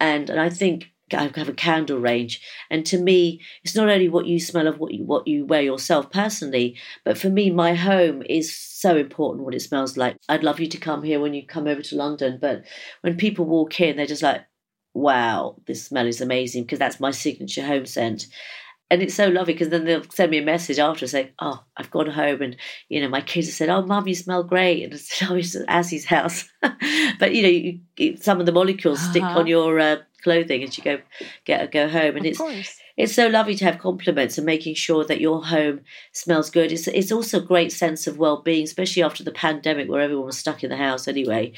And 0.00 0.28
and 0.28 0.40
I 0.40 0.50
think 0.50 0.90
I 1.12 1.30
have 1.34 1.48
a 1.48 1.52
candle 1.52 1.98
range, 1.98 2.40
and 2.70 2.86
to 2.86 2.98
me, 2.98 3.40
it's 3.62 3.74
not 3.74 3.88
only 3.88 4.08
what 4.08 4.26
you 4.26 4.40
smell 4.40 4.66
of 4.66 4.78
what 4.78 4.94
you 4.94 5.04
what 5.04 5.26
you 5.26 5.44
wear 5.44 5.60
yourself 5.60 6.10
personally, 6.10 6.76
but 7.04 7.18
for 7.18 7.28
me, 7.28 7.50
my 7.50 7.74
home 7.74 8.22
is 8.28 8.56
so 8.56 8.96
important. 8.96 9.44
What 9.44 9.54
it 9.54 9.60
smells 9.60 9.96
like. 9.96 10.16
I'd 10.28 10.44
love 10.44 10.60
you 10.60 10.68
to 10.68 10.78
come 10.78 11.02
here 11.02 11.20
when 11.20 11.34
you 11.34 11.46
come 11.46 11.66
over 11.66 11.82
to 11.82 11.96
London, 11.96 12.38
but 12.40 12.64
when 13.02 13.16
people 13.16 13.44
walk 13.44 13.80
in, 13.80 13.96
they're 13.96 14.06
just 14.06 14.22
like, 14.22 14.42
"Wow, 14.94 15.56
this 15.66 15.84
smell 15.86 16.06
is 16.06 16.20
amazing," 16.20 16.62
because 16.62 16.78
that's 16.78 17.00
my 17.00 17.10
signature 17.10 17.66
home 17.66 17.86
scent. 17.86 18.26
And 18.90 19.02
it's 19.02 19.14
so 19.14 19.28
lovely 19.28 19.54
because 19.54 19.70
then 19.70 19.86
they'll 19.86 20.08
send 20.10 20.30
me 20.30 20.38
a 20.38 20.42
message 20.42 20.78
after 20.78 21.06
saying, 21.06 21.30
"Oh, 21.38 21.64
I've 21.76 21.90
gone 21.90 22.10
home 22.10 22.42
and 22.42 22.56
you 22.88 23.00
know 23.00 23.08
my 23.08 23.22
kids 23.22 23.48
have 23.48 23.54
said, 23.54 23.68
oh, 23.68 23.82
mum, 23.82 24.06
you 24.06 24.14
smell 24.14 24.44
great,' 24.44 24.84
and 24.84 24.94
I 24.94 24.96
said, 24.96 25.28
"Oh, 25.30 25.34
it's 25.34 25.56
Azzi's 25.56 26.04
house." 26.04 26.48
but 27.18 27.34
you 27.34 27.42
know, 27.42 27.48
you, 27.48 27.80
you, 27.98 28.16
some 28.18 28.40
of 28.40 28.46
the 28.46 28.52
molecules 28.52 29.00
uh-huh. 29.00 29.10
stick 29.10 29.22
on 29.22 29.46
your 29.46 29.80
uh, 29.80 29.96
clothing 30.24 30.64
as 30.64 30.76
you 30.76 30.82
go 30.82 30.98
get 31.44 31.70
go 31.70 31.88
home. 31.88 32.16
And 32.16 32.26
of 32.26 32.26
it's 32.26 32.38
course. 32.38 32.78
it's 32.96 33.14
so 33.14 33.28
lovely 33.28 33.54
to 33.54 33.64
have 33.64 33.78
compliments 33.78 34.36
and 34.36 34.44
making 34.44 34.74
sure 34.74 35.04
that 35.04 35.20
your 35.20 35.44
home 35.44 35.82
smells 36.12 36.50
good. 36.50 36.72
It's 36.72 36.88
it's 36.88 37.12
also 37.12 37.38
a 37.38 37.46
great 37.46 37.70
sense 37.70 38.08
of 38.08 38.18
well 38.18 38.42
being, 38.42 38.64
especially 38.64 39.04
after 39.04 39.22
the 39.22 39.30
pandemic 39.30 39.88
where 39.88 40.00
everyone 40.00 40.26
was 40.26 40.38
stuck 40.38 40.64
in 40.64 40.70
the 40.70 40.76
house 40.76 41.06
anyway 41.06 41.52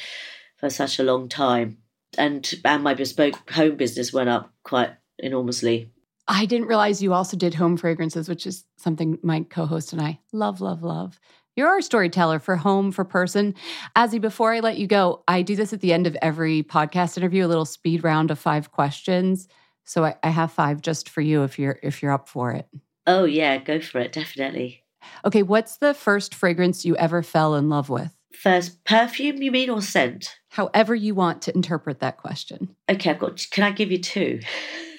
for 0.58 0.68
such 0.68 0.98
a 0.98 1.04
long 1.04 1.28
time. 1.28 1.78
And 2.18 2.52
and 2.64 2.82
my 2.82 2.94
bespoke 2.94 3.50
home 3.50 3.76
business 3.76 4.12
went 4.12 4.28
up 4.28 4.52
quite 4.64 4.90
enormously. 5.18 5.90
I 6.28 6.44
didn't 6.44 6.66
realize 6.66 7.02
you 7.02 7.12
also 7.12 7.36
did 7.36 7.54
home 7.54 7.76
fragrances, 7.76 8.28
which 8.28 8.46
is 8.46 8.64
something 8.76 9.18
my 9.22 9.46
co-host 9.48 9.92
and 9.92 10.02
I 10.02 10.18
love, 10.32 10.60
love, 10.60 10.82
love. 10.82 11.20
You're 11.56 11.68
our 11.68 11.80
storyteller 11.80 12.38
for 12.38 12.56
home, 12.56 12.92
for 12.92 13.02
person. 13.02 13.54
Azzi, 13.96 14.20
before 14.20 14.52
I 14.52 14.60
let 14.60 14.76
you 14.76 14.86
go, 14.86 15.24
I 15.26 15.40
do 15.40 15.56
this 15.56 15.72
at 15.72 15.80
the 15.80 15.94
end 15.94 16.06
of 16.06 16.14
every 16.20 16.62
podcast 16.62 17.16
interview, 17.16 17.46
a 17.46 17.48
little 17.48 17.64
speed 17.64 18.04
round 18.04 18.30
of 18.30 18.38
five 18.38 18.72
questions. 18.72 19.48
So 19.84 20.04
I, 20.04 20.16
I 20.22 20.28
have 20.28 20.52
five 20.52 20.82
just 20.82 21.08
for 21.08 21.22
you 21.22 21.44
if 21.44 21.58
you're 21.58 21.78
if 21.82 22.02
you're 22.02 22.12
up 22.12 22.28
for 22.28 22.52
it. 22.52 22.68
Oh 23.06 23.24
yeah, 23.24 23.56
go 23.56 23.80
for 23.80 24.00
it, 24.00 24.12
definitely. 24.12 24.84
Okay, 25.24 25.42
what's 25.42 25.78
the 25.78 25.94
first 25.94 26.34
fragrance 26.34 26.84
you 26.84 26.94
ever 26.96 27.22
fell 27.22 27.54
in 27.54 27.70
love 27.70 27.88
with? 27.88 28.12
First 28.32 28.84
perfume, 28.84 29.40
you 29.40 29.50
mean, 29.50 29.70
or 29.70 29.80
scent? 29.80 30.36
However 30.50 30.94
you 30.94 31.14
want 31.14 31.40
to 31.42 31.54
interpret 31.54 32.00
that 32.00 32.18
question. 32.18 32.76
Okay, 32.90 33.10
I've 33.10 33.18
got. 33.18 33.46
Can 33.50 33.64
I 33.64 33.70
give 33.70 33.90
you 33.90 33.98
two? 33.98 34.40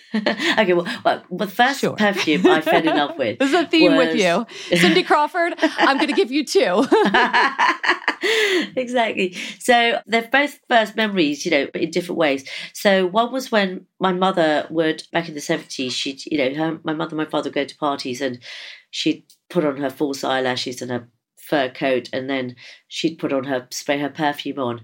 okay, 0.16 0.74
well, 0.74 0.88
well, 1.03 1.24
the 1.32 1.47
first 1.47 1.82
Sure. 1.82 1.95
perfume 1.95 2.45
I 2.47 2.62
fell 2.62 2.80
in 2.88 2.95
love 2.95 3.18
with. 3.18 3.39
There's 3.39 3.53
a 3.53 3.68
theme 3.68 3.95
with 3.97 4.16
you. 4.16 4.45
Cindy 4.78 5.03
Crawford, 5.03 5.53
I'm 5.58 5.97
going 5.97 6.08
to 6.08 6.14
give 6.14 6.32
you 6.32 6.45
two. 6.45 6.86
exactly. 8.76 9.34
So 9.60 9.99
they're 10.05 10.30
both 10.32 10.60
first 10.70 10.95
memories, 10.95 11.45
you 11.45 11.51
know, 11.51 11.68
but 11.72 11.82
in 11.82 11.91
different 11.91 12.18
ways. 12.18 12.49
So 12.74 13.05
one 13.05 13.32
was 13.32 13.51
when 13.51 13.86
my 13.99 14.14
mother 14.14 14.66
would, 14.70 15.03
back 15.12 15.28
in 15.28 15.34
the 15.34 15.41
70s, 15.41 15.91
she'd, 15.91 16.26
you 16.26 16.38
know, 16.38 16.53
her, 16.53 16.80
my 16.84 16.93
mother 16.93 17.12
and 17.12 17.18
my 17.18 17.30
father 17.30 17.49
would 17.49 17.55
go 17.55 17.66
to 17.66 17.78
parties 17.78 18.22
and 18.22 18.39
she'd 18.91 19.24
put 19.49 19.66
on 19.66 19.78
her 19.78 19.89
false 19.89 20.24
eyelashes 20.24 20.82
and 20.82 20.91
her 20.91 21.08
fur 21.38 21.70
coat 21.70 22.10
and 22.14 22.30
then 22.30 22.55
she'd 22.88 23.20
put 23.20 23.34
on 23.34 23.43
her, 23.45 23.68
spray 23.72 23.99
her 23.99 24.10
perfume 24.10 24.60
on. 24.60 24.82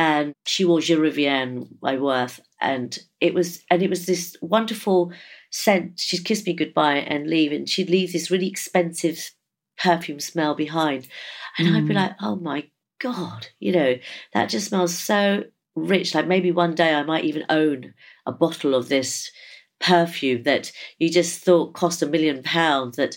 And 0.00 0.32
she 0.46 0.64
wore 0.64 0.80
Je 0.80 0.94
Reviens 0.94 1.66
by 1.82 1.94
Worth. 1.96 2.40
And 2.60 2.90
it 3.20 3.34
was, 3.34 3.48
and 3.70 3.82
it 3.82 3.90
was 3.90 4.06
this 4.06 4.34
wonderful 4.40 5.12
scent. 5.50 6.00
She'd 6.00 6.24
kiss 6.24 6.46
me 6.46 6.54
goodbye 6.54 6.98
and 7.12 7.28
leave. 7.28 7.52
And 7.52 7.68
she'd 7.68 7.90
leave 7.90 8.12
this 8.12 8.30
really 8.30 8.48
expensive 8.48 9.18
perfume 9.76 10.20
smell 10.20 10.54
behind. 10.54 11.06
And 11.58 11.76
I'd 11.76 11.86
be 11.86 11.92
Mm. 11.94 12.02
like, 12.02 12.12
oh 12.20 12.36
my 12.36 12.60
God, 12.98 13.48
you 13.58 13.72
know, 13.72 13.92
that 14.32 14.48
just 14.48 14.68
smells 14.68 14.96
so 14.96 15.44
rich. 15.76 16.14
Like 16.14 16.26
maybe 16.26 16.50
one 16.52 16.74
day 16.74 16.94
I 16.94 17.02
might 17.02 17.24
even 17.24 17.44
own 17.50 17.92
a 18.24 18.32
bottle 18.32 18.74
of 18.74 18.88
this 18.88 19.30
perfume 19.80 20.42
that 20.44 20.72
you 20.98 21.10
just 21.10 21.40
thought 21.44 21.74
cost 21.74 22.02
a 22.02 22.06
million 22.06 22.42
pounds. 22.42 22.96
That, 22.96 23.16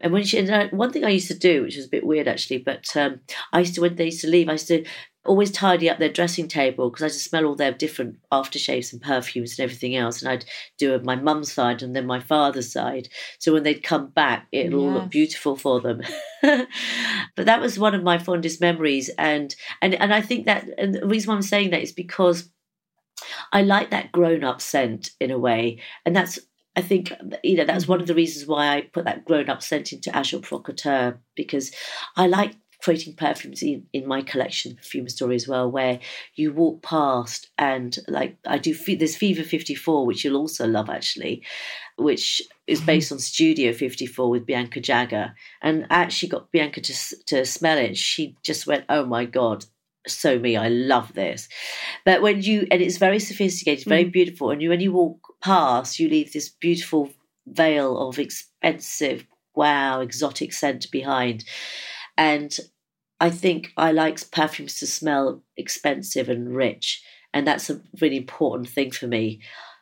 and 0.00 0.12
when 0.12 0.24
she, 0.24 0.38
and 0.38 0.50
uh, 0.50 0.68
one 0.70 0.92
thing 0.92 1.04
I 1.04 1.10
used 1.10 1.28
to 1.28 1.38
do, 1.38 1.62
which 1.62 1.76
was 1.76 1.86
a 1.86 1.90
bit 1.90 2.06
weird 2.06 2.28
actually, 2.28 2.58
but 2.58 2.96
um, 2.96 3.20
I 3.52 3.60
used 3.60 3.74
to, 3.74 3.82
when 3.82 3.96
they 3.96 4.06
used 4.06 4.22
to 4.22 4.28
leave, 4.28 4.48
I 4.48 4.52
used 4.52 4.68
to 4.68 4.84
always 5.26 5.50
tidy 5.50 5.90
up 5.90 5.98
their 5.98 6.08
dressing 6.08 6.48
table 6.48 6.88
because 6.88 7.02
I 7.02 7.06
used 7.06 7.18
to 7.18 7.28
smell 7.28 7.44
all 7.44 7.54
their 7.54 7.72
different 7.72 8.16
aftershaves 8.32 8.92
and 8.92 9.02
perfumes 9.02 9.58
and 9.58 9.64
everything 9.64 9.94
else. 9.94 10.22
And 10.22 10.30
I'd 10.30 10.46
do 10.78 10.94
it 10.94 11.04
my 11.04 11.16
mum's 11.16 11.52
side 11.52 11.82
and 11.82 11.94
then 11.94 12.06
my 12.06 12.20
father's 12.20 12.72
side. 12.72 13.08
So 13.38 13.52
when 13.52 13.62
they'd 13.62 13.82
come 13.82 14.08
back, 14.08 14.48
all 14.52 14.60
Yes. 14.62 14.94
look 14.94 15.10
beautiful 15.10 15.56
for 15.56 15.80
them. 15.80 16.00
but 16.42 16.66
that 17.36 17.60
was 17.60 17.78
one 17.78 17.94
of 17.94 18.02
my 18.02 18.18
fondest 18.18 18.60
memories. 18.60 19.10
And, 19.18 19.54
and, 19.82 19.94
and 19.94 20.14
I 20.14 20.22
think 20.22 20.46
that, 20.46 20.68
and 20.78 20.94
the 20.94 21.06
reason 21.06 21.28
why 21.28 21.34
I'm 21.34 21.42
saying 21.42 21.70
that 21.70 21.82
is 21.82 21.92
because 21.92 22.50
I 23.52 23.62
like 23.62 23.90
that 23.90 24.12
grown 24.12 24.42
up 24.42 24.62
scent 24.62 25.10
in 25.20 25.30
a 25.30 25.38
way. 25.38 25.80
And 26.06 26.16
that's, 26.16 26.38
I 26.80 26.82
think, 26.82 27.12
you 27.44 27.56
know, 27.58 27.66
that's 27.66 27.86
one 27.86 28.00
of 28.00 28.04
mm-hmm. 28.04 28.08
the 28.08 28.14
reasons 28.14 28.46
why 28.46 28.74
I 28.74 28.80
put 28.80 29.04
that 29.04 29.26
grown 29.26 29.50
up 29.50 29.62
scent 29.62 29.92
into 29.92 30.16
Agent 30.18 30.44
Provocateur 30.44 31.18
because 31.36 31.72
I 32.16 32.26
like 32.26 32.56
creating 32.82 33.14
perfumes 33.14 33.62
in, 33.62 33.86
in 33.92 34.08
my 34.08 34.22
collection, 34.22 34.76
Perfume 34.76 35.06
Story 35.10 35.36
as 35.36 35.46
well, 35.46 35.70
where 35.70 36.00
you 36.36 36.54
walk 36.54 36.82
past 36.82 37.50
and 37.58 37.98
like 38.08 38.38
I 38.46 38.56
do, 38.56 38.74
there's 38.96 39.14
Fever 39.14 39.42
54, 39.42 40.06
which 40.06 40.24
you'll 40.24 40.38
also 40.38 40.66
love 40.66 40.88
actually, 40.88 41.44
which 41.96 42.40
is 42.66 42.78
mm-hmm. 42.78 42.86
based 42.86 43.12
on 43.12 43.18
Studio 43.18 43.74
54 43.74 44.30
with 44.30 44.46
Bianca 44.46 44.80
Jagger. 44.80 45.34
And 45.60 45.86
I 45.90 45.96
actually 45.96 46.30
got 46.30 46.50
Bianca 46.50 46.80
to, 46.80 47.16
to 47.26 47.44
smell 47.44 47.76
it. 47.76 47.98
She 47.98 48.36
just 48.42 48.66
went, 48.66 48.86
oh 48.88 49.04
my 49.04 49.26
God, 49.26 49.66
so 50.10 50.38
me, 50.38 50.56
I 50.56 50.68
love 50.68 51.12
this. 51.14 51.48
But 52.04 52.22
when 52.22 52.42
you, 52.42 52.66
and 52.70 52.82
it's 52.82 52.98
very 52.98 53.18
sophisticated, 53.18 53.88
very 53.88 54.04
mm. 54.04 54.12
beautiful. 54.12 54.50
And 54.50 54.60
you, 54.62 54.70
when 54.70 54.80
you 54.80 54.92
walk 54.92 55.34
past, 55.40 55.98
you 55.98 56.08
leave 56.08 56.32
this 56.32 56.48
beautiful 56.48 57.10
veil 57.46 57.98
of 57.98 58.18
expensive, 58.18 59.26
wow, 59.54 60.00
exotic 60.00 60.52
scent 60.52 60.90
behind. 60.90 61.44
And 62.16 62.56
I 63.20 63.30
think 63.30 63.72
I 63.76 63.92
like 63.92 64.30
perfumes 64.30 64.78
to 64.80 64.86
smell 64.86 65.42
expensive 65.56 66.28
and 66.28 66.54
rich. 66.54 67.02
And 67.32 67.46
that's 67.46 67.70
a 67.70 67.80
really 68.00 68.16
important 68.16 68.68
thing 68.68 68.90
for 68.90 69.06
me. 69.06 69.40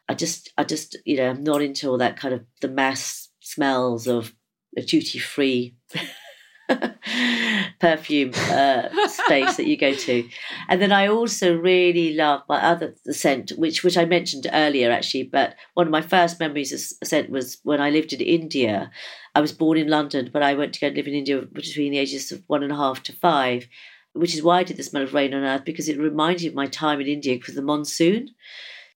I 0.09 0.15
just, 0.15 0.53
I 0.59 0.65
just, 0.65 0.97
you 1.05 1.17
know, 1.17 1.31
I'm 1.31 1.45
not 1.45 1.63
into 1.63 1.89
all 1.89 1.99
that 1.99 2.19
kind 2.19 2.35
of 2.35 2.45
the 2.61 2.69
mass 2.69 3.29
smells 3.41 4.07
of 4.07 4.35
a 4.77 4.83
duty 4.83 5.19
free 5.19 5.77
perfume 7.81 8.33
uh, 8.35 8.89
space 9.09 9.57
that 9.57 9.67
you 9.67 9.77
go 9.77 9.95
to. 9.95 10.29
And 10.69 10.81
then 10.81 10.93
I 10.93 11.09
also 11.09 11.57
really 11.57 12.15
love 12.15 12.43
my 12.49 12.63
other 12.63 12.95
scent, 13.11 13.51
which 13.57 13.83
which 13.83 13.97
I 13.97 14.05
mentioned 14.05 14.47
earlier 14.53 14.91
actually. 14.91 15.25
But 15.25 15.55
one 15.75 15.87
of 15.87 15.91
my 15.93 16.03
first 16.03 16.39
memories 16.41 16.73
of 16.73 16.81
scent 17.07 17.31
was 17.31 17.59
when 17.63 17.81
I 17.81 17.91
lived 17.91 18.13
in 18.13 18.21
India. 18.21 18.91
I 19.35 19.41
was 19.41 19.53
born 19.53 19.79
in 19.79 19.89
London, 19.89 20.31
but 20.33 20.43
I 20.43 20.55
went 20.55 20.75
to 20.75 20.81
go 20.81 20.89
and 20.89 20.97
live 20.97 21.07
in 21.07 21.15
India 21.15 21.41
between 21.43 21.93
the 21.93 21.99
ages 21.99 22.33
of 22.33 22.43
one 22.47 22.63
and 22.63 22.73
a 22.73 22.77
half 22.77 23.03
to 23.05 23.13
five, 23.13 23.69
which 24.13 24.35
is 24.35 24.43
why 24.43 24.59
I 24.59 24.65
did 24.65 24.77
the 24.77 24.83
smell 24.83 25.05
of 25.05 25.15
rain 25.15 25.35
on 25.35 25.45
earth 25.45 25.65
because 25.65 25.89
it 25.89 25.99
reminded 25.99 26.43
me 26.43 26.49
of 26.49 26.55
my 26.55 26.67
time 26.67 27.01
in 27.01 27.07
India 27.07 27.39
with 27.47 27.55
the 27.55 27.63
monsoon. 27.63 28.31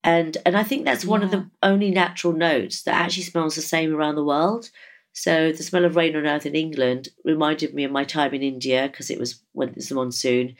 And 0.03 0.37
and 0.45 0.57
I 0.57 0.63
think 0.63 0.83
that's 0.83 1.05
one 1.05 1.23
of 1.23 1.31
the 1.31 1.49
only 1.61 1.89
natural 1.89 2.33
notes 2.33 2.83
that 2.83 2.95
actually 2.95 3.23
smells 3.23 3.55
the 3.55 3.61
same 3.61 3.95
around 3.95 4.15
the 4.15 4.23
world. 4.23 4.69
So 5.13 5.51
the 5.51 5.63
smell 5.63 5.85
of 5.85 5.95
rain 5.95 6.15
on 6.15 6.25
earth 6.25 6.45
in 6.45 6.55
England 6.55 7.09
reminded 7.23 7.73
me 7.73 7.83
of 7.83 7.91
my 7.91 8.03
time 8.03 8.33
in 8.33 8.41
India 8.41 8.87
because 8.91 9.09
it 9.09 9.19
was 9.19 9.41
when 9.53 9.69
it's 9.69 9.89
the 9.89 9.95
monsoon. 9.95 10.55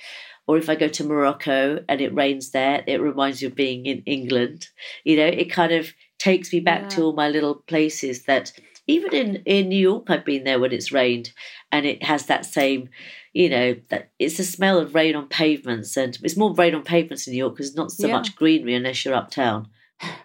Or 0.46 0.58
if 0.58 0.70
I 0.70 0.76
go 0.76 0.88
to 0.90 1.04
Morocco 1.04 1.84
and 1.88 2.02
it 2.02 2.14
rains 2.14 2.52
there, 2.52 2.84
it 2.86 3.02
reminds 3.02 3.42
me 3.42 3.48
of 3.48 3.56
being 3.56 3.86
in 3.86 4.04
England. 4.06 4.68
You 5.04 5.18
know, 5.18 5.26
it 5.26 5.52
kind 5.52 5.72
of 5.72 5.94
takes 6.20 6.54
me 6.54 6.60
back 6.60 6.90
to 6.90 7.02
all 7.02 7.14
my 7.14 7.30
little 7.30 7.56
places 7.56 8.24
that 8.26 8.52
even 8.86 9.14
in, 9.14 9.36
in 9.46 9.70
New 9.70 9.78
York 9.80 10.10
I've 10.10 10.26
been 10.26 10.44
there 10.44 10.60
when 10.60 10.74
it's 10.74 10.92
rained 10.92 11.32
and 11.72 11.86
it 11.86 12.04
has 12.04 12.26
that 12.26 12.46
same, 12.46 12.90
you 13.34 13.50
know, 13.50 13.76
that 13.90 14.12
it's 14.20 14.38
the 14.38 14.44
smell 14.44 14.78
of 14.78 14.94
rain 14.94 15.16
on 15.16 15.28
pavements 15.30 15.96
and 15.98 16.18
it's 16.22 16.38
more 16.38 16.54
rain 16.54 16.76
on 16.76 16.84
pavements 16.84 17.26
in 17.26 17.32
New 17.34 17.38
York 17.38 17.56
because 17.56 17.70
there's 17.74 17.78
not 17.78 17.92
so 17.92 18.08
Yeah. 18.08 18.14
much 18.18 18.36
greenery 18.36 18.76
unless 18.76 19.04
you're 19.06 19.16
uptown. 19.16 19.70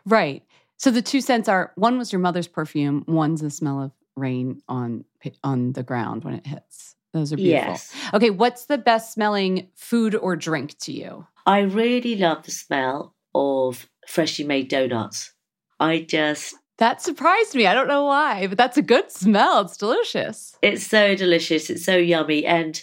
Right. 0.05 0.43
So 0.77 0.91
the 0.91 1.03
two 1.03 1.21
scents 1.21 1.49
are 1.49 1.73
one 1.77 1.97
was 1.99 2.13
your 2.13 2.21
mother's 2.21 2.49
perfume, 2.49 3.05
one's 3.07 3.41
the 3.41 3.51
smell 3.51 3.81
of 3.81 3.93
rain 4.19 4.63
on 4.69 5.05
on 5.43 5.73
the 5.73 5.83
ground 5.83 6.25
when 6.25 6.35
it 6.35 6.47
hits. 6.47 6.95
Those 7.13 7.33
are 7.33 7.37
beautiful. 7.37 7.73
Yes. 7.73 7.95
Okay, 8.13 8.31
what's 8.31 8.67
the 8.67 8.79
best 8.79 9.13
smelling 9.15 9.69
food 9.75 10.15
or 10.15 10.37
drink 10.37 10.77
to 10.81 10.93
you? 10.93 11.27
I 11.47 11.61
really 11.61 12.17
love 12.17 12.43
the 12.45 12.51
smell 12.51 13.15
of 13.35 13.89
freshly 14.07 14.45
made 14.45 14.69
donuts. 14.69 15.33
I 15.81 16.01
just, 16.01 16.55
That 16.79 17.01
surprised 17.01 17.55
me. 17.55 17.67
I 17.67 17.73
don't 17.75 17.89
know 17.89 18.05
why, 18.05 18.47
but 18.47 18.59
that's 18.59 18.77
a 18.77 18.83
good 18.83 19.11
smell. 19.11 19.61
It's 19.63 19.77
delicious. 19.77 20.57
it's 20.61 20.87
so 20.87 21.15
delicious. 21.15 21.71
It's 21.71 21.85
so 21.85 21.97
yummy. 21.97 22.45
And, 22.45 22.81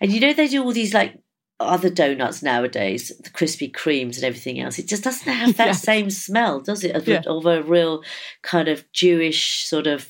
and 0.00 0.10
you 0.12 0.20
know, 0.20 0.32
they 0.32 0.48
do 0.48 0.62
all 0.64 0.72
these 0.72 0.92
like 0.94 1.18
other 1.60 1.90
donuts 1.90 2.42
nowadays, 2.42 3.12
the 3.22 3.30
Krispy 3.30 3.70
Kremes 3.70 4.16
and 4.16 4.24
everything 4.24 4.58
else. 4.60 4.78
It 4.78 4.88
just 4.88 5.04
doesn't 5.04 5.30
have 5.32 5.56
that 5.58 5.76
same 5.76 6.10
smell, 6.10 6.60
does 6.60 6.82
it? 6.84 6.96
Of, 6.96 7.06
Yeah. 7.06 7.22
of 7.26 7.46
a 7.46 7.62
real 7.62 8.02
kind 8.42 8.68
of 8.68 8.90
Jewish 8.92 9.64
sort 9.66 9.86
of, 9.86 10.08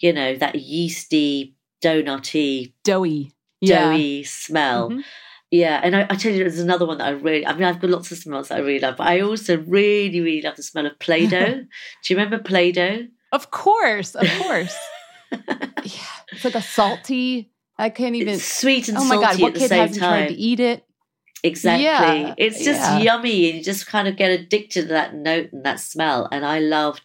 you 0.00 0.12
know, 0.12 0.34
that 0.36 0.56
yeasty, 0.56 1.54
donutty, 1.82 2.72
Doughy. 2.84 3.32
Yeah. 3.60 3.90
doughy 3.90 4.24
smell. 4.24 4.90
Mhm. 4.90 5.02
Yeah, 5.50 5.80
and 5.82 5.94
I, 5.94 6.06
I 6.10 6.16
tell 6.16 6.32
you, 6.32 6.38
there's 6.40 6.58
another 6.58 6.86
one 6.86 6.98
that 6.98 7.06
I 7.06 7.10
really, 7.10 7.46
I 7.46 7.52
mean, 7.54 7.62
I've 7.64 7.80
got 7.80 7.90
lots 7.90 8.10
of 8.10 8.18
smells 8.18 8.48
that 8.48 8.56
I 8.58 8.60
really 8.60 8.80
love, 8.80 8.96
but 8.96 9.06
I 9.06 9.20
also 9.20 9.58
really, 9.58 10.20
really 10.20 10.42
love 10.42 10.56
the 10.56 10.62
smell 10.64 10.86
of 10.86 10.98
Play 10.98 11.26
Doh. 11.26 11.54
Do 11.62 11.64
you 12.08 12.16
remember 12.16 12.38
Play 12.42 12.72
Doh? 12.72 13.06
Of 13.32 13.50
course, 13.52 14.14
of 14.16 14.26
course. 14.42 14.76
yeah. 15.32 16.06
It's 16.32 16.44
like 16.44 16.54
a 16.56 16.62
salty. 16.62 17.52
I 17.78 17.90
can't 17.90 18.14
even. 18.16 18.34
It's 18.34 18.44
sweet 18.60 18.88
and 18.88 18.98
Oh 18.98 19.04
my 19.04 19.16
salty 19.16 19.26
god! 19.26 19.40
What 19.42 19.48
at 19.48 19.54
the 19.54 19.60
kid 19.60 19.68
same 19.68 19.80
hasn't 19.80 19.98
tried 19.98 20.18
time. 20.20 20.28
to 20.28 20.34
eat 20.34 20.60
it? 20.60 20.84
Exactly. 21.42 21.84
Yeah, 21.84 22.34
It's 22.38 22.64
just 22.64 22.80
yeah. 22.80 22.98
yummy, 22.98 23.48
and 23.50 23.58
you 23.58 23.64
just 23.64 23.86
kind 23.86 24.08
of 24.08 24.16
get 24.16 24.30
addicted 24.32 24.82
to 24.82 24.88
that 24.88 25.14
note 25.14 25.52
and 25.52 25.64
that 25.64 25.78
smell. 25.80 26.28
And 26.32 26.44
I 26.44 26.58
loved 26.58 27.02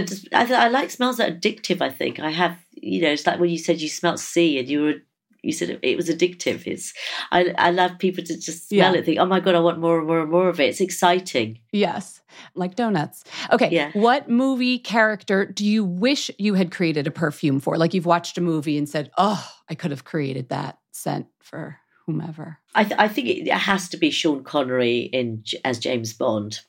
the. 0.00 0.28
I, 0.32 0.66
I 0.66 0.68
like 0.68 0.90
smells 0.90 1.16
that 1.18 1.30
are 1.30 1.34
addictive. 1.34 1.80
I 1.80 1.90
think 1.90 2.20
I 2.20 2.30
have. 2.30 2.58
You 2.72 3.02
know, 3.02 3.10
it's 3.10 3.26
like 3.26 3.40
when 3.40 3.50
you 3.50 3.58
said 3.58 3.80
you 3.80 3.88
smelt 3.88 4.18
sea, 4.20 4.58
and 4.58 4.68
you 4.68 4.82
were. 4.82 4.94
You 5.42 5.52
said 5.52 5.78
it 5.82 5.96
was 5.96 6.08
addictive. 6.08 6.66
It's. 6.66 6.92
I. 7.30 7.54
I 7.56 7.70
love 7.70 7.98
people 7.98 8.24
to 8.24 8.36
just 8.38 8.68
smell 8.68 8.92
Yeah. 8.94 8.98
it. 9.00 9.04
Think, 9.04 9.18
oh 9.20 9.26
my 9.26 9.38
god, 9.40 9.54
I 9.54 9.60
want 9.60 9.78
more 9.78 9.98
and 9.98 10.06
more 10.06 10.20
and 10.20 10.30
more 10.30 10.48
of 10.48 10.58
it. 10.58 10.70
It's 10.70 10.80
exciting. 10.80 11.60
Yes, 11.72 12.20
like 12.54 12.74
donuts. 12.74 13.22
Okay. 13.52 13.68
Yeah. 13.70 13.90
What 13.92 14.28
movie 14.28 14.78
character 14.78 15.46
do 15.46 15.64
you 15.64 15.84
wish 15.84 16.30
you 16.38 16.54
had 16.54 16.72
created 16.72 17.06
a 17.06 17.12
perfume 17.12 17.60
for? 17.60 17.76
Like 17.78 17.94
you've 17.94 18.06
watched 18.06 18.36
a 18.38 18.40
movie 18.40 18.76
and 18.76 18.88
said, 18.88 19.10
"Oh, 19.18 19.48
I 19.70 19.74
could 19.76 19.92
have 19.92 20.04
created 20.04 20.48
that 20.48 20.78
scent 20.90 21.26
for 21.40 21.78
whomever." 22.06 22.58
I, 22.74 22.84
th- 22.84 22.98
I 22.98 23.06
think 23.08 23.28
it 23.28 23.48
has 23.52 23.88
to 23.90 23.96
be 23.96 24.10
Sean 24.10 24.42
Connery 24.42 25.00
in 25.12 25.44
as 25.64 25.78
James 25.78 26.12
Bond 26.12 26.60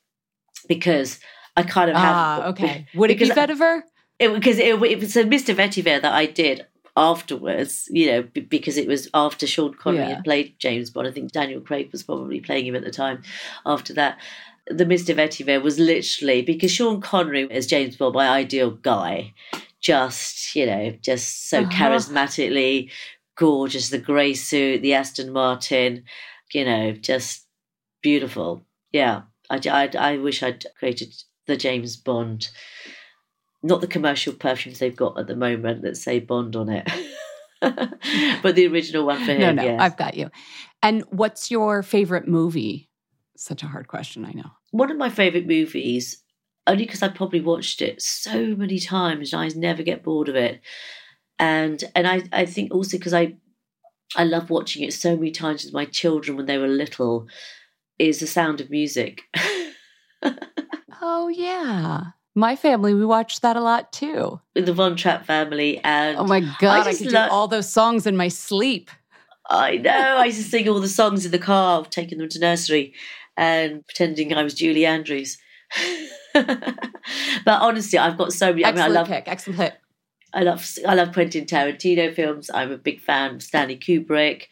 because 0.67 1.19
I 1.57 1.63
kind 1.63 1.89
of 1.89 1.97
have 1.97 2.15
Ah, 2.15 2.47
okay. 2.51 2.87
Would 2.95 3.11
it 3.11 3.19
be 3.19 3.29
vetiver? 3.29 3.81
it, 4.19 4.33
because 4.33 4.57
it, 4.59 4.81
it 4.81 4.99
was 4.99 5.15
a 5.17 5.23
Mr. 5.25 5.53
Vetiver 5.55 6.01
that 6.01 6.13
I 6.13 6.25
did. 6.27 6.65
afterwards, 6.95 7.87
you 7.91 8.07
know, 8.09 8.21
b- 8.23 8.41
because 8.41 8.75
it 8.77 8.87
was 8.87 9.07
after 9.13 9.45
Sean 9.45 9.73
Connery 9.73 9.99
Yeah. 10.07 10.15
had 10.15 10.23
played 10.23 10.55
James 10.59 10.89
Bond. 10.89 11.07
I 11.07 11.11
think 11.11 11.31
Daniel 11.31 11.61
Craig 11.61 11.89
was 11.91 12.01
probably 12.03 12.39
playing 12.41 12.65
him 12.67 12.75
at 12.75 12.83
the 12.83 12.89
time 13.03 13.21
after 13.65 13.93
that. 13.93 14.17
The 14.79 14.83
Mr. 14.85 15.13
Vetiver 15.15 15.61
was 15.61 15.77
literally 15.79 16.41
because 16.41 16.71
Sean 16.71 16.99
Connery 17.01 17.49
as 17.51 17.67
James 17.67 17.95
Bond, 17.97 18.15
my 18.15 18.27
ideal 18.27 18.71
guy, 18.71 19.33
just, 19.79 20.55
you 20.55 20.65
know, 20.65 20.85
just 21.01 21.49
so 21.49 21.59
Uh-huh. 21.61 21.69
charismatically 21.71 22.89
gorgeous. 23.35 23.89
The 23.89 23.99
grey 23.99 24.33
suit, 24.33 24.81
the 24.81 24.93
Aston 24.95 25.31
Martin, 25.31 26.03
you 26.53 26.65
know, 26.65 26.91
just 26.93 27.45
beautiful. 28.01 28.65
Yeah. 28.91 29.21
I, 29.49 29.61
I, 29.69 29.89
I 30.13 30.17
wish 30.17 30.43
I'd 30.43 30.65
created 30.79 31.13
the 31.47 31.57
James 31.57 31.95
Bond, 31.97 32.49
not 33.63 33.81
the 33.81 33.87
commercial 33.87 34.33
perfumes 34.33 34.79
they've 34.79 34.95
got 34.95 35.19
at 35.19 35.27
the 35.27 35.35
moment 35.35 35.81
that 35.81 35.97
say 35.97 36.19
Bond 36.19 36.55
on 36.55 36.69
it, 36.69 36.89
but 37.61 38.55
the 38.55 38.67
original 38.67 39.05
one 39.05 39.23
for 39.25 39.31
him. 39.31 39.39
no, 39.41 39.51
no, 39.51 39.63
yes. 39.63 39.81
I've 39.81 39.97
got 39.97 40.15
you. 40.15 40.29
And 40.83 41.03
what's 41.09 41.49
your 41.49 41.81
favorite 41.83 42.27
movie? 42.27 42.89
Such 43.35 43.63
a 43.63 43.67
hard 43.67 43.87
question, 43.87 44.25
I 44.25 44.31
know. 44.31 44.51
One 44.71 44.91
of 44.91 44.97
my 44.97 45.09
favourite 45.09 45.47
movies, 45.47 46.23
only 46.67 46.85
because 46.85 47.01
I 47.01 47.07
probably 47.07 47.41
watched 47.41 47.81
it 47.81 48.01
so 48.01 48.55
many 48.55 48.79
times 48.79 49.33
and 49.33 49.41
I 49.41 49.47
never 49.55 49.83
get 49.83 50.03
bored 50.03 50.29
of 50.29 50.35
it. 50.35 50.61
And 51.39 51.83
and 51.95 52.07
I, 52.07 52.23
I 52.31 52.45
think 52.45 52.73
also 52.73 52.97
because 52.97 53.13
I 53.13 53.37
I 54.15 54.23
love 54.23 54.49
watching 54.49 54.83
it 54.83 54.93
so 54.93 55.15
many 55.15 55.31
times 55.31 55.63
with 55.63 55.73
my 55.73 55.85
children 55.85 56.37
when 56.37 56.45
they 56.45 56.57
were 56.57 56.67
little, 56.67 57.27
is 57.99 58.19
The 58.19 58.27
Sound 58.27 58.61
of 58.61 58.69
Music. 58.69 59.21
Oh, 61.01 61.27
yeah. 61.27 62.01
My 62.35 62.55
family, 62.55 62.93
we 62.93 63.05
watched 63.05 63.41
that 63.41 63.55
a 63.55 63.61
lot 63.61 63.91
too. 63.91 64.39
with 64.53 64.67
the 64.67 64.73
Von 64.73 64.95
Trapp 64.95 65.25
family 65.25 65.79
and 65.83 66.17
Oh 66.17 66.23
my 66.23 66.41
God, 66.59 66.81
I, 66.87 66.91
just 66.91 67.03
could 67.03 67.11
lo- 67.11 67.25
do 67.25 67.31
all 67.31 67.47
those 67.47 67.67
songs 67.67 68.05
in 68.05 68.15
my 68.15 68.27
sleep. 68.27 68.91
I 69.49 69.77
know. 69.77 70.17
I 70.17 70.25
used 70.25 70.37
to 70.37 70.43
sing 70.43 70.69
all 70.69 70.79
the 70.79 70.87
songs 70.87 71.25
in 71.25 71.31
the 71.31 71.39
car, 71.39 71.83
taking 71.85 72.19
them 72.19 72.29
to 72.29 72.39
nursery 72.39 72.93
and 73.35 73.85
pretending 73.87 74.33
I 74.33 74.43
was 74.43 74.53
Julie 74.53 74.85
Andrews. 74.85 75.37
but 76.33 76.77
honestly, 77.45 77.97
I've 77.97 78.17
got 78.17 78.33
so 78.33 78.51
many. 78.51 78.65
I 78.65 78.71
mean, 78.71 78.81
I 78.81 78.85
Excellent 78.85 78.93
love, 78.93 79.07
pick. 79.07 79.27
Excellent 79.27 79.59
pick. 79.59 79.73
I 80.33 80.43
love, 80.43 80.69
I 80.87 80.93
love 80.93 81.13
Quentin 81.13 81.45
Tarantino 81.45 82.13
films. 82.13 82.51
I'm 82.53 82.71
a 82.71 82.77
big 82.77 83.01
fan 83.01 83.35
of 83.35 83.43
Stanley 83.43 83.77
Kubrick, 83.77 84.43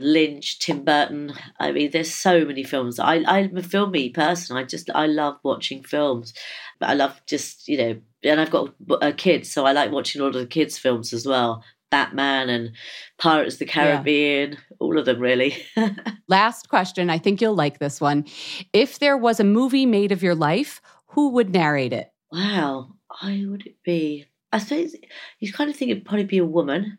Lynch, 0.00 0.58
Tim 0.58 0.84
Burton. 0.84 1.32
I 1.58 1.72
mean, 1.72 1.90
there's 1.90 2.12
so 2.12 2.44
many 2.44 2.64
films. 2.64 2.98
I, 2.98 3.22
I'm 3.26 3.56
a 3.56 3.62
filmy 3.62 4.10
person. 4.10 4.56
I 4.56 4.64
just, 4.64 4.90
I 4.94 5.06
love 5.06 5.38
watching 5.42 5.82
films. 5.82 6.34
But 6.78 6.90
I 6.90 6.94
love 6.94 7.20
just, 7.26 7.68
you 7.68 7.78
know, 7.78 8.00
and 8.24 8.40
I've 8.40 8.50
got 8.50 8.74
a 9.00 9.12
kid, 9.12 9.46
so 9.46 9.66
I 9.66 9.72
like 9.72 9.92
watching 9.92 10.20
all 10.20 10.28
of 10.28 10.34
the 10.34 10.46
kids' 10.46 10.78
films 10.78 11.12
as 11.12 11.26
well. 11.26 11.62
Batman 11.90 12.48
and 12.48 12.72
Pirates 13.18 13.54
of 13.54 13.60
the 13.60 13.66
Caribbean, 13.66 14.56
all 14.78 14.98
of 14.98 15.06
them 15.06 15.18
really. 15.18 15.56
Last 16.28 16.68
question. 16.68 17.10
I 17.10 17.18
think 17.18 17.40
you'll 17.40 17.54
like 17.54 17.78
this 17.78 18.00
one. 18.00 18.26
If 18.72 19.00
there 19.00 19.16
was 19.16 19.40
a 19.40 19.44
movie 19.44 19.86
made 19.86 20.12
of 20.12 20.22
your 20.22 20.36
life, 20.36 20.80
who 21.08 21.30
would 21.30 21.50
narrate 21.50 21.92
it? 21.92 22.12
wow, 22.32 22.92
I 23.20 23.44
would 23.48 23.66
it 23.66 23.76
be? 23.84 24.26
I 24.52 24.58
suppose 24.58 24.94
you 25.38 25.52
kind 25.52 25.70
of 25.70 25.76
think 25.76 25.90
it'd 25.90 26.04
probably 26.04 26.24
be 26.24 26.38
a 26.38 26.44
woman. 26.44 26.98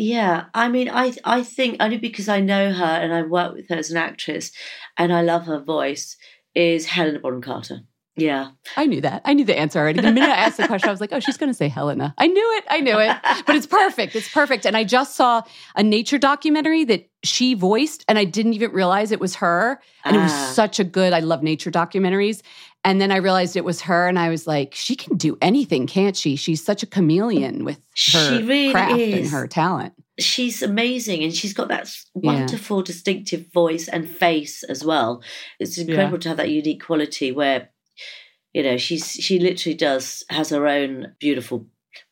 Yeah, 0.00 0.44
I 0.54 0.68
mean, 0.68 0.88
I 0.88 1.12
I 1.24 1.42
think 1.42 1.78
only 1.80 1.98
because 1.98 2.28
I 2.28 2.38
know 2.40 2.72
her 2.72 2.84
and 3.02 3.12
I 3.12 3.22
work 3.22 3.54
with 3.54 3.68
her 3.68 3.74
as 3.76 3.90
an 3.90 3.96
actress, 3.96 4.52
and 4.96 5.12
I 5.12 5.22
love 5.22 5.46
her 5.46 5.58
voice, 5.58 6.16
is 6.54 6.86
Helena 6.86 7.18
Bonham 7.18 7.42
Carter. 7.42 7.80
Yeah, 8.14 8.50
I 8.76 8.86
knew 8.86 9.00
that. 9.00 9.22
I 9.24 9.32
knew 9.34 9.44
the 9.44 9.58
answer 9.58 9.78
already. 9.80 10.00
The 10.00 10.12
minute 10.12 10.28
I 10.30 10.36
asked 10.46 10.56
the 10.56 10.66
question, 10.72 10.88
I 10.88 10.92
was 10.92 11.00
like, 11.00 11.12
oh, 11.12 11.20
she's 11.20 11.36
going 11.36 11.50
to 11.50 11.54
say 11.62 11.68
Helena. 11.68 12.14
I 12.18 12.26
knew 12.28 12.56
it. 12.58 12.64
I 12.68 12.80
knew 12.80 12.98
it. 12.98 13.16
But 13.46 13.54
it's 13.56 13.66
perfect. 13.66 14.14
It's 14.16 14.28
perfect. 14.32 14.66
And 14.66 14.76
I 14.76 14.82
just 14.84 15.14
saw 15.16 15.42
a 15.76 15.82
nature 15.84 16.18
documentary 16.18 16.84
that 16.84 17.08
she 17.24 17.54
voiced, 17.54 18.04
and 18.08 18.18
I 18.18 18.24
didn't 18.24 18.54
even 18.54 18.70
realize 18.72 19.10
it 19.12 19.20
was 19.20 19.36
her. 19.36 19.80
And 20.04 20.16
it 20.16 20.20
was 20.20 20.32
Ah. 20.32 20.52
such 20.52 20.78
a 20.80 20.84
good, 20.84 21.12
I 21.12 21.20
love 21.20 21.42
nature 21.42 21.70
documentaries. 21.70 22.42
And 22.84 23.00
then 23.00 23.10
I 23.12 23.16
realized 23.16 23.56
it 23.56 23.64
was 23.64 23.82
her, 23.82 24.06
and 24.08 24.18
I 24.18 24.28
was 24.28 24.46
like, 24.46 24.74
she 24.74 24.94
can 24.96 25.16
do 25.16 25.36
anything, 25.42 25.86
can't 25.86 26.16
she? 26.16 26.36
She's 26.36 26.64
such 26.64 26.82
a 26.82 26.86
chameleon 26.86 27.64
with 27.64 27.76
her 27.76 27.82
She 27.94 28.42
really 28.42 28.72
craft 28.72 28.92
and 28.92 29.26
her 29.28 29.46
talent. 29.48 29.94
she's 30.20 30.62
amazing 30.62 31.22
and 31.22 31.34
she's 31.34 31.52
got 31.52 31.68
that 31.68 31.82
s- 31.82 32.06
Yeah. 32.14 32.32
wonderful 32.32 32.82
distinctive 32.82 33.52
voice 33.52 33.86
and 33.88 34.08
face 34.08 34.64
as 34.64 34.82
well 34.84 35.22
it's 35.60 35.78
incredible 35.78 36.18
to 36.18 36.28
have 36.28 36.38
that 36.38 36.50
unique 36.50 36.82
quality 36.84 37.30
where 37.30 37.68
you 38.52 38.64
know 38.64 38.76
she's 38.78 39.12
she 39.12 39.38
literally 39.38 39.76
does 39.76 40.24
has 40.28 40.50
her 40.50 40.66
own 40.66 41.14
beautiful 41.20 41.66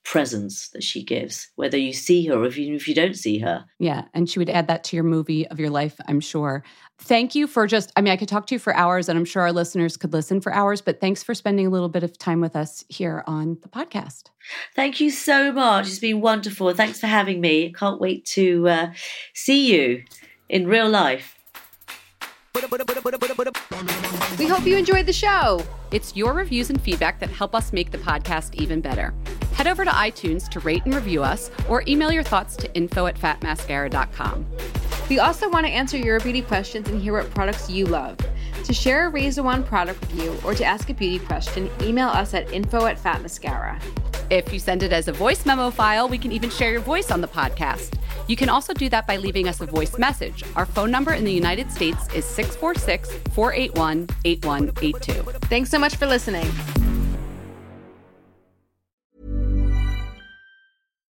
presence 0.05 0.68
that 0.70 0.83
she 0.83 1.03
gives 1.05 1.51
whether 1.57 1.77
you 1.77 1.93
see 1.93 2.27
her 2.27 2.35
or 2.35 2.45
if 2.47 2.57
you, 2.57 2.74
if 2.74 2.87
you 2.89 2.95
don't 2.95 3.16
see 3.16 3.39
her 3.39 3.64
Yeah. 3.79 4.05
And 4.14 4.29
she 4.29 4.39
would 4.39 4.51
add 4.51 4.68
that 4.68 4.85
to 4.85 4.97
your 4.97 5.05
movie 5.05 5.47
of 5.49 5.59
your 5.61 5.70
life, 5.70 6.01
I'm 6.09 6.20
sure. 6.20 6.62
Thank 6.99 7.35
you 7.35 7.47
for 7.47 7.66
just, 7.66 7.93
I 7.97 8.01
mean, 8.01 8.12
I 8.12 8.16
could 8.16 8.29
talk 8.29 8.47
to 8.47 8.55
you 8.55 8.59
for 8.59 8.74
hours 8.74 9.09
and 9.09 9.18
I'm 9.18 9.24
sure 9.24 9.43
our 9.43 9.53
listeners 9.53 9.97
could 9.97 10.12
listen 10.12 10.41
for 10.41 10.53
hours, 10.53 10.81
but 10.81 11.01
thanks 11.01 11.22
for 11.22 11.35
spending 11.35 11.66
a 11.66 11.70
little 11.70 11.89
bit 11.89 12.03
of 12.03 12.16
time 12.18 12.41
with 12.41 12.57
us 12.57 12.85
here 12.89 13.22
on 13.27 13.59
the 13.62 13.68
podcast. 13.68 14.31
thank 14.74 15.01
you 15.01 15.11
so 15.11 15.53
much 15.53 15.87
it's 15.89 15.99
been 15.99 16.20
wonderful 16.20 16.72
thanks 16.72 17.01
for 17.01 17.09
having 17.09 17.41
me 17.41 17.72
can't 17.72 18.01
wait 18.01 18.24
to 18.24 18.68
uh, 18.68 18.93
see 19.35 19.72
you 19.74 20.05
in 20.49 20.66
real 20.68 20.89
life 20.89 21.36
We 24.38 24.46
hope 24.46 24.66
you 24.66 24.76
enjoyed 24.76 25.07
the 25.07 25.12
show. 25.12 25.62
It's 25.90 26.16
your 26.16 26.32
reviews 26.32 26.70
and 26.70 26.80
feedback 26.80 27.20
that 27.20 27.30
help 27.30 27.54
us 27.54 27.72
make 27.72 27.90
the 27.90 27.98
podcast 27.98 28.54
even 28.54 28.80
better. 28.80 29.14
Head 29.52 29.66
over 29.66 29.84
to 29.84 29.90
iTunes 29.90 30.48
to 30.50 30.61
rate 30.61 30.84
and 30.84 30.94
review 30.94 31.22
us 31.22 31.50
or 31.68 31.82
email 31.86 32.12
your 32.12 32.22
thoughts 32.22 32.57
to 32.57 32.74
info 32.74 33.07
at 33.07 33.16
fatmascara.com. 33.16 34.46
We 35.09 35.20
also 35.20 35.48
want 35.48 35.66
to 35.66 35.72
answer 35.72 35.96
your 35.96 36.18
beauty 36.18 36.42
questions 36.42 36.88
and 36.88 37.00
hear 37.00 37.12
what 37.12 37.30
products 37.30 37.70
you 37.70 37.86
love. 37.86 38.16
To 38.64 38.74
share 38.74 39.07
a 39.07 39.09
Razor 39.09 39.44
One 39.44 39.62
product 39.62 40.00
review 40.02 40.36
or 40.44 40.54
to 40.54 40.64
ask 40.64 40.90
a 40.90 40.94
beauty 40.94 41.24
question, 41.24 41.70
email 41.80 42.09
us 42.09 42.34
at 42.34 42.52
info 42.52 42.86
at 42.86 42.98
fatmascara. 42.98 43.80
If 44.30 44.52
you 44.52 44.59
send 44.59 44.82
it 44.82 44.92
as 44.92 45.07
a 45.07 45.12
voice 45.12 45.46
memo 45.46 45.70
file, 45.70 46.09
we 46.09 46.18
can 46.18 46.32
even 46.32 46.50
share 46.50 46.72
your 46.72 46.80
voice 46.80 47.12
on 47.12 47.20
the 47.20 47.28
podcast. 47.28 47.96
You 48.26 48.34
can 48.34 48.48
also 48.48 48.74
do 48.74 48.88
that 48.88 49.07
by 49.07 49.18
leaving 49.18 49.46
us 49.46 49.61
a 49.61 49.66
voice 49.66 49.96
message. 49.98 50.42
Our 50.57 50.66
phone 50.66 50.90
number 50.90 51.12
in 51.12 51.24
the 51.24 51.32
United 51.32 51.70
States 51.70 52.09
is 52.12 52.24
646 52.24 53.12
481 53.32 54.09
8182. 54.24 55.12
Thanks 55.46 55.70
so 55.70 55.78
much 55.78 55.94
for 55.94 56.07
listening. 56.07 56.50